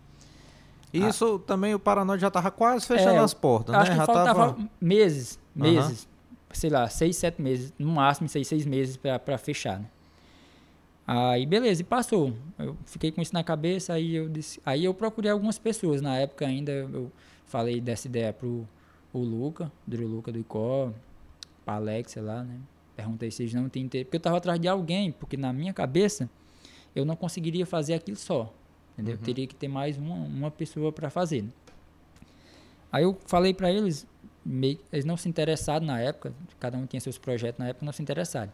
[0.92, 3.92] E isso também o Paranoide já tava quase fechando É, as portas, Acho né?
[3.92, 4.70] que Já faltava tava.
[4.82, 6.08] meses, Meses,
[6.52, 9.86] sei lá, seis, sete meses, no máximo seis, seis meses pra fechar, né?
[11.06, 12.34] Aí beleza, e passou.
[12.58, 16.16] Eu fiquei com isso na cabeça, aí eu disse, aí eu procurei algumas pessoas na
[16.18, 17.12] época ainda, eu
[17.46, 18.68] falei dessa ideia pro
[19.12, 20.94] o Luca, do Luca do Icó,
[21.66, 22.60] pra Alex, sei lá, né?
[22.96, 25.74] Perguntei se eles não tinham interesse, porque eu tava atrás de alguém, porque na minha
[25.74, 26.30] cabeça
[26.96, 28.54] eu não conseguiria fazer aquilo só,
[28.94, 29.16] entendeu?
[29.16, 29.22] Uhum.
[29.22, 31.44] Teria que ter mais uma, uma pessoa para fazer.
[31.44, 31.50] né?
[32.92, 34.06] Aí eu falei para eles,
[34.46, 37.94] meio, eles não se interessaram na época, cada um tinha seus projetos na época, não
[37.94, 38.52] se interessaram.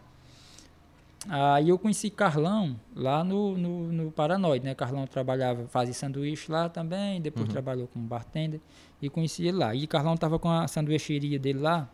[1.28, 4.74] Aí eu conheci Carlão lá no, no, no Paranoide, né?
[4.74, 8.60] Carlão trabalhava, fazia sanduíche lá também, depois trabalhou como bartender
[9.02, 9.74] e conheci ele lá.
[9.74, 11.88] E Carlão tava com a sanduicheria dele lá,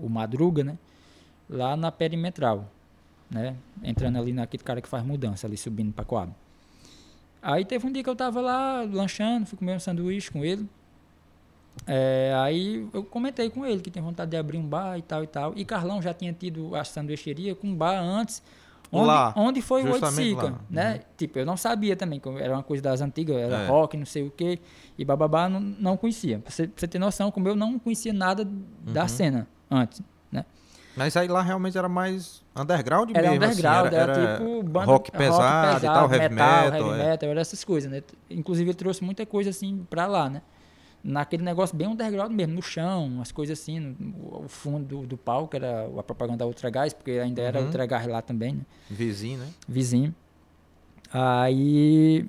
[0.00, 0.76] o Madruga, né?
[1.48, 2.70] Lá na perimetral,
[3.30, 3.56] né?
[3.82, 6.32] Entrando ali naquele cara que faz mudança, ali subindo para Coab.
[7.40, 10.68] Aí teve um dia que eu tava lá lanchando, fui comer um sanduíche com ele.
[11.86, 15.22] É, aí eu comentei com ele que tem vontade de abrir um bar e tal
[15.24, 15.52] e tal.
[15.56, 18.42] E Carlão já tinha tido a sanduicheria com um bar antes.
[18.90, 21.00] Onde, Lá, onde foi o Oiticica, né?
[21.18, 23.66] Tipo, eu não sabia também, que era uma coisa das antigas, era É.
[23.68, 24.58] rock, não sei o que,
[24.96, 26.38] e bababá, não, não conhecia.
[26.38, 28.48] Pra você, pra você ter noção, como eu não conhecia nada
[28.82, 29.08] da Uhum.
[29.08, 30.00] cena antes,
[30.32, 30.46] né?
[30.96, 33.44] Mas aí lá realmente era mais underground Era mesmo.
[33.44, 36.74] underground, assim, era, tipo banda, rock pesado, e tal, heavy metal.
[36.74, 37.08] heavy é.
[37.10, 38.02] metal, era essas coisas, né?
[38.30, 40.40] Inclusive ele trouxe muita coisa assim pra lá, né?
[41.02, 45.16] Naquele negócio bem underground mesmo, no chão, umas coisas assim, no, o fundo do, do
[45.16, 47.66] palco era a propaganda da Ultra Gás, porque ainda era Uhum.
[47.66, 48.62] Ultra Gás lá também, né?
[48.90, 49.48] Vizinho, né?
[49.68, 50.14] vizinho.
[51.12, 52.26] Aí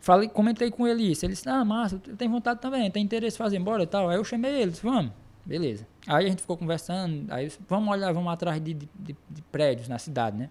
[0.00, 1.24] falei, comentei com ele isso.
[1.26, 4.08] Ele disse: "Ah, massa, tenho vontade também, tem interesse em fazer embora e tal".
[4.08, 5.12] Aí eu chamei ele, disse: "Vamos".
[5.44, 5.86] Beleza.
[6.06, 9.42] Aí a gente ficou conversando, aí disse, vamos olhar, vamos atrás de, de, de- de
[9.50, 10.50] prédios na cidade, né?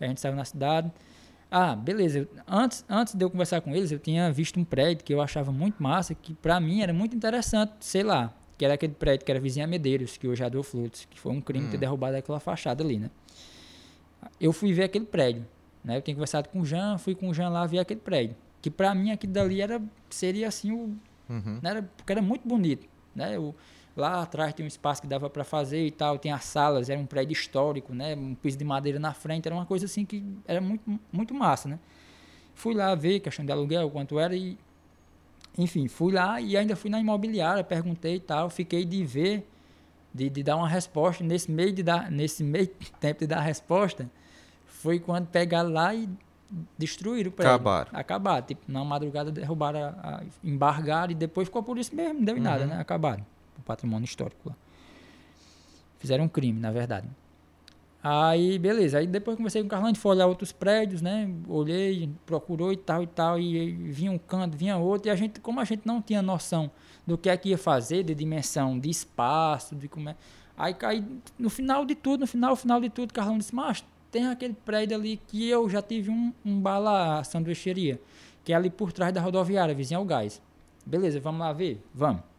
[0.00, 0.90] Aí a gente saiu na cidade.
[1.50, 2.20] Ah, beleza.
[2.20, 5.20] Eu- Antes, antes de eu conversar com eles, eu tinha visto um prédio que eu
[5.20, 9.24] achava muito massa, que pra mim era muito interessante, sei lá, que era aquele prédio
[9.26, 11.68] que era vizinho a Medeiros, que hoje é a do Flutos, que foi um crime
[11.68, 13.10] ter derrubado aquela fachada ali, né?
[14.40, 15.46] eu fui ver aquele prédio.
[15.82, 15.96] Né?
[15.96, 18.36] Eu tinha conversado com o Jean, fui com o Jean lá ver aquele prédio.
[18.60, 20.94] Que pra mim aquilo dali era, seria assim, o,
[21.28, 21.58] Uhum.
[21.62, 21.70] né?
[21.70, 22.86] era, porque era muito bonito.
[23.14, 23.38] Né?
[23.38, 23.54] O,
[23.96, 27.00] lá atrás tem um espaço que dava para fazer e tal, tem as salas, era
[27.00, 28.14] um prédio histórico, né?
[28.14, 31.68] um piso de madeira na frente, era uma coisa assim que era muito, muito massa.
[31.68, 31.78] Né?
[32.54, 34.56] Fui lá ver questão de aluguel, quanto era e.
[35.58, 39.46] Enfim, fui lá e ainda fui na imobiliária, perguntei e tal, fiquei de ver
[40.14, 42.68] de, de dar uma resposta nesse meio de dar nesse meio
[43.00, 44.08] tempo de dar a resposta
[44.66, 46.08] foi quando pegaram lá e
[46.76, 47.90] destruíram o prédio Acabaram.
[47.92, 52.24] acabaram tipo na madrugada derrubaram a, a, embargaram e depois ficou por isso mesmo não
[52.24, 52.70] deu em nada Uhum.
[52.70, 53.24] né acabaram
[53.60, 54.56] o patrimônio histórico lá
[55.98, 57.08] fizeram um crime na verdade
[58.02, 58.98] Aí, beleza.
[58.98, 61.30] Aí depois comecei com o Carlão, a gente foi olhar outros prédios, né?
[61.46, 63.38] Olhei, procurou e tal e tal.
[63.38, 65.08] E, aí vinha um canto, vinha outro.
[65.08, 66.70] E a gente, como a gente não tinha noção
[67.06, 70.16] do que é que ia fazer, de dimensão, de espaço, de como é.
[70.56, 71.04] Aí caí
[71.38, 74.54] no final de tudo, no final, final de tudo, o Carlão disse, mas tem aquele
[74.54, 78.00] prédio ali que eu já tive um, um bar lá, a sanduicheria,
[78.44, 80.40] que é ali por trás da rodoviária, vizinha ao gás.
[80.84, 81.82] Beleza, vamos lá ver?
[81.94, 82.29] Vamos.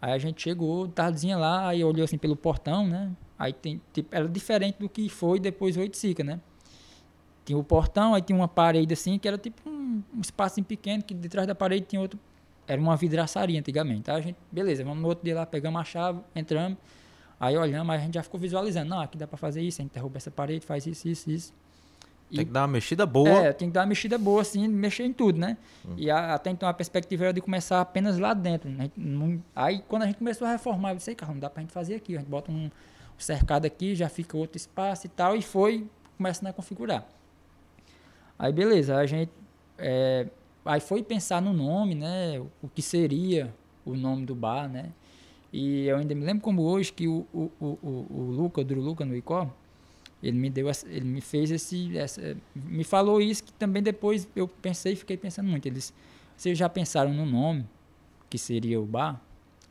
[0.00, 3.10] Aí a gente chegou, tardezinha lá, aí olhou assim pelo portão, né?
[3.38, 6.40] Aí tem, tipo, era diferente do que foi depois o Oiticica, né?
[7.44, 11.02] Tinha o portão, aí tinha uma parede assim, que era tipo um, um espaço pequeno,
[11.02, 12.18] que de trás da parede tinha outro.
[12.66, 14.02] Era uma vidraçaria antigamente.
[14.02, 14.14] Tá?
[14.14, 16.78] A gente, beleza, vamos no outro dia lá, pegamos a chave, entramos.
[17.40, 18.90] Aí olhamos, aí a gente já ficou visualizando.
[18.90, 21.54] Não, aqui dá pra fazer isso, a gente derruba essa parede, faz isso, isso, isso.
[22.30, 23.28] Tem que dar uma mexida boa.
[23.28, 25.56] É, tem que dar uma mexida boa, assim, mexer em tudo, né?
[25.96, 28.68] E a- até então a perspectiva era de começar apenas lá dentro.
[28.70, 28.90] Né?
[28.96, 31.62] Não- Aí quando a gente começou a reformar, eu disse, "Ei, cara, não dá pra
[31.62, 32.14] gente fazer aqui.
[32.16, 32.70] A gente bota um,
[33.16, 35.86] cercado aqui, já fica outro espaço e tal, e foi
[36.16, 37.04] começando a configurar.
[38.38, 39.30] Aí beleza, a gente.
[39.76, 40.26] é,
[40.64, 42.40] aí foi pensar no nome, né?
[42.62, 43.52] O que seria
[43.84, 44.90] o nome do bar, né?
[45.52, 48.64] E eu ainda me lembro como hoje que o, o, o, o, o Luca, o
[48.64, 49.50] Dru Luca no Icó,
[50.22, 54.26] ele me deu essa- ele me fez esse essa, me falou isso que também depois
[54.34, 55.92] eu pensei e fiquei pensando muito eles
[56.36, 57.64] vocês já pensaram no nome
[58.30, 59.20] que seria o bar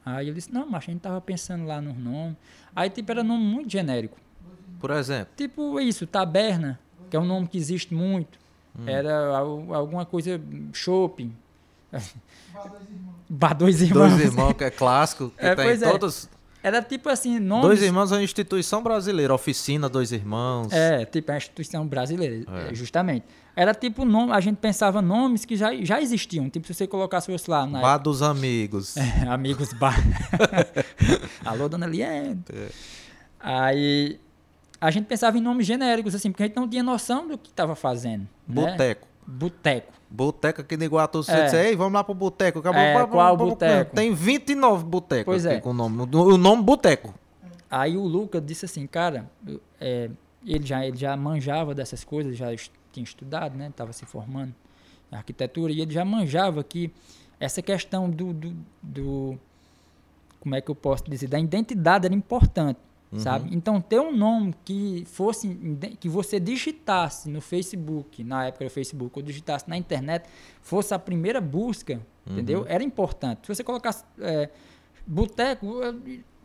[0.06, 2.36] aí eu disse não mas a gente tava pensando lá no nome
[2.76, 4.18] aí tipo era nome muito genérico
[4.80, 5.34] Por exemplo.
[5.36, 6.80] tipo isso taberna
[7.10, 8.40] que é um nome que existe muito
[8.86, 10.40] era al- alguma coisa
[10.74, 11.36] shopping
[13.30, 14.10] Bar dois irmãos.
[14.12, 15.90] Dois irmãos, que é clássico, que É, tem pois é.
[15.92, 16.30] todos.
[16.68, 17.66] Era tipo assim, nomes.
[17.66, 20.72] Dois irmãos é uma instituição brasileira, oficina Dois Irmãos.
[20.74, 22.72] É, tipo, é uma instituição brasileira, É.
[22.72, 23.26] é, justamente.
[23.56, 26.50] Era tipo nome, a gente pensava nomes que já, já existiam.
[26.50, 28.98] Tipo, se você colocasse fosse lá na Bar dos Amigos.
[28.98, 29.96] É, Amigos Bar.
[31.46, 32.44] Alô, dona Liane.
[32.54, 32.68] É.
[33.40, 34.20] Aí
[34.80, 37.50] a gente pensava em nomes genéricos, assim, porque a gente não tinha noção do que
[37.50, 38.28] estava fazendo.
[38.48, 38.72] né?
[39.26, 39.94] Boteco.
[40.10, 40.62] Boteco.
[40.62, 41.44] Aqui no Iguatu, você É.
[41.46, 42.60] disse, ei, vamos lá pro boteco.
[42.60, 43.96] Acabou, É, vamos- qual boteco?
[43.96, 45.60] Tem 29 botecos Pois é.
[45.60, 46.02] com o nome.
[46.04, 47.14] O nome boteco.
[47.70, 49.30] Aí o Luca disse assim, cara,
[49.82, 50.10] é,
[50.46, 52.48] ele, já, ele já manjava dessas coisas, já
[52.92, 53.68] tinha estudado, né?
[53.68, 54.54] Estava se formando
[55.12, 56.92] em arquitetura, e ele já manjava que
[57.40, 59.40] essa questão do, do, do-
[60.40, 62.80] como é que eu posso dizer, da identidade era importante,
[63.16, 63.56] sabe?
[63.56, 65.48] Então ter um nome que fosse,
[66.00, 70.28] que você digitasse no Facebook, na época do Facebook, ou digitasse na internet,
[70.62, 72.66] fosse a primeira busca, entendeu?
[72.68, 73.48] Era importante.
[73.48, 74.50] Se você colocasse é,
[75.06, 75.94] boteco, é,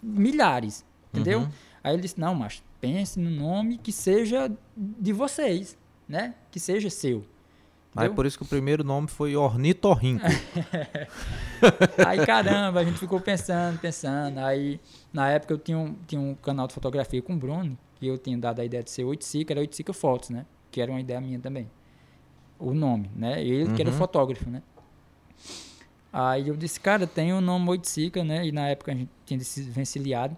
[0.03, 1.41] milhares, entendeu?
[1.41, 1.49] Uhum.
[1.83, 5.77] Aí ele disse, não, mas pense no nome que seja de vocês,
[6.09, 6.35] né?
[6.51, 7.25] Que seja seu.
[7.95, 10.25] Aí por isso que o primeiro nome foi Ornitorrinco.
[12.07, 14.39] Aí, caramba, a gente ficou pensando, pensando.
[14.39, 14.81] Aí,
[15.13, 18.17] na época, eu tinha um, tinha um canal de fotografia com o Bruno, que eu
[18.17, 20.47] tinha dado a ideia de ser Oiticica, era Oiticica Fotos, né?
[20.71, 21.71] Que era uma ideia minha também.
[22.59, 23.43] O nome, né?
[23.45, 23.97] Ele que era Uhum.
[23.99, 24.63] fotógrafo, né?
[26.13, 28.47] Aí eu disse, cara, tem o nome Oiticica, né?
[28.47, 30.37] E na época a gente tinha se vencilhado.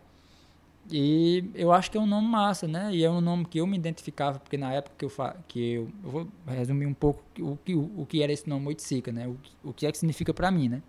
[0.90, 2.94] E eu acho que é um nome massa, né?
[2.94, 5.72] E é um nome que eu me identificava, porque na época que eu fa que
[5.74, 9.26] eu, eu vou resumir um pouco o que, o que era esse nome Oiticica, né?
[9.26, 9.36] O,
[9.70, 10.82] o que é que significa pra mim, né?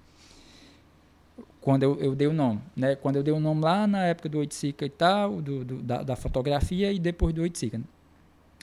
[1.61, 2.95] Quando eu, eu dei o nome, né?
[2.95, 6.03] Quando eu dei o nome lá na época do Oiticica e tal, do, do- da,
[6.03, 7.84] da fotografia e depois do Oiticica, né?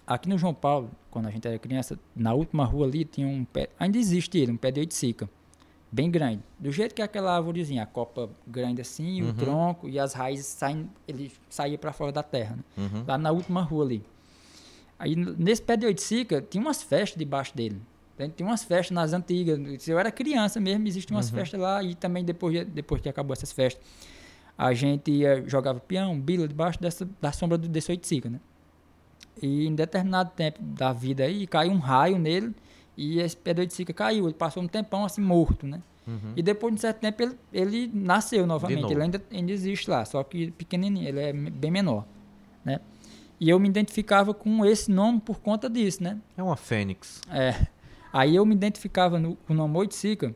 [0.06, 3.44] Aqui no João Paulo, quando a gente era criança, na última rua ali tinha um
[3.44, 5.30] pé, ainda existe ele, um pé de oiticica,
[5.93, 6.43] bem grande.
[6.59, 9.28] Do jeito que é aquela árvorezinha, a copa grande assim, Uhum.
[9.28, 12.62] o tronco e as raízes saem, ele saía para fora da terra, né?
[12.78, 13.05] Uhum.
[13.06, 14.02] lá na última rua ali.
[14.98, 17.81] Aí nesse pé de oiticica tinha umas festas debaixo dele.
[18.16, 19.86] Tem- Tinha umas festas nas antigas.
[19.89, 23.32] Eu era criança mesmo, existiam umas festas lá e também depois, de- depois que acabou
[23.32, 23.82] essas festas,
[24.56, 28.39] a gente ia, jogava peão, bila debaixo dessa, da sombra do, desse oiticica, né?
[29.43, 32.55] E em determinado tempo da vida aí, caiu um raio nele
[32.97, 34.27] e esse pé de oiticica caiu.
[34.27, 35.81] Ele passou um tempão assim morto, né?
[36.06, 36.32] Uhum.
[36.36, 38.93] E depois de um certo tempo ele, ele nasceu novamente.
[38.93, 42.05] Ele ainda, ainda existe lá, só que pequenininho, ele é bem menor,
[42.64, 42.81] né?
[43.39, 46.19] E eu me identificava com esse nome por conta disso, né?
[46.36, 47.20] É uma fênix.
[47.31, 47.66] É.
[48.12, 50.35] Aí eu me identificava no, com o nome Oiticica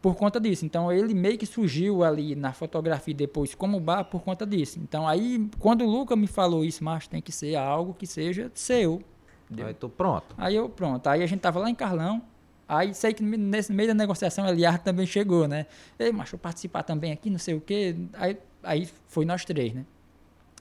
[0.00, 0.66] por conta disso.
[0.66, 4.78] Então ele meio que surgiu ali na fotografia depois como bar por conta disso.
[4.78, 8.50] Então aí quando o Luca me falou isso, mas tem que ser algo que seja
[8.54, 9.02] seu.
[9.44, 9.66] Entendeu?
[9.66, 10.34] Aí tô pronto.
[10.38, 11.06] Aí eu, pronto.
[11.06, 12.22] Aí a gente tava lá em Carlão.
[12.68, 15.66] Aí sei que nesse meio da negociação Eliar também chegou, né?
[15.98, 17.94] Ei, mas deixa eu participar também aqui, não sei o quê.
[18.14, 19.84] Aí, aí foi nós três, né?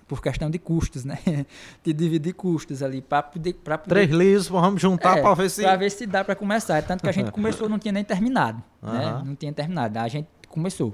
[0.05, 1.17] Por questão de custos, né?
[1.81, 5.49] de dividir custos ali, para poder, pra poder Três lisos, vamos juntar é, pra ver
[5.49, 5.61] se.
[5.61, 6.83] Pra ver se dá pra começar.
[6.83, 8.61] Tanto que a gente começou, não tinha nem terminado.
[8.81, 9.05] né?
[9.05, 9.23] Aham.
[9.23, 9.97] Não tinha terminado.
[9.97, 10.93] A gente começou.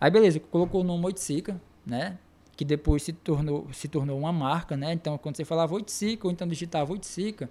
[0.00, 2.18] Aí, beleza, colocou o nome Oiticica, né?
[2.58, 4.92] Que depois se tornou, se tornou uma marca, né?
[4.92, 7.48] Então, quando você falava Oiticica, ou então digitava Oiticica,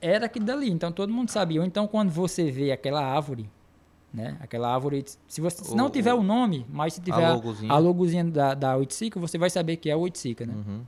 [0.00, 0.70] era aquilo dali.
[0.70, 1.60] Então, todo mundo sabia.
[1.60, 3.46] Ou então, quando você vê aquela árvore,
[4.12, 4.38] né?
[4.40, 7.70] Aquela árvore, se você se não O- tiver o- nome, mas se tiver a logozinha.
[7.72, 10.54] a logozinha da, da Oiticica, você vai saber que é Oiticica, né?
[10.54, 10.80] Uhum.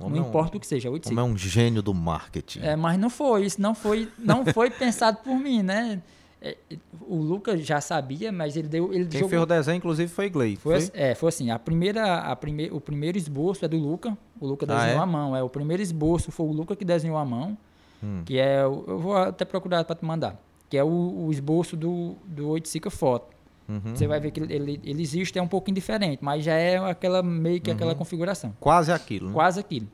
[0.00, 1.18] Não Homem é um- importa o que seja, é Oiticica.
[1.20, 2.60] Homem é um gênio do marketing.
[2.62, 6.02] É, mas não foi, isso não foi, não foi pensado por mim, né?
[6.40, 6.56] É,
[7.00, 10.28] o Lucas já sabia, mas ele deu, ele Quem jogou, fez o desenho, inclusive, foi
[10.28, 10.56] Gley.
[10.56, 14.16] foi, assim- é, foi assim, a primeira, a prime, o primeiro esboço é do Luca,
[14.38, 15.02] o Luca Ah, desenhou é?
[15.02, 17.56] à mão, é o primeiro esboço foi o Luca que desenhou à mão,
[18.02, 18.22] Hum.
[18.26, 20.38] que é, eu vou até procurar para te mandar,
[20.68, 20.88] que é o,
[21.26, 23.34] o esboço do do Oiticica Foto.
[23.68, 23.80] Uhum.
[23.96, 27.20] Você vai ver que ele, ele, existe é um pouquinho diferente, mas já é aquela
[27.22, 27.98] meio que aquela Uhum.
[27.98, 28.54] configuração.
[28.60, 29.28] Quase aquilo.
[29.28, 29.32] né?
[29.34, 29.88] Quase aquilo.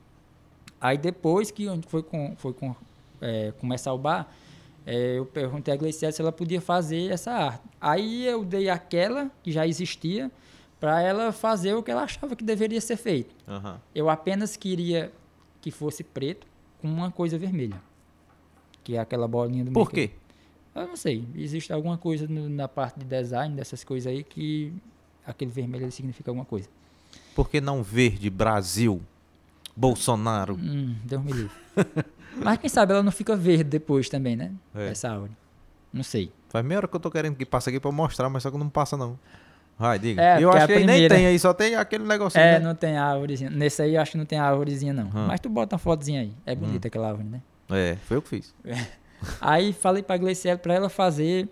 [0.80, 2.74] Aí depois que a foi, com, foi com,
[3.20, 4.28] é, começar o bar,
[4.86, 7.62] é, eu perguntei a Gleiciela se ela podia fazer essa arte.
[7.80, 10.30] Aí eu dei aquela que já existia
[10.80, 13.34] para ela fazer o que ela achava que deveria ser feito.
[13.46, 13.80] Aham.
[13.94, 15.12] Eu apenas queria
[15.60, 16.46] que fosse preto
[16.80, 17.80] com uma coisa vermelha.
[18.82, 20.10] Que é aquela bolinha do Por quê?
[20.74, 21.24] Eu não sei.
[21.36, 24.72] Existe alguma coisa no- na parte de design dessas coisas aí que
[25.24, 26.68] aquele vermelho significa alguma coisa.
[27.34, 29.00] Por que não verde, Brasil,
[29.76, 30.54] Bolsonaro?
[30.56, 31.56] Hum, Deus me livre.
[32.36, 34.52] Mas quem sabe ela não fica verde depois também, né?
[34.74, 34.88] É.
[34.88, 35.32] Essa árvore.
[35.92, 36.32] Não sei.
[36.48, 38.58] Faz meia hora que eu tô querendo que passe aqui pra mostrar, mas só que
[38.58, 39.18] não passa não.
[39.78, 40.22] Vai, diga.
[40.22, 42.42] É, eu porque acho que aí nem primeira- tem aí, só tem aquele negocinho.
[42.42, 42.66] É, né?
[42.66, 43.50] não tem árvorezinha.
[43.50, 45.06] Nesse aí eu acho que não tem árvorezinha, não.
[45.06, 45.26] Hum.
[45.26, 46.32] Mas tu bota uma fotozinha aí.
[46.46, 47.42] É bonita aquela árvore, né?
[47.70, 48.54] É, foi eu que fiz.
[49.40, 51.48] Aí falei pra Gleiciela pra ela fazer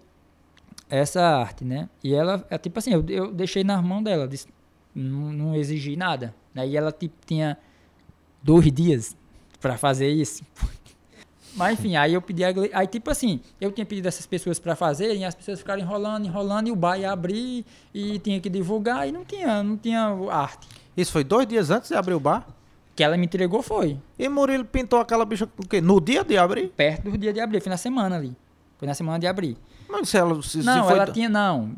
[0.88, 1.88] essa arte, né?
[2.02, 4.46] E ela, é tipo assim, eu, eu deixei nas mãos dela, disse,
[4.94, 6.34] não, não exigi nada.
[6.54, 7.56] Aí ela tipo, tinha
[8.42, 9.16] dois dias
[9.60, 10.42] pra fazer isso.
[11.54, 12.52] Mas enfim, aí eu pedi a.
[12.72, 16.26] Aí tipo assim, eu tinha pedido essas pessoas pra fazerem, e as pessoas ficaram enrolando,
[16.26, 20.16] enrolando, e o bar ia abrir, e tinha que divulgar, e não tinha, não tinha
[20.30, 20.68] arte.
[20.96, 22.46] Isso foi dois dias antes de abrir o bar?
[23.00, 25.80] que ela me entregou foi E Murilo pintou aquela bicha o quê?
[25.80, 26.68] No dia de abrir?
[26.68, 28.36] perto do dia de abrir, foi na semana ali.
[28.78, 29.56] Foi na semana de abrir.
[29.88, 31.72] Mas se ela se, se não, foi ela tinha, não,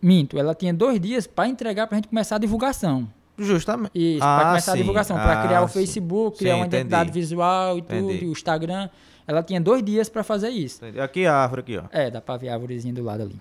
[0.00, 3.08] minto, ela tinha dois dias para entregar pra gente começar a divulgação.
[3.38, 3.90] Justamente.
[3.94, 4.80] Isso, Ah, para começar a sim.
[4.80, 5.74] divulgação, para Ah, criar o sim.
[5.74, 6.80] Facebook, criar Sim, uma entendi.
[6.82, 8.24] identidade visual e tudo, Entendi.
[8.24, 8.88] e o Instagram.
[9.26, 10.84] Ela tinha dois dias para fazer isso.
[10.84, 11.00] Entendi.
[11.00, 11.84] Aqui a árvore aqui, ó.
[11.90, 13.36] É, dá pra ver a árvorezinha do lado ali.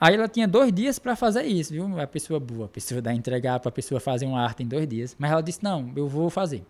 [0.00, 2.00] Aí ela tinha dois dias para fazer isso, viu?
[2.00, 5.14] A pessoa boa, a pessoa dá entregar pra pessoa fazer uma arte em dois dias.
[5.18, 6.62] Mas ela disse, não, eu vou fazer.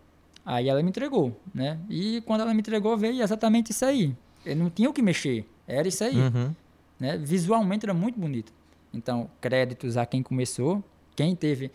[0.45, 1.79] Aí ela me entregou, né?
[1.89, 4.13] E quando ela me entregou, veio exatamente isso aí.
[4.45, 6.17] Eu não tinha o que mexer, era isso aí.
[6.17, 6.53] Uhum.
[6.99, 7.17] né?
[7.17, 8.51] Visualmente era muito bonito.
[8.93, 10.83] Então, créditos a quem começou,
[11.15, 11.71] quem teve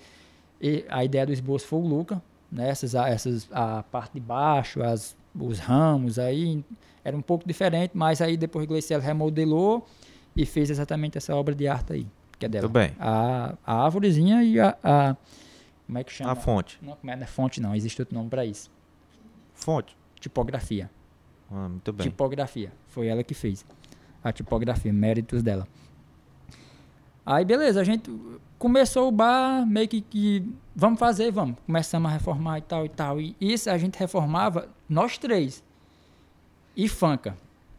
[0.61, 2.69] e a ideia do esboço foi o Luca, né?
[2.69, 6.65] Essas, a- essas, a parte de baixo, as, os ramos aí,
[7.05, 9.87] era um pouco diferente, mas aí depois o Gleiciel remodelou
[10.35, 12.07] e fez exatamente essa obra de arte aí,
[12.39, 12.63] que é dela.
[12.69, 12.93] Muito bem.
[12.99, 15.17] A, a árvorezinha e a, a-
[15.87, 16.33] como é que chama?
[16.33, 16.79] A fonte.
[16.83, 18.71] Não, é, não é fonte não, existe outro nome para isso.
[19.55, 19.97] Fonte.
[20.21, 20.91] Tipografia.
[21.51, 22.09] Ah, muito bem.
[22.09, 22.73] Tipografia.
[22.89, 23.65] Foi ela que fez.
[24.25, 25.67] A tipografia, méritos dela.
[27.27, 28.09] Aí, beleza, a gente
[28.59, 31.57] começou o bar, meio que, que vamos fazer, vamos.
[31.67, 33.21] Começamos a reformar e tal e tal.
[33.21, 35.63] E isso a gente reformava nós três.
[36.77, 37.37] E funka.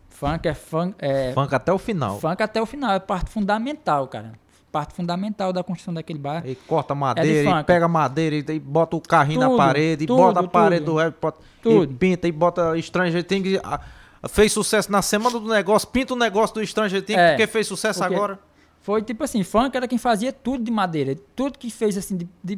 [0.10, 0.96] Funk é funk.
[1.00, 2.20] É, Funk até o final.
[2.20, 4.34] funk até o final, é parte fundamental, cara.
[4.72, 6.46] Parte fundamental da construção daquele bar.
[6.46, 7.66] E corta madeira, e funk.
[7.66, 10.86] pega madeira, e, e bota o carrinho na Tudo, parede, e tudo, bota a parede
[10.86, 11.16] do rap,
[11.66, 13.60] e pinta, e bota Stranger Things.
[13.64, 13.80] ah,
[14.28, 17.68] Fez sucesso na semana do negócio, pinta o negócio do Stranger Things, É, porque fez
[17.68, 18.40] sucesso porque- agora.
[18.88, 21.14] Foi tipo assim, funk era quem fazia tudo de madeira.
[21.36, 22.58] Tudo que fez assim, de, de-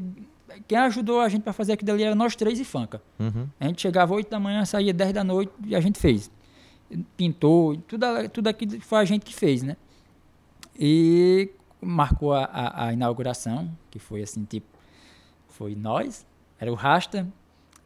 [0.68, 3.02] quem ajudou a gente pra fazer aquilo ali era nós três e funka.
[3.20, 3.48] Uhum.
[3.60, 6.30] A gente chegava 8 da manhã, saía 10 da noite e a gente fez.
[7.18, 9.76] Pintou, tudo, tudo aquilo foi a gente que fez, né?
[10.80, 11.50] E
[11.82, 14.68] marcou a, a, a inauguração, que foi assim, tipo,
[15.48, 16.26] foi nós,
[16.60, 17.28] era o Rasta,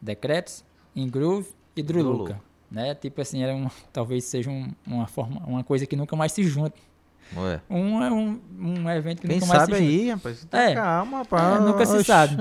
[0.02, 0.62] Decretos,
[0.94, 1.82] Ingroove e.
[1.82, 2.40] Druluca.
[2.70, 2.94] Né?
[2.94, 6.42] Tipo assim, era um, talvez seja um- uma, forma, uma coisa que nunca mais se
[6.44, 6.74] junta.
[7.36, 7.60] Ué.
[7.68, 10.44] Um é um, um evento que Quem nunca mais sabe aí, rapaz?
[10.50, 10.74] Tá É.
[10.74, 11.56] Calma, rapaz.
[11.56, 12.36] É, nunca se sabe.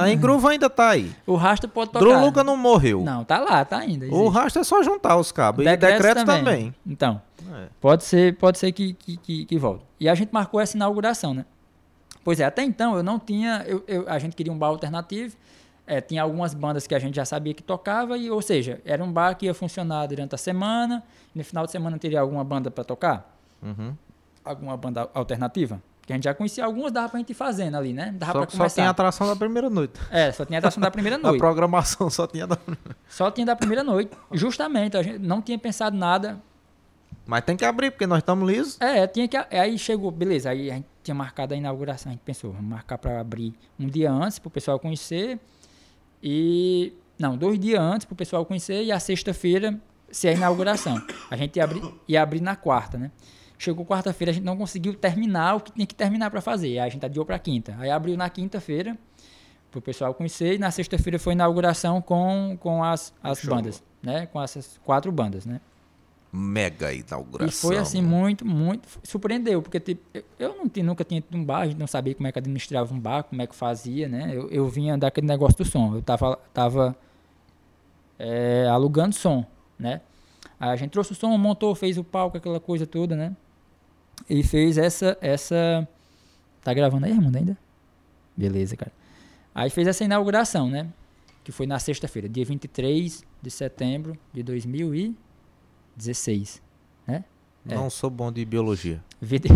[0.00, 1.10] A Engruva ainda tá aí.
[1.26, 2.04] O Rasta pode tocar.
[2.04, 3.02] Druluca não morreu.
[3.02, 4.06] Não, tá lá, tá ainda.
[4.06, 4.28] O existe.
[4.34, 5.64] rastro é só juntar os cabos.
[5.64, 6.74] Decretos e decretos também.
[6.86, 7.20] Então,
[7.54, 7.66] É.
[7.80, 9.84] pode ser, pode ser que, que, que, que volte.
[10.00, 11.44] E a gente marcou essa inauguração, né?
[12.24, 13.64] Pois é, até então eu não tinha.
[13.66, 15.36] Eu, eu- a gente queria um bar alternativo.
[15.84, 19.02] é, tinha algumas bandas que a gente já sabia que tocava, e, ou seja, era
[19.02, 21.02] um bar que ia funcionar durante a semana.
[21.34, 23.36] E no final de semana teria alguma banda para tocar?
[23.60, 23.92] Uhum.
[24.44, 25.82] Alguma banda alternativa?
[26.04, 28.12] Que a gente já conhecia algumas, dava pra gente ir fazendo ali, né?
[28.18, 28.74] Dava Só, pra só começar.
[28.74, 30.00] tem a atração da primeira noite.
[30.10, 31.38] É, só tinha a atração da primeira A noite.
[31.38, 32.58] programação só tinha da...
[33.08, 34.10] Só tinha da primeira noite.
[34.32, 36.40] Justamente, a gente não tinha pensado nada
[37.24, 38.80] Mas tem que abrir, porque nós estamos lisos.
[38.80, 39.36] É, tinha que.
[39.36, 42.10] Aí chegou, beleza, aí a gente tinha marcado a inauguração.
[42.10, 45.38] A gente pensou, vamos marcar para abrir um dia antes para o pessoal conhecer.
[46.22, 46.92] E.
[47.18, 48.82] Não, dois dias antes para o pessoal conhecer.
[48.82, 49.78] E a sexta-feira
[50.10, 51.00] ser a inauguração.
[51.30, 53.10] A gente ia abrir, ia abrir na quarta, né?
[53.62, 56.80] Chegou quarta-feira, a gente não conseguiu terminar o que tinha que terminar para fazer.
[56.80, 57.76] Aí a gente adiou para quinta.
[57.78, 58.98] Aí abriu na quinta-feira
[59.70, 60.54] para o pessoal conhecer.
[60.54, 63.54] E na sexta-feira foi a inauguração com, com as, as Show.
[63.54, 64.26] bandas, né?
[64.26, 65.60] Com essas quatro bandas, né?
[66.32, 67.46] Mega inauguração.
[67.46, 68.88] E foi assim, muito, muito.
[69.04, 70.02] Surpreendeu, porque tipo,
[70.40, 72.40] eu- não tinha, nunca tinha ido num bar, a gente não sabia como é que
[72.40, 74.32] administrava um bar, como é que fazia, né?
[74.34, 75.94] Eu, eu vinha daquele negócio do som.
[75.94, 76.96] Eu tava, tava
[78.18, 79.46] é, alugando som,
[79.78, 80.00] né?
[80.58, 83.36] Aí a gente trouxe o som, montou, fez o palco, aquela coisa toda, né?
[84.28, 85.16] E fez essa.
[85.20, 85.86] essa...
[86.62, 87.56] Tá gravando aí, Raimundo, ainda?
[88.36, 88.92] Beleza, cara.
[89.54, 90.88] Aí fez essa inauguração, né?
[91.44, 96.60] Que foi na sexta-feira, dia 23 de setembro de 2016.
[97.08, 97.22] É.
[97.64, 99.02] Não sou bom de biologia.
[99.20, 99.48] 20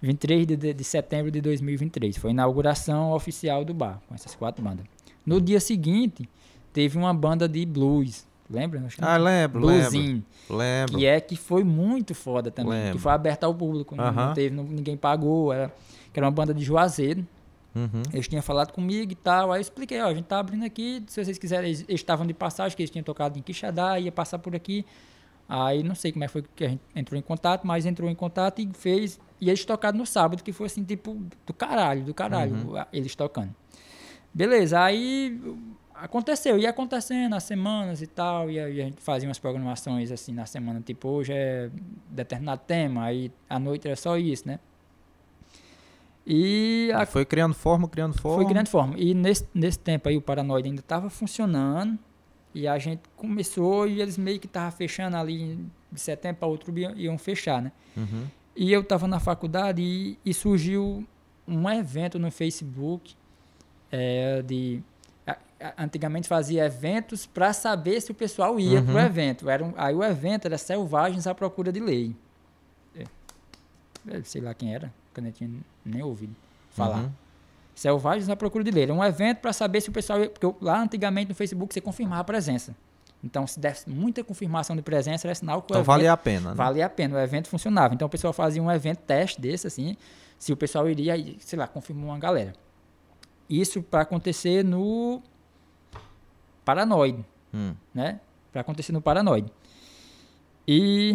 [0.00, 2.16] 23 de, de, de setembro de 2023.
[2.16, 4.84] Foi a inauguração oficial do bar, com essas quatro bandas.
[5.24, 6.28] No dia seguinte,
[6.72, 8.26] teve uma banda de blues.
[8.48, 8.80] Lembra?
[8.86, 9.90] Acho que- Ah, lembro, lembro.
[9.90, 10.24] Bluesinho.
[10.48, 10.98] Lembro.
[10.98, 12.72] Que é que foi muito foda também.
[12.72, 12.92] Lembro.
[12.96, 13.96] Que foi aberta ao público.
[13.96, 14.34] não- Não Aham.
[14.34, 15.52] teve, não- ninguém pagou.
[15.52, 15.72] Era,
[16.12, 17.26] que era uma banda de Juazeiro.
[17.74, 18.02] Uhum.
[18.12, 19.52] Eles tinham falado comigo e tal.
[19.52, 21.02] Aí eu expliquei, ó, a gente tá abrindo aqui.
[21.08, 24.10] Se vocês quiserem, eles, eles estavam de passagem, que eles tinham tocado em Quixadá, ia
[24.12, 24.86] passar por aqui.
[25.48, 28.08] Aí não sei como é que foi que a gente entrou em contato, mas entrou
[28.08, 29.20] em contato e fez.
[29.40, 33.14] E eles tocaram no sábado, que foi assim, tipo, do caralho, do caralho, a- eles
[33.14, 33.54] tocando.
[34.32, 35.38] Beleza, aí
[36.00, 40.46] aconteceu, ia acontecendo as semanas e tal, e a gente fazia umas programações assim na
[40.46, 41.70] semana, tipo, hoje é
[42.10, 44.58] determinado tema, aí à noite era só isso, né?
[46.26, 48.42] E a Foi criando forma, criando forma.
[48.42, 48.94] foi grande forma.
[48.98, 51.96] E nesse, nesse tempo aí o Paranoide ainda estava funcionando.
[52.52, 55.58] E a gente começou e eles meio que estavam fechando ali
[55.92, 57.70] de setembro para outubro iam, fechar, né?
[57.96, 58.24] Uhum.
[58.56, 61.06] E eu estava na faculdade e, e surgiu
[61.46, 63.14] um evento no Facebook
[63.92, 64.82] é, de
[65.78, 68.86] antigamente fazia eventos para saber se o pessoal ia Uhum.
[68.86, 69.48] pro evento.
[69.48, 72.14] Era um- aí o evento era Selvagens à Procura de Lei.
[72.94, 73.04] É,
[74.08, 75.50] é, sei lá quem era, que eu nem tinha
[75.84, 76.34] nem ouvido
[76.70, 76.98] falar.
[77.04, 77.10] Uhum.
[77.74, 78.84] Selvagens à Procura de Lei.
[78.84, 80.20] Era um evento para saber se o pessoal.
[80.20, 82.74] ia- Porque lá antigamente no Facebook você confirmava a presença.
[83.24, 86.16] Então, se desse muita confirmação de presença, era sinal que o Então evento valia a
[86.16, 86.54] pena, né?
[86.54, 87.94] valia a pena, o evento funcionava.
[87.94, 89.96] Então o pessoal fazia um evento teste desse, assim,
[90.38, 92.52] se o pessoal iria, e, sei lá, confirmou uma galera.
[93.48, 95.22] Isso para acontecer no
[96.66, 97.24] Paranoide,
[97.54, 97.74] Hum.
[97.94, 98.20] né?
[98.52, 99.50] Para acontecer no Paranoide.
[100.66, 101.14] E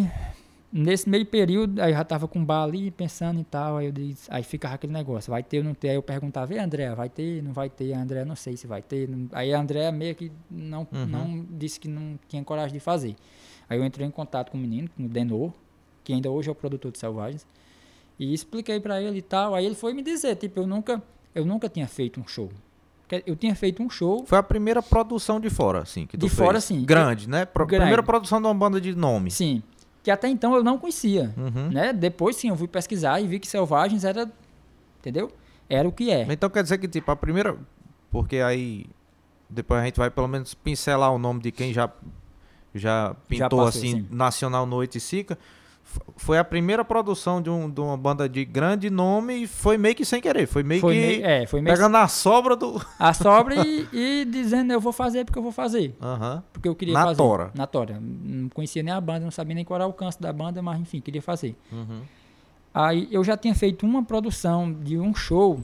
[0.72, 3.86] nesse meio período, aí eu já tava com o bar ali pensando e tal, aí
[3.86, 5.90] eu disse, aí ficava aquele negócio, vai ter ou não ter?
[5.90, 7.92] Aí eu perguntava, e André, vai ter, não vai ter?
[7.92, 9.08] A André, não sei se vai ter.
[9.32, 11.06] Aí a André meio que não, Uhum.
[11.06, 13.14] não disse que não tinha coragem de fazer.
[13.68, 15.52] Aí eu entrei em contato com o menino, com o Denor,
[16.02, 17.46] que ainda hoje é o produtor de Selvagens,
[18.18, 19.54] e expliquei pra ele e tal.
[19.54, 21.02] Aí ele foi me dizer, tipo, eu nunca,
[21.34, 22.50] eu nunca tinha feito um show.
[23.26, 26.30] Eu tinha feito um show Foi a primeira produção de fora, assim, que tu De
[26.30, 26.38] fez.
[26.46, 26.82] fora, sim.
[26.84, 27.44] Grande, né?
[27.44, 27.82] Pro- Grande.
[27.82, 29.30] Primeira produção de uma banda de nome.
[29.30, 29.62] Sim.
[30.02, 31.32] Que até então eu não conhecia.
[31.36, 31.68] Uhum.
[31.70, 31.92] Né?
[31.92, 34.30] Depois sim, eu fui pesquisar e vi que Selvagens era.
[34.98, 35.30] Entendeu?
[35.68, 36.26] Era o que é.
[36.30, 37.56] Então quer dizer que, tipo, a primeira...
[38.10, 38.86] Porque aí...
[39.48, 41.90] Depois a gente vai pelo menos pincelar o nome de quem já,
[42.74, 44.06] já pintou, passou, assim, sim.
[44.10, 45.38] Nacional Noite Sica.
[46.16, 49.94] Foi a primeira produção de, um- de uma banda de grande nome e foi meio
[49.94, 50.46] que sem querer.
[50.46, 52.80] Foi meio Foi que meio, é, foi meio pegando a sobra do...
[52.98, 55.94] a sobra e, e dizendo eu vou fazer porque eu vou fazer.
[56.00, 56.42] Aham.
[56.52, 57.16] Porque eu queria Na fazer.
[57.16, 57.50] tora.
[57.54, 57.98] Na tora.
[58.00, 60.80] Não conhecia nem a banda, não sabia nem qual era o alcance da banda, mas
[60.80, 61.54] enfim, queria fazer.
[61.70, 62.00] Uhum.
[62.74, 65.60] Aí eu já tinha feito uma produção de um show,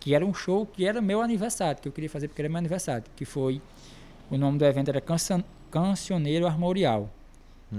[0.00, 2.58] que era um show que era meu aniversário, que eu queria fazer porque era meu
[2.58, 3.60] aniversário, que foi
[4.30, 5.02] o nome do evento era
[5.70, 7.10] Cancioneiro Armorial,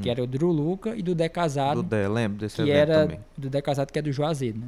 [0.02, 3.04] que era o Drew Luca e do Dé Casado, Do Dé, lembro desse que era
[3.04, 3.20] também.
[3.38, 4.68] do Dé Casado, que é do Juazeiro, né?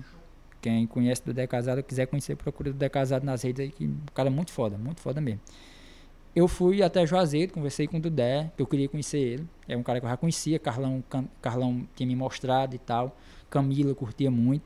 [0.62, 3.86] Quem conhece do Dé Casado, quiser conhecer, procura do Dé Casado nas redes aí, que
[3.86, 5.40] o cara é muito foda, muito foda mesmo.
[6.36, 9.48] Eu fui até Juazeiro, conversei com o Dudé, que eu queria conhecer ele.
[9.68, 11.04] É um cara que eu já conhecia, Carlão,
[11.42, 13.18] Carlão tinha me mostrado e tal.
[13.50, 14.64] Camila curtia muito.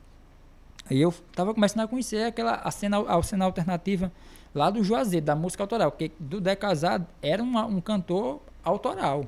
[0.90, 4.12] Aí eu tava começando a conhecer aquela a cena, a cena alternativa
[4.54, 9.24] lá do Juazeiro, da música autoral, porque Dudé Casado era uma- um cantor autoral,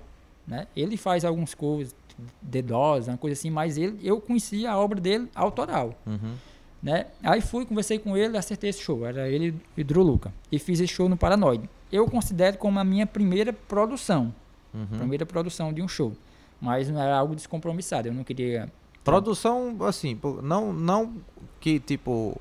[0.46, 0.66] né?
[0.76, 1.94] Ele faz alguns covers,
[2.40, 6.34] D-Dose, uma coisa assim, mas ele, eu conhecia a obra dele autoral, Uhum.
[6.82, 7.06] né?
[7.22, 10.80] Aí fui, conversei com ele, acertei esse show, era ele e Drew Luca, e fiz
[10.80, 11.68] esse show no Paranoide.
[11.92, 14.34] Eu considero como a minha primeira produção,
[14.74, 14.86] Uhum.
[14.98, 16.12] primeira produção de um show,
[16.60, 18.70] mas não era algo descompromissado, eu não queria...
[19.04, 21.14] Produção, assim, não, não
[21.60, 22.40] que, tipo,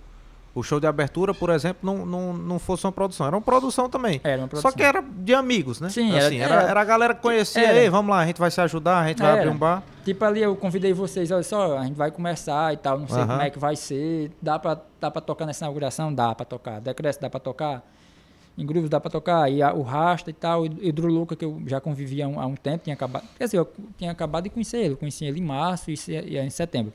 [0.56, 3.28] o show de abertura, por exemplo, não, não, não fosse uma produção.
[3.28, 4.22] Era uma produção também.
[4.24, 4.72] Era uma produção.
[4.72, 5.90] Só que era de amigos, né?
[5.90, 7.62] Sim, era- assim, era, era- era a galera que conhecia.
[7.68, 7.78] Era.
[7.78, 9.42] Ei, vamos lá, a gente vai se ajudar, a gente vai Era.
[9.42, 9.84] abrir um bar.
[10.06, 13.22] Tipo ali, eu convidei vocês, olha só, a gente vai começar e tal, não sei
[13.26, 14.32] como é que vai ser.
[14.42, 16.14] Dá pra, dá pra tocar nessa inauguração?
[16.14, 16.80] Dá pra tocar.
[16.80, 17.84] Decresce, dá pra tocar.
[18.58, 19.52] Em grupos dá pra tocar.
[19.52, 22.40] E a- o Rasta e tal, e Hidro Luca, que eu já convivia há um,
[22.40, 23.26] há um tempo, tinha acabado.
[23.38, 24.94] Quer dizer, eu tinha acabado de conhecer ele.
[24.94, 26.94] Eu conheci ele em março e, e em setembro.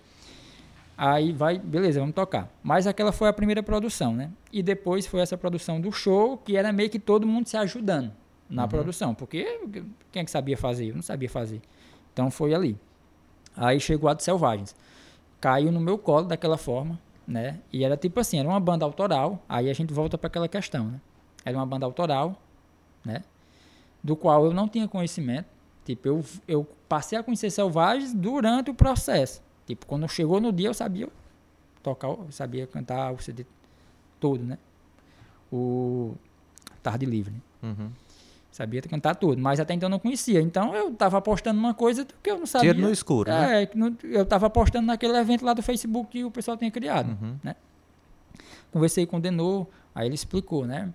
[1.02, 2.52] Aí vai, beleza, vamos tocar.
[2.62, 4.30] Mas aquela foi a primeira produção, né?
[4.52, 8.12] E depois foi essa produção do show, que era meio que todo mundo se ajudando
[8.50, 9.14] na produção.
[9.14, 9.60] Porque
[10.12, 10.90] quem é que sabia fazer?
[10.90, 11.62] Eu não sabia fazer.
[12.12, 12.76] Então foi ali.
[13.56, 14.76] Aí chegou a de Selvagens.
[15.40, 17.60] Caiu no meu colo daquela forma, né?
[17.72, 19.42] E era tipo assim, era uma banda autoral.
[19.48, 21.00] Aí a gente volta para aquela questão, né?
[21.46, 22.36] Era uma banda autoral,
[23.02, 23.22] né?
[24.04, 25.48] Do qual eu não tinha conhecimento.
[25.82, 29.40] Tipo, eu, eu passei a conhecer Selvagens durante o processo.
[29.70, 31.08] Tipo, quando chegou no dia eu sabia
[31.82, 33.44] tocar, eu sabia cantar o CD
[34.18, 34.58] todo, né?
[35.52, 36.14] O
[36.82, 37.32] Tarde Livre.
[37.32, 37.40] né?
[37.62, 37.90] Uhum.
[38.52, 40.40] Sabia cantar tudo, mas até então eu não conhecia.
[40.40, 42.74] Então eu tava apostando numa coisa que eu não sabia.
[42.74, 43.62] Tiro no escuro, né?
[43.62, 47.10] É, não- eu tava apostando naquele evento lá do Facebook que o pessoal tinha criado,
[47.10, 47.36] Uhum.
[47.44, 47.54] né?
[48.72, 50.92] Conversei com o Denô, aí ele explicou, né?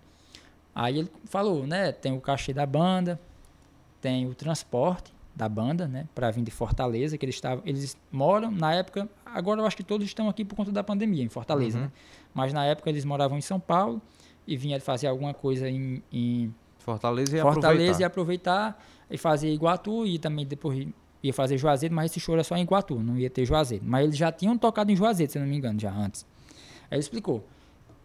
[0.73, 1.91] Aí ele falou, né?
[1.93, 3.19] Tem o cachê da banda,
[4.01, 6.07] tem o transporte da banda, né?
[6.15, 9.09] Para vir de Fortaleza, que eles estavam, eles moram na época.
[9.25, 11.83] Agora eu acho que todos estão aqui por conta da pandemia em Fortaleza, Uhum.
[11.85, 11.91] né?
[12.33, 14.01] Mas na época eles moravam em São Paulo
[14.47, 18.67] e vinha fazer alguma coisa em, em Fortaleza e Fortaleza aproveitar.
[18.67, 20.87] aproveitar e fazer Iguatu e também depois
[21.21, 23.83] ia fazer Juazeiro, mas esse show era só em Iguatu, não ia ter Juazeiro.
[23.85, 26.25] Mas eles já tinham tocado em Juazeiro, se não me engano, já antes.
[26.89, 27.43] Aí ele explicou.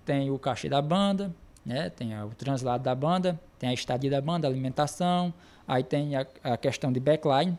[0.04, 1.32] Tem o cachê da banda,
[1.64, 1.90] né?
[1.90, 5.32] Tem o translado da banda, tem a estadia da banda, a alimentação,
[5.72, 7.56] aí tem a, a questão de backline,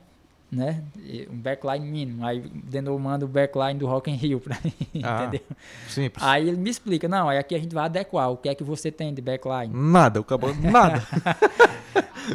[0.52, 0.82] né?
[0.98, 2.26] E Um backline mínimo.
[2.26, 4.74] Aí Denô manda o backline do Rock in Rio pra mim,
[5.04, 5.42] Ah, entendeu?
[5.88, 6.24] Simples.
[6.26, 8.64] Aí ele me explica, não, aí aqui a gente vai adequar, o que é que
[8.64, 9.74] você tem de backline?
[9.74, 11.02] Nada, o cabo nada.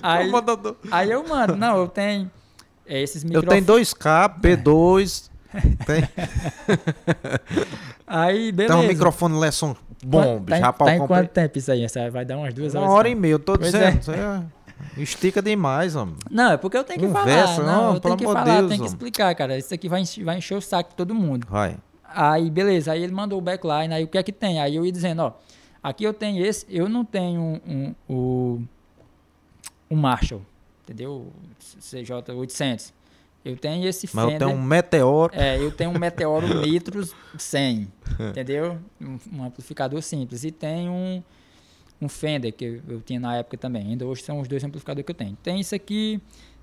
[0.03, 0.31] Aí,
[0.91, 2.31] Aí eu mando, não, eu tenho
[2.87, 3.67] é, esses Eu microfones.
[3.67, 5.31] tenho 2K, B2,
[5.87, 6.03] tem,
[8.07, 8.77] Aí, tem beleza.
[8.77, 11.87] um microfone Lesson bom, tá, já tá em quanto tempo isso aí?
[12.11, 12.95] Vai dar umas duas Uma horas.
[12.95, 13.21] hora e então.
[13.23, 14.13] meia, eu tô Pois dizendo.
[14.13, 14.43] é.
[14.97, 16.17] Estica demais, homem.
[16.31, 17.73] Não, é porque eu tenho que Conversa, falar.
[17.73, 18.87] não, Não, eu tenho que falar, Deus, tenho que homem.
[18.87, 19.57] explicar, cara.
[19.59, 21.47] Isso aqui vai encher, vai encher o saco de todo mundo.
[21.49, 21.77] Vai.
[22.05, 22.93] Aí, beleza.
[22.93, 23.93] Aí ele mandou o backline.
[23.93, 24.61] Aí o que é que tem?
[24.61, 25.33] Aí eu ia dizendo, ó.
[25.83, 26.67] Aqui eu tenho esse.
[26.69, 27.61] Eu não tenho um,
[28.09, 28.63] um, o-
[29.91, 30.43] um Marshall.
[30.85, 31.13] Entendeu?
[31.13, 31.33] O
[31.81, 32.93] CJ800.
[33.45, 34.49] Eu tenho esse Mas eu Fender.
[34.49, 35.33] tenho um meteoro.
[35.35, 37.87] É, eu tenho um Meteoro Nitros 100,
[38.31, 38.77] entendeu?
[39.01, 40.43] Um, um amplificador simples.
[40.43, 41.23] E tem um,
[42.01, 43.89] um Fender, que eu, tinha na época também.
[43.89, 45.37] Ainda hoje são os dois amplificadores que eu tenho.
[45.43, 46.21] Tem isso aqui,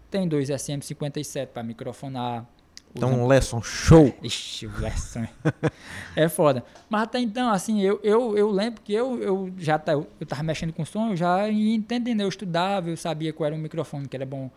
[0.09, 2.45] tem dois SM57 para microfonar.
[2.93, 4.13] Tem um Lesson show.
[4.21, 5.27] Ixi, o versão.
[6.15, 6.63] é foda.
[6.87, 10.43] Mas até então, assim, eu, eu, eu lembro que eu, eu já tá, eu tava
[10.43, 14.07] mexendo com som, eu já ia entendendo, eu estudava, eu sabia qual era um microfone
[14.07, 14.51] que era bom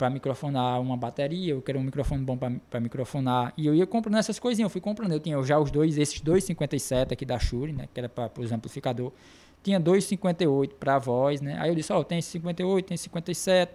[0.00, 4.16] para microfonar uma bateria, eu queria um microfone bom para microfonar, e eu ia comprando
[4.16, 7.38] essas coisinhas, eu fui comprando, eu tinha já os dois, esses dois 57 aqui da
[7.38, 9.12] Shure, né, que era para os amplificador,
[9.62, 13.04] tinha dois 58 para voz, né, aí eu disse, ó, tem esse 58, tem esse
[13.04, 13.72] 57,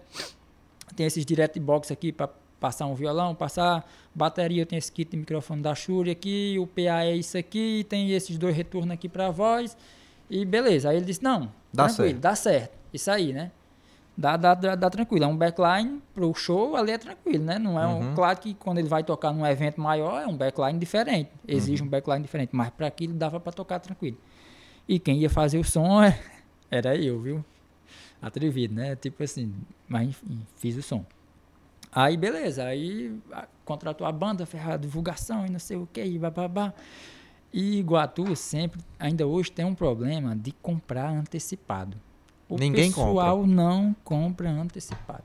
[0.95, 2.29] tem esses direct box aqui para
[2.59, 7.03] passar um violão, passar bateria, tem esse kit de microfone da Shure aqui, o PA
[7.03, 9.75] é isso aqui, tem esses dois retornos aqui para voz.
[10.29, 10.89] E beleza.
[10.89, 12.19] Aí ele disse: "Não, Dá tranquilo, certo.
[12.21, 12.71] dá certo.
[12.91, 13.51] Isso aí, né?
[14.17, 15.25] Dá, dá, dá, dá tranquilo.
[15.25, 17.59] É um backline pro show, ali é tranquilo, né?
[17.59, 18.15] Não é um, Uhum.
[18.15, 21.29] claro que quando ele vai tocar num evento maior, é um backline diferente.
[21.47, 21.87] Exige Uhum.
[21.87, 24.17] um backline diferente, mas para aquilo dava para tocar tranquilo.
[24.87, 26.19] E quem ia fazer o som é-
[26.69, 27.45] era eu, viu?
[28.21, 28.95] Atrevido, né?
[28.95, 29.53] Tipo assim,
[29.87, 31.05] mas enfim, fiz o som.
[31.91, 33.17] Aí beleza, aí
[33.63, 36.73] contratou a banda, fez a divulgação e não sei o que, e bababá.
[37.53, 41.97] E Iguatu sempre, ainda hoje tem um problema de comprar antecipado.
[42.49, 45.23] O Ninguém pessoal não compra antecipado.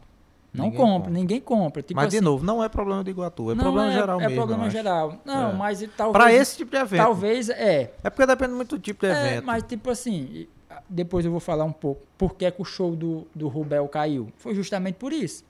[0.52, 1.10] Não Ninguém compra, compra.
[1.12, 1.82] ninguém compra.
[1.82, 4.20] Tipo Mas, assim, de novo, não é problema de Iguatu, é não problema é, geral
[4.20, 4.36] é mesmo.
[4.36, 4.76] problema eu acho.
[4.76, 5.14] geral.
[5.24, 5.52] Não, É.
[5.52, 6.12] mas talvez.
[6.24, 7.02] Pra esse tipo de evento.
[7.04, 7.92] Talvez é.
[8.02, 9.44] É porque depende muito do tipo de É, evento.
[9.46, 10.48] mas tipo assim,
[10.88, 14.28] depois eu vou falar um pouco por que, que o show do, do Rubel caiu.
[14.38, 15.44] Foi justamente por isso.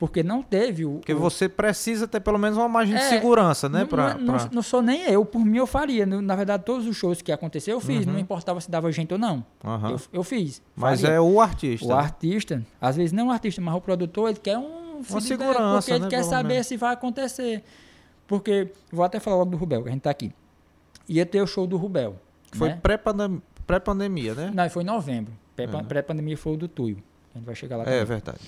[0.00, 0.94] Porque não teve o.
[0.94, 3.80] Porque o- você precisa ter pelo menos uma margem de É, segurança, né?
[3.80, 6.06] não, Pra, não, pra- não sou nem eu, por mim eu faria.
[6.06, 8.06] Na verdade, todos os shows que aconteceu eu fiz.
[8.06, 8.14] Uhum.
[8.14, 9.44] Não importava se dava gente ou não.
[9.62, 9.90] Aham.
[9.90, 10.62] Eu, eu fiz.
[10.74, 11.16] Mas faria.
[11.16, 11.86] é o artista.
[11.86, 15.76] O artista, às vezes não o artista, mas o produtor, ele quer um feedback, segurança,
[15.82, 16.66] porque ele né, quer saber menos.
[16.66, 17.62] se vai acontecer.
[18.26, 20.32] Porque, vou até falar logo do Rubel, que a gente tá aqui.
[21.08, 22.16] Ia ter o show do Rubel.
[22.52, 22.78] Foi né?
[22.82, 24.50] pré-pandem- pré-pandemia, né?
[24.54, 25.32] Não, foi em novembro.
[25.54, 25.82] Pré- É.
[25.82, 27.02] Pré-pandemia foi o do Tuyo.
[27.34, 28.04] A gente vai chegar lá É também.
[28.06, 28.38] verdade.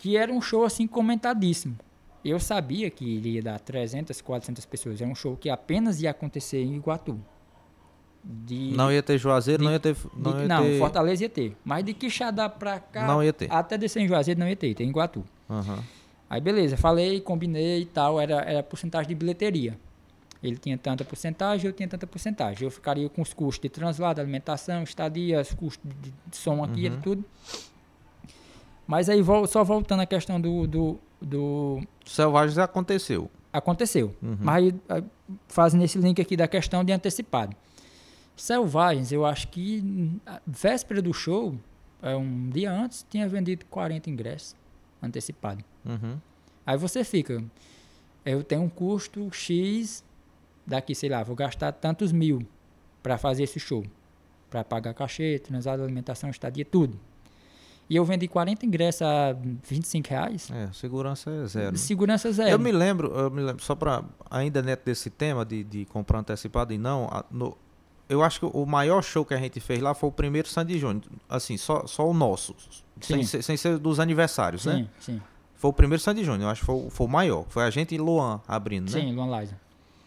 [0.00, 1.76] Que era um show assim comentadíssimo.
[2.24, 5.00] Eu sabia que iria dar 300, 400 pessoas.
[5.00, 7.18] Era um show que apenas ia acontecer em Iguatu.
[8.22, 9.94] De, Não ia ter Juazeiro, de- não ia ter.
[9.94, 10.78] de- Não, ia não, ter...
[10.78, 11.56] Fortaleza ia ter.
[11.64, 13.50] Mas de Quixadá pra cá, Não ia ter.
[13.50, 15.24] até descer em Juazeiro não ia ter, tem em Iguatu.
[15.48, 15.82] Aham.
[16.28, 19.76] Aí beleza, falei, combinei e tal, era, era porcentagem de bilheteria.
[20.42, 22.64] Ele tinha tanta porcentagem, eu tinha tanta porcentagem.
[22.64, 26.86] Eu ficaria com os custos de translado, alimentação, estadia, os custos de, de som aqui
[26.86, 27.24] e tudo.
[28.90, 33.30] Mas aí, só voltando à questão do, do, do Selvagens aconteceu.
[33.52, 34.16] aconteceu.
[34.20, 34.36] Uhum.
[34.40, 35.04] Mas aí,
[35.46, 37.54] fazendo esse link aqui da questão de antecipado.
[38.34, 41.54] Selvagens, eu acho que véspera do show,
[42.02, 44.56] é, um dia antes, tinha vendido 40 ingressos
[45.00, 45.62] antecipado.
[45.86, 46.18] Uhum.
[46.66, 47.44] Aí você fica,
[48.24, 50.04] eu tenho um custo X,
[50.66, 52.44] daqui, sei lá, vou gastar tantos mil
[53.04, 53.84] para fazer esse show.
[54.50, 56.98] Para pagar cachê, translado, alimentação, estadia, tudo.
[57.90, 59.32] E eu vendi 40 ingressos a
[59.64, 60.48] 25 reais.
[60.52, 61.72] É, segurança é zero.
[61.72, 61.76] né?
[61.78, 62.48] Segurança zero.
[62.50, 66.20] Eu me lembro, eu me lembro, só para ainda dentro desse tema de, de comprar
[66.20, 67.58] antecipado e não, a- no-
[68.08, 70.78] eu acho que o maior show que a gente fez lá foi o primeiro Sandy
[70.78, 72.54] Júnior, assim, só, só o nosso,
[73.00, 73.24] sem Sim.
[73.24, 74.76] ser, sem ser dos aniversários, né?
[75.00, 75.22] Sim, sim.
[75.56, 77.70] Foi o primeiro Sandy Júnior, eu acho que foi, o- foi o maior, foi a
[77.70, 79.00] gente e Luan abrindo, né?
[79.00, 79.58] Sim, Luan Liza.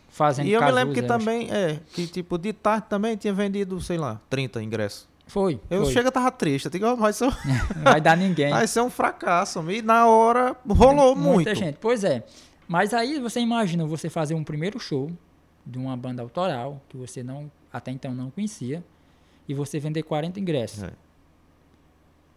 [0.10, 1.18] Fazendo E eu me lembro que eu acho.
[1.20, 5.12] também, é, que tipo, de tarde também tinha vendido, sei lá, 30 ingressos.
[5.34, 5.60] Foi.
[5.68, 5.92] Eu foi.
[5.94, 7.26] chega tava triste, eu digo, "Ah, vai ser,
[7.76, 8.52] Não vai dar ninguém.
[8.52, 9.60] vai ser um fracasso.
[9.72, 11.34] E na hora rolou muito.
[11.34, 11.80] Muita gente.
[11.82, 12.24] Pois é.
[12.68, 15.10] Mas aí você imagina você fazer um primeiro show
[15.66, 18.84] de uma banda autoral que você não até então não conhecia
[19.50, 20.84] e você vender 40 ingressos.
[20.84, 20.92] É.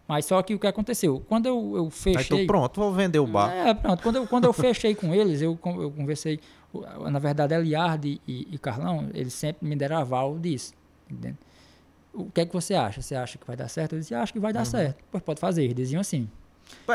[0.08, 1.22] Mas só que o que aconteceu?
[1.28, 2.40] Quando eu, eu Aí fechei.
[2.44, 3.52] tu, pronto, vou vender o bar.
[3.52, 4.02] É, pronto.
[4.02, 6.40] Quando eu, quando eu fechei com eles, eu, eu conversei.
[7.10, 10.72] Na verdade, Eliardo e, e Carlão, eles sempre me deram aval disso.
[11.10, 11.36] entende?
[12.16, 13.02] O que é que você acha?
[13.02, 13.94] Você acha que vai dar certo?
[13.94, 14.64] Eu disse, acho que vai dar Uhum.
[14.64, 15.04] certo.
[15.10, 15.64] Pois pode fazer.
[15.64, 16.28] Eles diziam assim.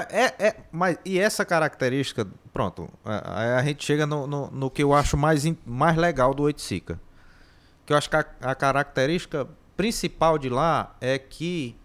[0.10, 4.70] É, é, mas e essa característica, pronto, a, aí a gente chega no, no, no
[4.70, 7.00] que eu acho mais, mais legal do Oiticica.
[7.86, 11.76] Que eu acho que a, a característica principal de lá é que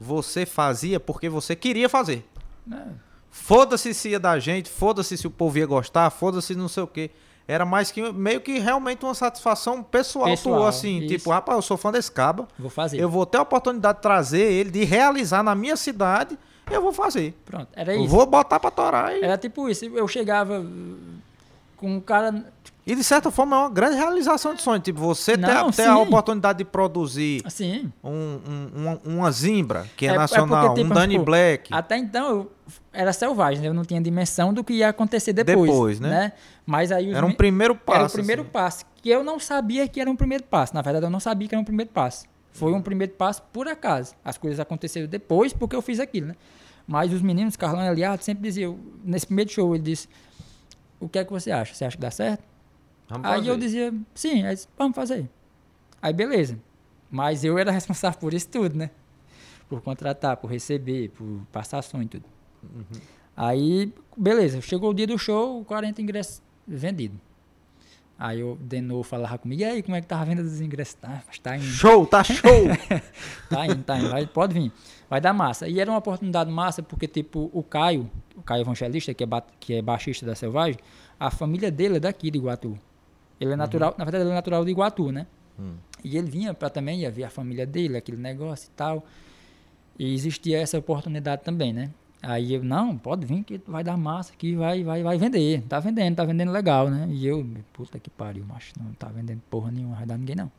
[0.00, 2.28] você fazia porque você queria fazer.
[2.66, 2.94] né?
[3.30, 6.86] Foda-se se ia da gente, foda-se se o povo ia gostar, foda-se não sei o
[6.86, 7.10] quê.
[7.48, 10.98] Era mais que meio que realmente uma satisfação pessoal, Pessoal, tua, assim.
[10.98, 11.06] isso.
[11.08, 12.48] Tipo, rapaz, eu sou fã desse caba.
[12.58, 12.98] Vou fazer.
[13.00, 16.36] Eu vou ter a oportunidade de trazer ele, de realizar na minha cidade,
[16.68, 17.34] eu vou fazer.
[17.44, 17.68] Pronto.
[17.74, 18.08] Era Eu isso.
[18.08, 19.84] vou botar pra torar e, Era tipo isso.
[19.84, 20.64] Eu chegava
[21.76, 22.44] com um cara.
[22.86, 24.80] E de certa forma é uma grande realização de sonho.
[24.80, 26.00] Tipo, você ter, Não, ter a sim.
[26.02, 27.92] oportunidade de produzir Assim.
[28.04, 31.24] um, um- uma, uma Zimbra, que é, É- é nacional, porque, tipo, um Danny tipo,
[31.24, 31.74] Black.
[31.74, 32.52] Até então eu
[32.92, 33.68] era selvagem, né?
[33.68, 35.68] eu não tinha dimensão do que ia acontecer depois.
[35.70, 36.32] Depois, né?
[36.64, 37.98] Mas aí Era um me- primeiro passo.
[37.98, 38.50] Era o primeiro assim.
[38.50, 38.84] passo.
[39.02, 40.74] Que eu não sabia que era um primeiro passo.
[40.74, 42.24] Na verdade, eu não sabia que era um primeiro passo.
[42.52, 44.14] Foi um primeiro passo por acaso.
[44.24, 46.34] As coisas aconteceram depois porque eu fiz aquilo, né?
[46.88, 50.08] Mas os meninos, Carlão e Aliado, sempre diziam, nesse primeiro show, ele disse:
[51.00, 51.74] O que é que você acha?
[51.74, 52.42] Você acha que dá certo?
[53.08, 53.58] Vamos Aí eu fazer.
[53.58, 55.28] dizia, sim, aí disse, vamos fazer.
[56.02, 56.58] Aí beleza.
[57.10, 58.90] Mas eu era responsável por isso tudo, né?
[59.68, 62.24] Por contratar, por receber, por passar som e tudo.
[62.62, 63.00] Uhum.
[63.36, 67.18] Aí, beleza, chegou o dia do show, 40 ingressos vendidos.
[68.18, 70.60] Aí eu, de novo, falava comigo, e aí, como é que tá a venda dos
[70.60, 70.94] ingressos?
[70.94, 72.40] Tá, tá indo, Show, tá show!
[73.50, 74.72] tá indo, tá indo, vai, pode vir.
[75.08, 75.68] Vai dar massa.
[75.68, 79.26] E era uma oportunidade massa, porque, tipo, o Caio, o Caio Evangelista, que é,
[79.60, 80.78] que é baixista da Selvagem,
[81.20, 82.78] a família dele é daqui de Iguatu.
[83.40, 85.26] Ele é natural, na verdade, ele é natural de Iguatu, né?
[85.58, 85.74] Hum.
[86.02, 89.04] E ele vinha para também, ia ver a família dele, aquele negócio e tal.
[89.98, 91.90] E existia essa oportunidade também, né?
[92.22, 95.62] Aí eu, não, pode vir que vai dar massa aqui, vai, vai, vai vender.
[95.68, 97.06] Tá vendendo, tá vendendo legal, né?
[97.10, 100.50] E eu, puta que pariu, macho, não tá vendendo porra nenhuma, vai dar ninguém não.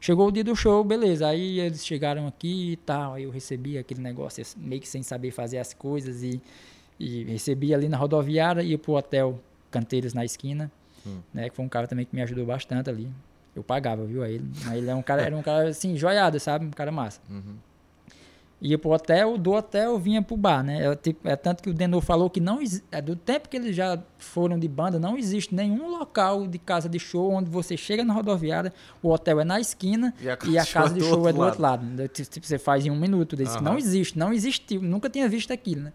[0.00, 1.28] Chegou o dia do show, beleza.
[1.28, 3.14] Aí eles chegaram aqui e tal.
[3.14, 6.22] Aí eu recebi aquele negócio, meio que sem saber fazer as coisas.
[6.22, 6.40] E,
[6.98, 9.40] e recebi ali na rodoviária, ia pro hotel
[9.70, 10.70] Canteiros na esquina,
[11.06, 11.18] Hum.
[11.32, 11.48] né?
[11.48, 13.08] Que foi um cara também que me ajudou bastante ali.
[13.54, 14.50] Eu pagava, viu, a ele.
[14.64, 16.64] Mas ele é um cara, era um cara assim, joiado, sabe?
[16.66, 17.20] Um cara massa.
[17.28, 17.56] Uhum.
[18.62, 20.86] Ia pro hotel, do hotel vinha pro bar, né?
[20.86, 22.60] É, tipo, é tanto que o Denô falou que não
[22.92, 26.88] é do tempo que eles já foram de banda, não existe nenhum local de casa
[26.88, 28.72] de show onde você chega na rodoviária,
[29.02, 31.60] o hotel é na esquina E a e a casa de show é do outro
[31.60, 32.08] lado.
[32.08, 33.34] Tipo, você faz em um minuto.
[33.34, 33.56] Desse.
[33.56, 33.62] Aham.
[33.62, 35.92] Não existe, não existiu, nunca tinha visto aquilo, né?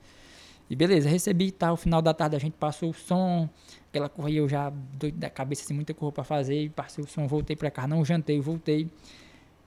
[0.70, 1.78] E beleza, recebi e tal.
[1.78, 3.50] Final da tarde a gente passou o som,
[3.98, 6.64] aquela corria eu já doido da cabeça, assim, muita coisa pra fazer.
[6.64, 8.90] E passei o som, voltei pra casa, não jantei, voltei.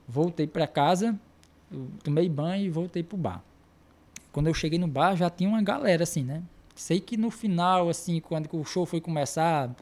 [0.07, 1.17] Voltei pra casa,
[2.03, 3.43] tomei banho e voltei pro bar.
[4.31, 6.41] Quando eu cheguei no bar, já tinha uma galera, assim, né?
[6.75, 9.73] Sei que no final, assim, quando o show foi começar,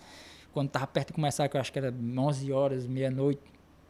[0.52, 3.42] quando tava perto de começar, que eu acho que era 11 horas, meia-noite,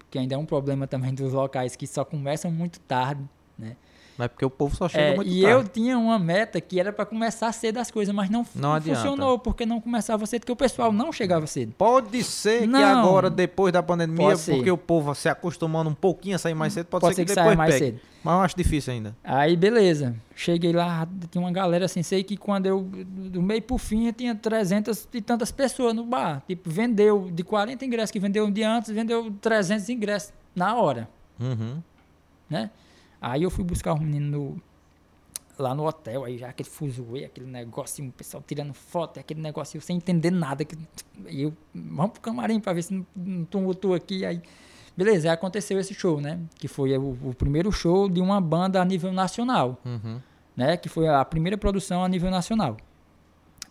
[0.09, 3.23] que ainda é um problema também dos locais que só começam muito tarde,
[3.57, 3.75] né?
[4.19, 5.55] Mas é porque o povo só chega É, muito e tarde.
[5.55, 8.99] eu tinha uma meta que era para começar cedo as coisas, mas não, Não adianta.
[8.99, 11.73] funcionou, porque não começava cedo, porque o pessoal não chegava cedo.
[11.77, 12.99] Pode ser que Não.
[12.99, 16.87] agora, depois da pandemia, porque o povo se acostumando um pouquinho a sair mais cedo,
[16.87, 17.85] pode, Pode ser que, ser que depois saia mais pegue.
[17.97, 18.01] cedo.
[18.21, 19.15] Mas eu acho difícil ainda.
[19.23, 20.13] Aí, beleza.
[20.35, 24.35] Cheguei lá, tinha uma galera assim, sei que quando eu, do meio pro fim, tinha
[24.35, 26.43] 300 e tantas pessoas no bar.
[26.45, 31.07] Tipo, vendeu, de 40 ingressos que vendeu um dia antes, vendeu 300 ingressos na hora,
[31.39, 31.77] Uhum.
[32.49, 32.69] né?
[33.21, 34.61] Aí eu fui buscar os meninos no-
[35.57, 39.79] lá no hotel, aí já aquele fuzuê, aquele negócio, o pessoal tirando foto, aquele negócio
[39.81, 40.63] sem entender nada.
[40.63, 40.77] Que,
[41.27, 44.25] e eu, vamos pro camarim pra ver se não, não tumultua aqui.
[44.25, 44.41] Aí,
[44.95, 46.39] beleza, aí aconteceu esse show, né?
[46.55, 50.21] Que foi o, o primeiro show de uma banda a nível nacional Uhum.
[50.55, 50.77] né?
[50.77, 52.77] Que foi a primeira produção a nível nacional.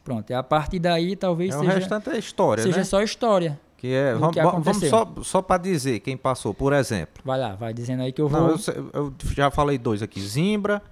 [0.04, 2.84] Pronto, e a partir daí talvez É, o seja, restante é história, seja né?
[2.84, 3.58] só história.
[3.78, 7.22] Que é, vamos, que vamos só, só para dizer quem passou, por exemplo.
[7.24, 8.40] Vai lá, vai dizendo aí que eu vou.
[8.40, 10.20] Não, eu, eu já falei dois aqui.
[10.20, 10.82] Zimbra,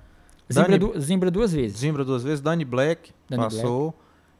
[0.50, 1.78] Zimbra, Dani- du- Zimbra duas vezes.
[1.78, 3.92] Zimbra duas vezes, Dani Black Dani passou.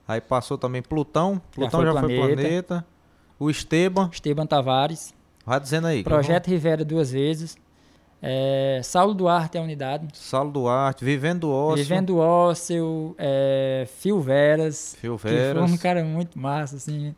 [0.06, 1.42] Aí passou também Plutão.
[1.52, 2.36] Plutão foi já foi Planeta.
[2.36, 2.86] planeta.
[3.38, 4.08] O Esteban.
[4.12, 5.12] Esteban Tavares.
[5.44, 6.04] Vai dizendo aí.
[6.04, 7.56] Projeto Rivera duas vezes.
[8.22, 10.06] é, Saulo Duarte é a unidade.
[10.14, 11.82] Saulo Duarte, Vivendo Ócio.
[11.84, 14.96] Vivendo Ósseo, é, Phil Veras.
[15.00, 15.70] Fio Que foi Veras.
[15.70, 17.12] um cara muito massa, assim.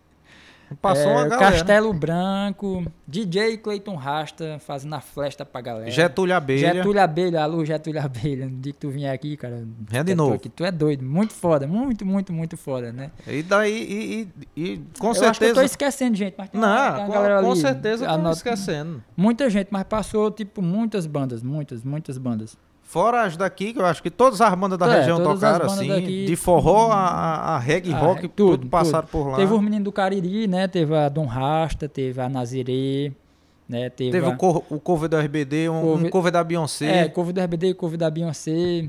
[0.82, 1.52] Passou É, uma galera.
[1.52, 5.90] Castelo Branco, DJ Cleiton Rasta fazendo a flesta pra galera.
[5.90, 6.74] Getúlio Abelha.
[6.74, 8.46] Getúlio Abelha, alô Getúlio Abelha.
[8.46, 9.64] No dia que tu vier aqui, cara.
[9.80, 10.34] Vem de novo.
[10.34, 13.10] aqui, tu é doido, muito foda, muito, muito, muito foda, né?
[13.26, 15.64] E daí, e, e- e com eu acho que eu tô certeza.
[15.64, 17.60] esquecendo, gente, mas tem uma, Não, tem uma com, galera com ali.
[17.60, 19.02] certeza eu tô anota- esquecendo.
[19.16, 22.56] Muita gente, mas passou, tipo, muitas bandas, muitas, muitas bandas.
[22.90, 25.88] Fora as daqui, que eu acho que todas as bandas da É, região tocaram assim.
[25.88, 29.36] daqui- de forró a, a, a reggae Ah, rock, é, tudo, tudo, passaram por lá.
[29.36, 30.66] Teve os meninos do Cariri, né?
[30.66, 33.12] Teve a Dom Rasta, teve a Nazirê,
[33.68, 33.90] né?
[33.90, 34.30] Teve, Teve a...
[34.30, 37.00] o, cor, o cover do RBD, um Cover- um cover da Beyoncé.
[37.00, 38.88] É, cover do RBD, cover da Beyoncé.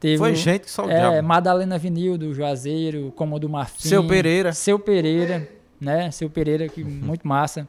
[0.00, 1.22] Teve Foi gente que só É.
[1.22, 3.88] Madalena Vinil do Juazeiro, Cômodo Marfim.
[3.88, 4.52] Seu Pereira.
[4.52, 5.48] Seu Pereira,
[5.80, 6.10] né?
[6.10, 7.68] Seu Pereira, que muito massa.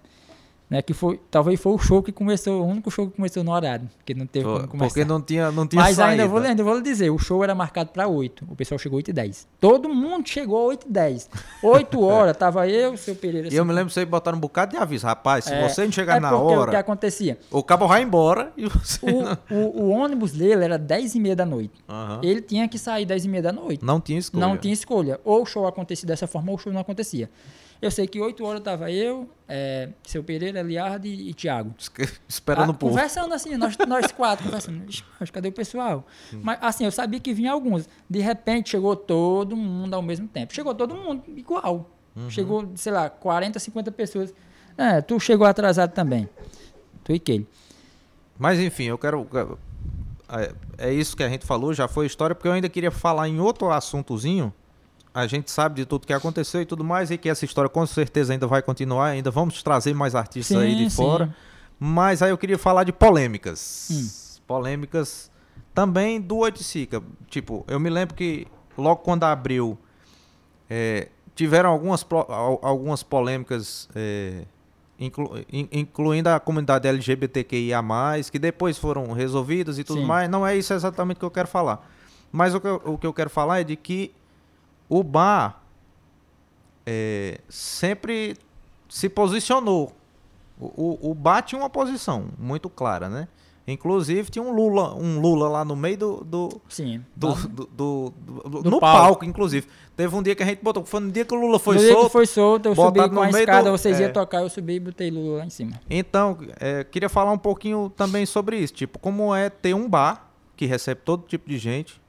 [0.69, 0.81] Né?
[0.81, 3.89] Que foi, talvez foi o show que começou, o único show que começou no horário,
[4.06, 4.88] que não teve Foi- como começar.
[4.89, 6.11] Porque não tinha, não tinha Mas saída.
[6.23, 8.45] ainda vou, ainda vou lhe dizer, o show era marcado para 8.
[8.49, 9.48] O pessoal chegou 8 e 10.
[9.61, 11.30] Todo mundo chegou 8 e 10.
[11.64, 13.48] 8 horas, tava eu, seu Pereira.
[13.48, 15.07] E eu me lembro que vocês botaram um bocado de aviso.
[15.07, 17.39] Rapaz, se é, você não chegar é na porque O que hora, acontecia?
[17.49, 19.38] o cabo vai embora e você não...
[19.49, 21.76] O, o, o ônibus dele era 10 e meia da noite.
[21.88, 22.19] Aham.
[22.22, 23.85] Ele tinha que sair 10 e meia da noite.
[23.85, 24.45] Não tinha escolha.
[24.45, 25.18] Não tinha escolha.
[25.23, 27.30] Ou o show acontecia dessa forma, ou o show não acontecia.
[27.82, 31.74] Eu sei que 8 horas tava eu, é, seu Pereira, Eliardo e, e Thiago.
[32.28, 32.94] Esperando Ah, o povo.
[32.94, 34.84] Conversando assim, nós, nós quatro conversando.
[35.20, 36.06] Mas cadê o pessoal?
[36.41, 37.88] Mas assim, eu sabia que vinha alguns.
[38.10, 40.54] De repente chegou todo mundo ao mesmo tempo.
[40.54, 41.90] Chegou todo mundo igual.
[42.16, 42.30] Uhum.
[42.30, 44.34] Chegou, sei lá, 40, 50 pessoas.
[44.76, 46.28] É, tu chegou atrasado também.
[47.04, 47.48] Tu e Kelly.
[48.40, 49.28] Mas enfim, eu quero.
[50.30, 53.28] É, é isso que a gente falou, já foi história, porque eu ainda queria falar
[53.30, 54.54] em outro assuntozinho.
[55.18, 57.85] A gente sabe de tudo que aconteceu e tudo mais, e que essa história com
[57.88, 61.26] certeza ainda vai continuar, ainda vamos trazer mais artistas aí de Sim, fora.
[61.26, 61.34] sim.
[61.80, 63.88] Mas aí eu queria falar de polêmicas.
[63.91, 64.41] Hum.
[64.45, 65.31] Polêmicas
[65.73, 67.02] também do Oiticica.
[67.30, 68.45] Tipo, eu me lembro que
[68.77, 69.77] logo quando abriu,
[70.69, 72.06] é, tiveram algumas,
[72.61, 74.44] algumas polêmicas, é,
[74.99, 77.80] inclu- in- incluindo a comunidade LGBTQIA,
[78.31, 80.06] que depois foram resolvidas e tudo Sim.
[80.06, 80.30] mais.
[80.30, 81.89] Não é isso exatamente que eu quero falar.
[82.31, 84.11] Mas o que eu, o que eu quero falar é de que
[84.90, 85.62] o bar
[86.86, 88.36] é, sempre
[88.90, 89.92] se posicionou.
[90.60, 90.66] O,
[91.08, 93.28] o, o bar tinha uma posição muito clara, né?
[93.70, 97.04] Inclusive tinha um Lula, um Lula lá no meio do, do, Sim.
[97.14, 98.14] do, Lá- do- do-
[98.50, 99.02] do- no palco.
[99.02, 99.26] palco.
[99.26, 99.68] inclusive.
[99.94, 101.82] Teve um dia que a gente botou, foi no dia que o Lula foi no
[101.82, 102.10] dia que solto.
[102.12, 104.04] foi solto, eu subi com a no meio escada, vocês é.
[104.04, 105.74] iam tocar, eu subi e botei Lula lá em cima.
[105.90, 110.32] Então, é, queria falar um pouquinho também sobre isso, tipo, como é ter um bar
[110.56, 112.00] que recebe todo tipo de gente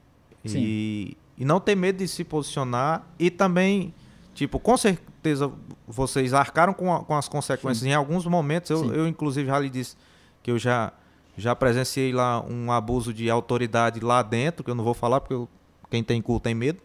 [0.44, 3.94] e, e não ter medo de se posicionar e também,
[4.34, 5.50] tipo, com certeza
[5.86, 8.70] vocês arcaram com, a- com as consequências em alguns momentos.
[8.70, 8.90] Eu, Sim.
[8.92, 9.96] eu, inclusive, já lhe disse
[10.42, 10.92] que eu já,
[11.36, 15.34] já presenciei lá um abuso de autoridade lá dentro, que eu não vou falar porque
[15.34, 15.48] eu-
[15.90, 16.80] quem tem cu tem medo.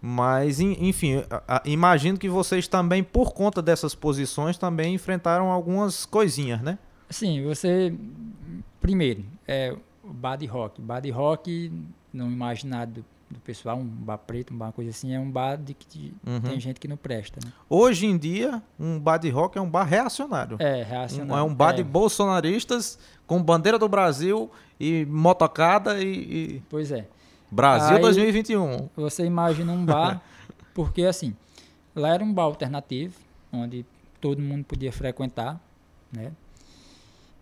[0.00, 1.22] Mas, en- enfim,
[1.64, 6.78] imagino que vocês também, por conta dessas posições, também enfrentaram algumas coisinhas, né?
[7.08, 7.94] Sim, você.
[8.80, 9.74] Primeiro, é
[10.38, 10.82] de rock.
[10.82, 11.72] Bar de rock,
[12.12, 13.02] no imaginário
[13.34, 16.40] do, pessoal, um bar preto, um bar coisa assim, é um bar de que Uhum.
[16.40, 17.52] tem gente que não presta, né?
[17.68, 20.56] Hoje em dia, um bar de rock é um bar reacionário.
[20.60, 21.40] É, Um- reacionário.
[21.40, 26.06] é um bar É, de bolsonaristas com bandeira do Brasil e motocada e,
[26.56, 27.06] e Pois é.
[27.50, 28.88] Brasil Aí- 2021.
[28.96, 30.20] Você imagina um bar,
[30.74, 31.36] porque assim,
[31.94, 33.14] lá era um bar alternativo,
[33.52, 33.84] onde
[34.20, 35.60] todo mundo podia frequentar,
[36.12, 36.32] né?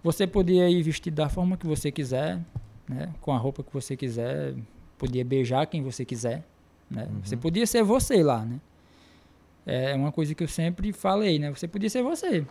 [0.02, 2.40] Você podia ir vestido da forma que você quiser,
[2.88, 3.10] né?
[3.20, 4.54] Com a roupa que você quiser,
[5.02, 6.44] podia beijar quem você quiser,
[6.90, 7.08] né?
[7.10, 7.20] Uhum.
[7.24, 8.60] Você podia ser você lá, né?
[9.66, 11.50] É uma coisa que eu sempre falei, né?
[11.50, 12.44] Você podia ser você.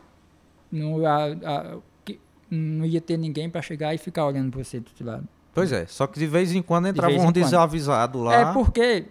[0.72, 2.19] Não, a- a- que-
[2.49, 5.28] não ia ter ninguém para chegar e ficar olhando pra você do outro lado.
[5.53, 7.34] Pois é, só que de vez em quando entrava vez um em quando.
[7.44, 8.34] desavisado lá.
[8.36, 9.06] É porque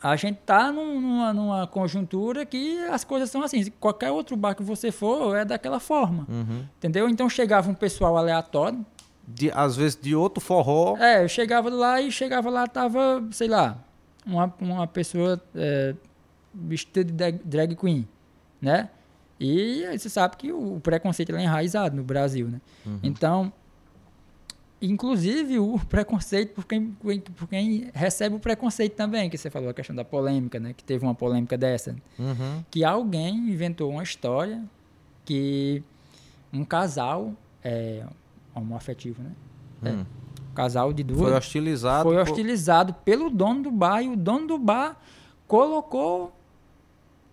[0.00, 3.64] a gente tá num- numa, numa conjuntura que as coisas são assim.
[3.80, 6.24] Qualquer outro bar que você for é daquela forma.
[6.28, 6.64] Uhum.
[6.78, 7.08] Entendeu?
[7.08, 8.84] Então chegava um pessoal aleatório.
[9.30, 10.96] De- às vezes de outro forró.
[10.96, 13.78] É, eu chegava lá e chegava lá, tava, sei lá,
[14.24, 15.94] uma, uma pessoa é,
[16.54, 18.08] vestida de drag, drag queen,
[18.60, 18.88] né?
[19.38, 22.60] E você sabe que o preconceito é enraizado no Brasil, né?
[22.86, 22.98] Uhum.
[23.02, 23.52] Então,
[24.80, 29.74] inclusive o preconceito por quem, por quem recebe o preconceito também, que você falou a
[29.74, 30.72] questão da polêmica, né?
[30.72, 31.94] Que teve uma polêmica dessa.
[32.18, 32.64] Uhum.
[32.70, 34.62] Que alguém inventou uma história
[35.24, 35.82] que
[36.52, 37.32] um casal,
[37.62, 38.04] é,
[38.58, 39.30] homoafetivo, né?
[39.84, 40.04] É, Hum.
[40.50, 42.08] um casal de duas Foi hostilizado.
[42.08, 44.96] foi por- hostilizado pelo dono do bar e o dono do bar
[45.46, 46.32] colocou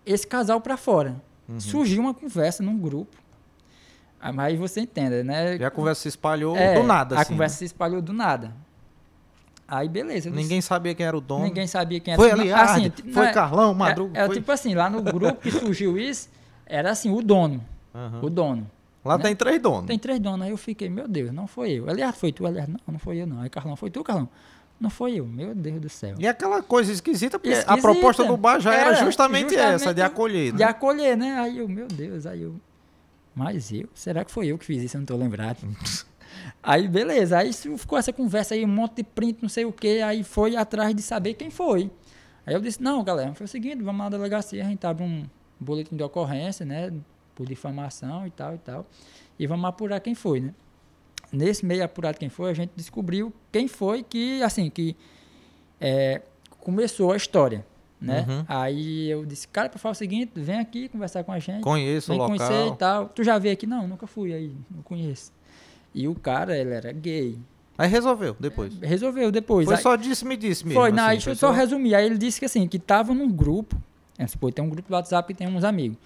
[0.06, 1.16] esse casal para fora.
[1.50, 1.60] Uhum.
[1.60, 3.16] Surgiu uma conversa num grupo.
[4.20, 5.58] Ah, Mas você entende, né?
[5.58, 7.34] E a conversa se espalhou É, do nada, A assim.
[7.34, 8.52] conversa se espalhou do nada.
[9.68, 10.30] Aí beleza.
[10.30, 11.44] eu disse- Ninguém sabia quem era o dono.
[11.46, 14.20] ninguém sabia quem era Foi Não, Aliardi, t- foi não é- Carlão, é- Madruga.
[14.20, 14.36] É, foi...
[14.36, 16.30] tipo assim, lá no grupo que surgiu isso,
[16.66, 17.64] era assim, o dono.
[17.94, 18.20] Aham.
[18.24, 18.70] O dono.
[19.06, 19.24] Lá né?
[19.26, 19.86] tem três donos.
[19.86, 20.42] Tem três donos.
[20.46, 21.88] Aí eu fiquei, meu Deus, não foi eu.
[21.90, 23.40] Aliás, foi tu, aliás, não, não foi eu, não.
[23.42, 24.28] Aí Carlão, foi tu, Carlão?
[24.80, 26.16] Não foi eu, meu Deus do céu.
[26.20, 27.82] E aquela coisa esquisita, porque a Esquisita.
[27.82, 30.52] proposta do bar já era, Era justamente, justamente essa, de acolher.
[30.52, 30.66] De Né?
[30.66, 31.40] acolher, né?
[31.40, 32.56] Aí eu, meu Deus, aí eu.
[33.34, 33.88] Mas eu?
[33.94, 34.98] Será que foi eu que fiz isso?
[34.98, 35.60] Eu não tô lembrado.
[36.62, 37.38] aí, beleza.
[37.38, 40.02] Aí ficou essa conversa aí, um monte de print, não sei o que.
[40.02, 41.90] Aí foi atrás de saber quem foi.
[42.46, 45.04] Aí eu disse, não, galera, foi o seguinte, vamos lá na delegacia, a gente abre
[45.04, 45.26] um
[45.60, 46.92] boletim de ocorrência, né?
[47.36, 48.86] Por difamação e tal e tal.
[49.38, 50.54] E vamos apurar quem foi, né?
[51.32, 54.96] Nesse meio apurado quem foi, a gente descobriu quem foi que, assim, que
[55.82, 56.22] é,
[56.62, 57.66] começou a história,
[58.00, 58.26] né?
[58.28, 58.46] Uhum.
[58.48, 61.62] Aí eu disse, cara, para falar o seguinte, vem aqui conversar com a gente.
[61.62, 62.76] Conheço o vem conhecer e local.
[62.78, 63.10] tal.
[63.10, 63.68] Tu já veio aqui?
[63.68, 65.32] Não, nunca fui aí, não conheço.
[65.94, 67.38] E o cara, ele era gay.
[67.78, 68.78] Aí resolveu, depois.
[68.80, 69.66] Resolveu depois.
[69.66, 70.80] Foi Aí- só disse, me disse mesmo.
[70.80, 71.96] foi, não, assim, deixa eu só resumir.
[71.96, 73.76] Aí ele disse que assim, que tava num grupo,
[74.18, 75.98] é, tem um grupo do WhatsApp que tem uns amigos.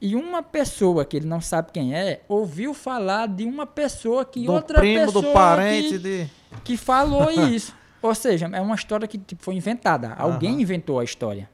[0.00, 4.44] E uma pessoa que ele não sabe quem é, ouviu falar de uma pessoa que
[4.44, 6.26] do outra primo, pessoa do parente, que, de...
[6.64, 7.74] que falou isso.
[8.02, 10.14] Ou seja, é uma história que tipo, foi inventada.
[10.18, 10.60] Alguém Aham.
[10.60, 11.48] inventou a história.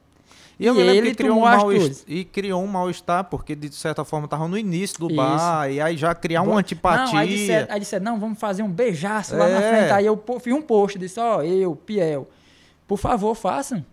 [0.58, 2.04] E eu E ele que criou um tomou as mal atitudes.
[2.06, 5.16] e criou um mal-estar, porque de certa forma tava no início do Isso.
[5.16, 7.18] bar, e aí já criar uma Não, antipatia.
[7.20, 9.68] aí disseram, aí disseram, não, vamos fazer um beijaço lá na É.
[9.76, 9.92] frente.
[9.92, 12.28] Aí eu fiz um post, disse, ó, eu, Piel,
[12.86, 13.84] por favor, façam.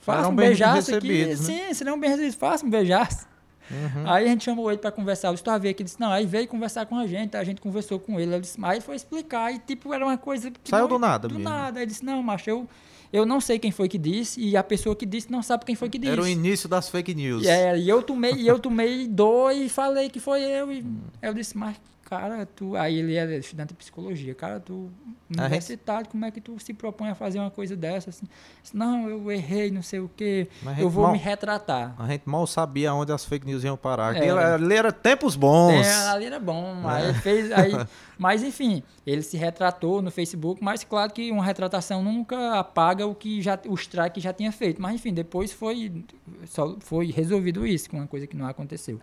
[0.00, 1.26] Façam um beijaço aqui.
[1.26, 1.36] né?
[1.36, 2.34] Sim, serão bem recebidos.
[2.36, 3.26] Façam um beijaço.
[3.72, 4.10] Uhum.
[4.10, 5.32] Aí a gente chamou ele pra conversar.
[5.32, 8.20] Veio aqui, ele disse, não, aí veio conversar com a gente, a gente conversou com
[8.20, 8.34] ele.
[8.34, 10.68] Eu disse, aí ele foi explicar, e tipo, era uma coisa que.
[10.68, 11.48] Saiu não- do nada Do mesmo.
[11.48, 11.80] nada.
[11.80, 12.68] Ele disse, não, macho, eu,
[13.12, 15.74] eu não sei quem foi que disse, e a pessoa que disse não sabe quem
[15.74, 16.12] foi que disse.
[16.12, 17.44] Era o início das fake news.
[17.44, 20.70] E, é, e eu tomei, e eu tomei dor e falei que foi eu.
[20.72, 20.84] E
[21.22, 21.76] eu disse, mas,
[22.12, 22.76] cara, tu.
[22.76, 24.90] Aí ele era estudante de psicologia, cara, tu
[25.38, 28.10] A universitário, como é que tu se propõe a fazer uma coisa dessa?
[28.10, 28.26] Assim,
[28.62, 30.46] Disse, não, eu errei, não sei o quê.
[30.62, 31.94] Mas Eu vou mal- me retratar.
[31.98, 34.14] A gente mal sabia onde as fake news iam parar.
[34.14, 34.30] É.
[34.30, 35.86] Ali era tempos bons.
[35.86, 37.72] É, ali era bom, aí ele fez, aí,
[38.18, 43.14] mas enfim, ele se retratou no Facebook, mas claro que uma retratação nunca apaga o
[43.14, 46.04] que já o strike já tinha feito, mas enfim, depois foi
[46.44, 49.00] só foi resolvido isso, com uma coisa que não aconteceu.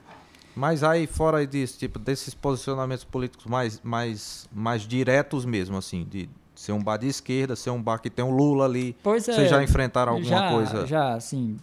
[0.60, 6.30] Mas aí, fora disso, tipo, desses posicionamentos políticos mais, mais, mais diretos mesmo, assim, de
[6.54, 8.94] ser um bar de esquerda, ser um bar que tem um Lula ali.
[9.02, 9.34] Pois é.
[9.34, 10.86] Vocês já enfrentaram alguma já, coisa?
[10.86, 11.58] Já, assim,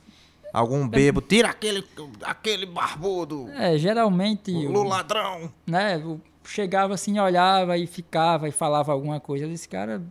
[0.50, 1.20] Algum bebo?
[1.20, 1.84] Tira aquele,
[2.22, 3.50] aquele barbudo!
[3.50, 5.52] é, geralmente O o- Lula ladrão!
[5.66, 6.02] né,
[6.42, 10.02] chegava assim, olhava e ficava e falava alguma coisa, eu disse, cara,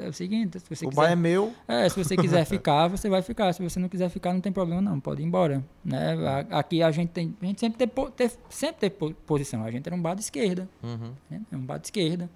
[0.00, 1.52] é o seguinte, se você o quiser bar é meu.
[1.68, 3.52] É, se você quiser ficar, você vai ficar.
[3.52, 5.64] Se você não quiser ficar, não tem problema não, pode ir embora.
[5.84, 6.14] Né?
[6.50, 9.64] Aqui a gente tem, a gente sempre teve, teve- sempre teve po- posição.
[9.64, 11.12] A gente era um bar de esquerda, Uhum.
[11.30, 11.40] né?
[11.50, 12.30] Era um bar de esquerda.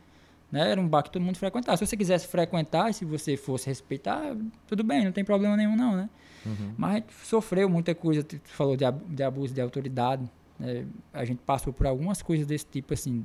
[0.50, 0.70] Né?
[0.70, 1.76] Era um bar que todo mundo frequentava.
[1.76, 4.36] Se você quisesse frequentar, se você fosse respeitar,
[4.68, 6.08] tudo bem, não tem problema nenhum não, né?
[6.44, 6.72] Uhum.
[6.76, 10.22] Mas a gente sofreu muita coisa, tu falou de, de abuso de autoridade.
[10.58, 10.84] né?
[11.12, 13.24] A gente passou por algumas coisas desse tipo, assim,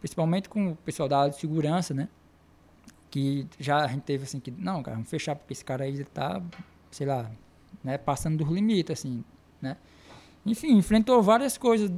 [0.00, 2.08] principalmente com o pessoal da área de segurança, né?
[3.10, 6.04] Que já a gente teve assim que, não, cara, vamos fechar porque esse cara aí
[6.04, 6.40] tá,
[6.90, 7.30] sei lá,
[7.82, 9.24] né, passando dos limites, assim,
[9.60, 9.76] né?
[10.46, 11.90] Enfim, enfrentou várias coisas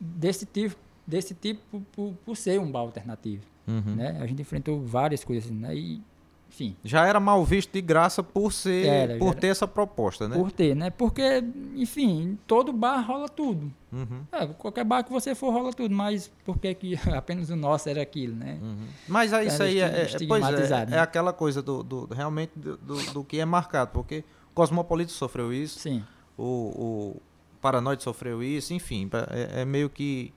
[0.00, 0.76] desse tipo,
[1.06, 3.94] desse tipo por, por ser um bar alternativo Uhum.
[3.94, 4.18] né?
[4.20, 5.74] A gente enfrentou várias coisas assim, né?
[5.76, 6.02] E
[6.52, 9.40] enfim, Já era mal visto de graça por ser, Era, por era.
[9.40, 10.36] ter essa proposta, né?
[10.36, 10.90] por ter, né?
[10.90, 11.44] Porque,
[11.76, 13.72] enfim, todo bar rola tudo.
[13.92, 17.56] Uhum, É, qualquer bar que você for rola tudo, mas por que que apenas o
[17.56, 18.58] nosso era aquilo, né?
[18.60, 18.86] uhum.
[19.08, 20.98] Mas aí, isso aí é, é- pois é, é né?
[20.98, 25.52] aquela coisa do, do- realmente do, do- do que é marcado, porque o Cosmopolita sofreu
[25.52, 26.02] isso, Sim.
[26.36, 27.22] o, o
[27.60, 30.32] Paranoide sofreu isso, enfim, é, é meio que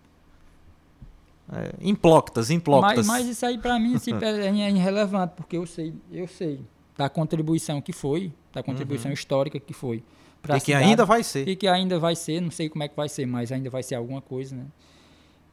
[1.52, 3.06] é, imploctas, imploctas.
[3.06, 6.62] Mas, mas isso aí pra mim assim, é é irrelevante, porque eu sei, eu sei
[6.98, 10.04] da contribuição que foi, da contribuição histórica que foi.
[10.42, 10.58] pra Uhum.
[10.58, 11.48] e que cidade, ainda vai ser.
[11.48, 13.82] E que ainda vai ser, não sei como é que vai ser, mas ainda vai
[13.84, 14.66] ser alguma coisa, né?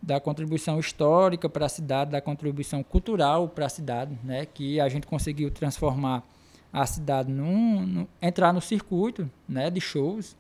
[0.02, 4.46] Da contribuição histórica para a cidade, da contribuição cultural para a cidade, né?
[4.46, 6.22] Que a gente conseguiu transformar
[6.72, 9.70] a cidade num, num- entrar no circuito, né?
[9.70, 10.36] De shows,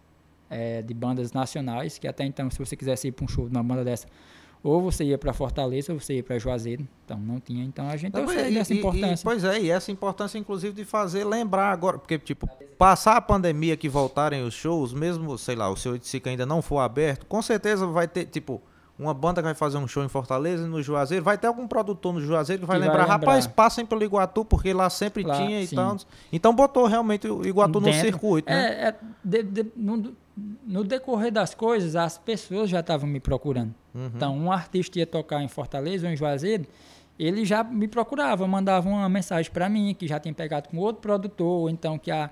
[0.48, 3.54] eh, de bandas nacionais, que até então, se você quisesse ir para um show de
[3.54, 4.06] uma banda dessa,
[4.62, 7.64] ou você ia para Fortaleza, ou você ia para Juazeiro, então não tinha.
[7.64, 9.24] Então a gente eu Não, sei e- dessa e- e- importância.
[9.24, 13.76] pois é, e essa importância, inclusive, de fazer lembrar agora, porque, tipo, passar a pandemia
[13.76, 17.40] que voltarem os shows, mesmo, sei lá, o seu Itzica ainda não for aberto, com
[17.40, 18.60] certeza vai ter, tipo,
[19.00, 22.12] uma banda que vai fazer um show em Fortaleza, no Juazeiro, vai ter algum produtor
[22.12, 23.18] no Juazeiro que vai Que vai lembrar, lembrar.
[23.26, 25.96] rapaz, passem pelo Iguatu, porque lá sempre Lá, tinha e tal.
[26.32, 28.00] Então botou realmente o Iguatu no Dentro.
[28.00, 28.66] circuito, né?
[28.84, 28.94] É, é,
[29.24, 30.12] de- de- no,
[30.66, 33.74] no decorrer das coisas, as pessoas já estavam me procurando.
[33.94, 34.10] Uhum.
[34.14, 36.66] Então, um artista ia tocar em Fortaleza ou em Juazeiro,
[37.18, 41.02] ele já me procurava, mandava uma mensagem para mim, que já tinha pegado com outro
[41.02, 42.30] produtor, ou então que a,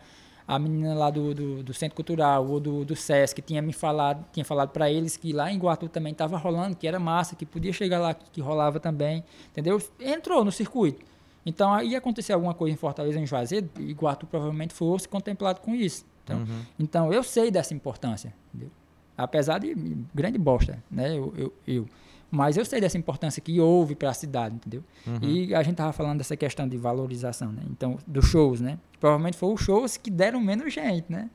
[0.49, 4.25] a menina lá do, do, do Centro Cultural ou do, do Sesc tinha me falado,
[4.33, 7.45] tinha falado para eles que lá em Guatu também estava rolando, que era massa, que
[7.45, 9.23] podia chegar lá, que, que rolava também,
[9.53, 9.79] entendeu?
[10.01, 11.05] Entrou no circuito.
[11.45, 15.61] Então, aí ia acontecer alguma coisa em Fortaleza, em Juazeiro, e Guatu provavelmente fosse contemplado
[15.61, 16.05] com isso.
[16.25, 16.61] Então, Uhum.
[16.79, 18.71] então eu sei dessa importância, entendeu?
[19.17, 19.75] Apesar de
[20.15, 21.17] grande bosta, né?
[21.17, 21.87] Eu, eu, eu.
[22.31, 24.85] Mas eu sei dessa importância que houve para a cidade, entendeu?
[25.07, 25.19] Uhum.
[25.23, 27.63] E a gente tava falando dessa questão de valorização, né?
[27.71, 28.79] Então, dos shows, né?
[29.01, 31.31] Provavelmente foram os shows que deram menos gente, né?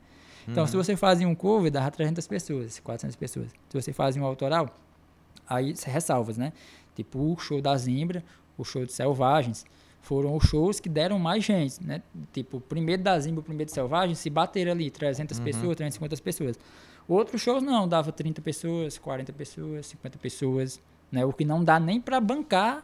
[0.46, 0.68] Então, Uhum.
[0.68, 3.50] se você fazia um cover, dava 300 pessoas, 400 pessoas.
[3.68, 4.68] Se você fazia um autoral,
[5.48, 6.52] aí você ressalvas, né?
[6.94, 8.22] Tipo, o show da Zimbra,
[8.56, 9.64] o show de Selvagens,
[10.00, 12.02] foram os shows que deram mais gente, né?
[12.32, 16.16] Tipo, o primeiro da Zimbra, o primeiro de Selvagens, se bater ali 300 pessoas, 350
[16.22, 16.58] pessoas.
[17.06, 20.80] Outros shows não, dava 30 pessoas, 40 pessoas, 50 pessoas,
[21.12, 21.24] né?
[21.24, 22.82] O que não dá nem para bancar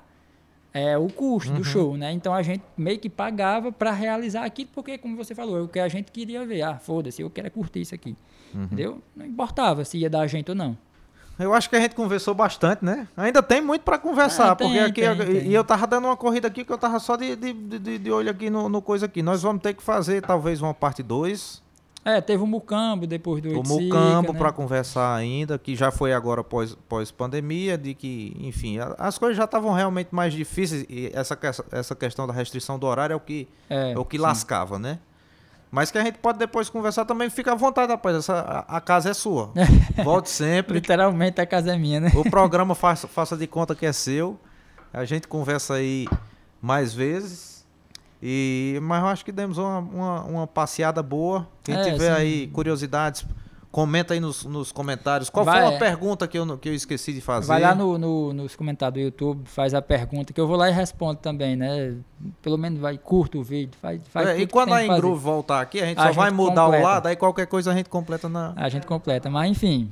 [0.73, 2.13] é, o custo do show, né?
[2.13, 5.69] Então a gente meio que pagava para realizar aquilo, porque, como você falou, é o
[5.69, 6.63] que a gente queria ver.
[6.63, 8.15] Ah, foda-se, eu quero curtir isso aqui.
[8.55, 9.01] Entendeu?
[9.17, 10.77] Não importava se ia dar gente ou não.
[11.39, 13.09] Eu acho que a gente conversou bastante, né?
[13.17, 15.49] Ainda tem muito pra conversar, Ah, tem, porque aqui tem, eu- tem.
[15.51, 18.11] e eu tava dando uma corrida aqui que eu tava só de, de, de, de
[18.13, 19.23] olho aqui no, no coisa aqui.
[19.23, 21.63] Nós vamos ter que fazer talvez uma parte 2,
[22.05, 24.39] É, teve o Mucambo depois do o Mucambo né?
[24.39, 29.37] pra conversar ainda, que já foi agora pós, pós pandemia, de que, enfim, as coisas
[29.37, 31.39] já estavam realmente mais difíceis e essa,
[31.71, 34.23] essa questão da restrição do horário é o que É, é o que sim.
[34.23, 34.99] lascava, né?
[35.71, 38.17] Mas que a gente pode depois conversar também, fica à vontade, rapaz.
[38.17, 39.53] Essa, a, a casa é sua.
[40.03, 40.75] Volte sempre.
[40.75, 42.11] Literalmente a casa é minha, né?
[42.17, 44.37] O programa faça, faça de conta que é seu.
[44.93, 46.09] A gente conversa aí
[46.61, 47.50] mais vezes.
[48.23, 51.49] E, mas eu acho que demos uma, uma, uma passeada boa.
[51.65, 52.21] Quem É, tiver sim.
[52.21, 53.25] aí curiosidades,
[53.73, 55.31] comenta aí nos, nos comentários.
[55.31, 55.79] Qual Vai, foi a é.
[55.79, 57.47] pergunta que eu, que eu esqueci de fazer?
[57.49, 60.69] Vai lá no, no- nos comentários do YouTube, faz a pergunta, que eu vou lá
[60.69, 61.95] e respondo também, né?
[62.43, 64.85] Pelo menos vai, curta o vídeo, faz, faz É, e quando a.
[64.85, 66.87] Engroove voltar aqui, a gente A só vai gente mudar o completa.
[66.87, 68.53] lado, aí qualquer coisa a gente completa na.
[68.55, 69.91] A gente completa, mas enfim.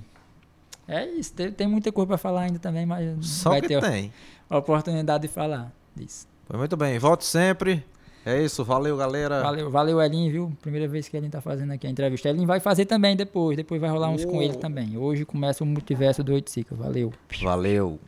[0.86, 3.80] É isso, tem, tem muita coisa para falar ainda também, mas Só vai que ter
[3.80, 4.12] tem.
[4.50, 6.26] a oportunidade de falar disso.
[6.46, 6.98] Foi muito bem.
[6.98, 7.84] Volte sempre.
[8.28, 8.62] É isso.
[8.64, 9.40] Valeu, galera.
[9.42, 10.52] Valeu, valeu, Elin, viu?
[10.60, 12.28] Primeira vez que Elin tá fazendo aqui a entrevista.
[12.28, 14.42] Elin vai fazer também depois, depois vai rolar uns com Oh.
[14.42, 14.98] ele também.
[14.98, 16.74] Hoje começa o multiverso do Oiticica.
[16.74, 17.12] Valeu.
[17.42, 17.98] Valeu.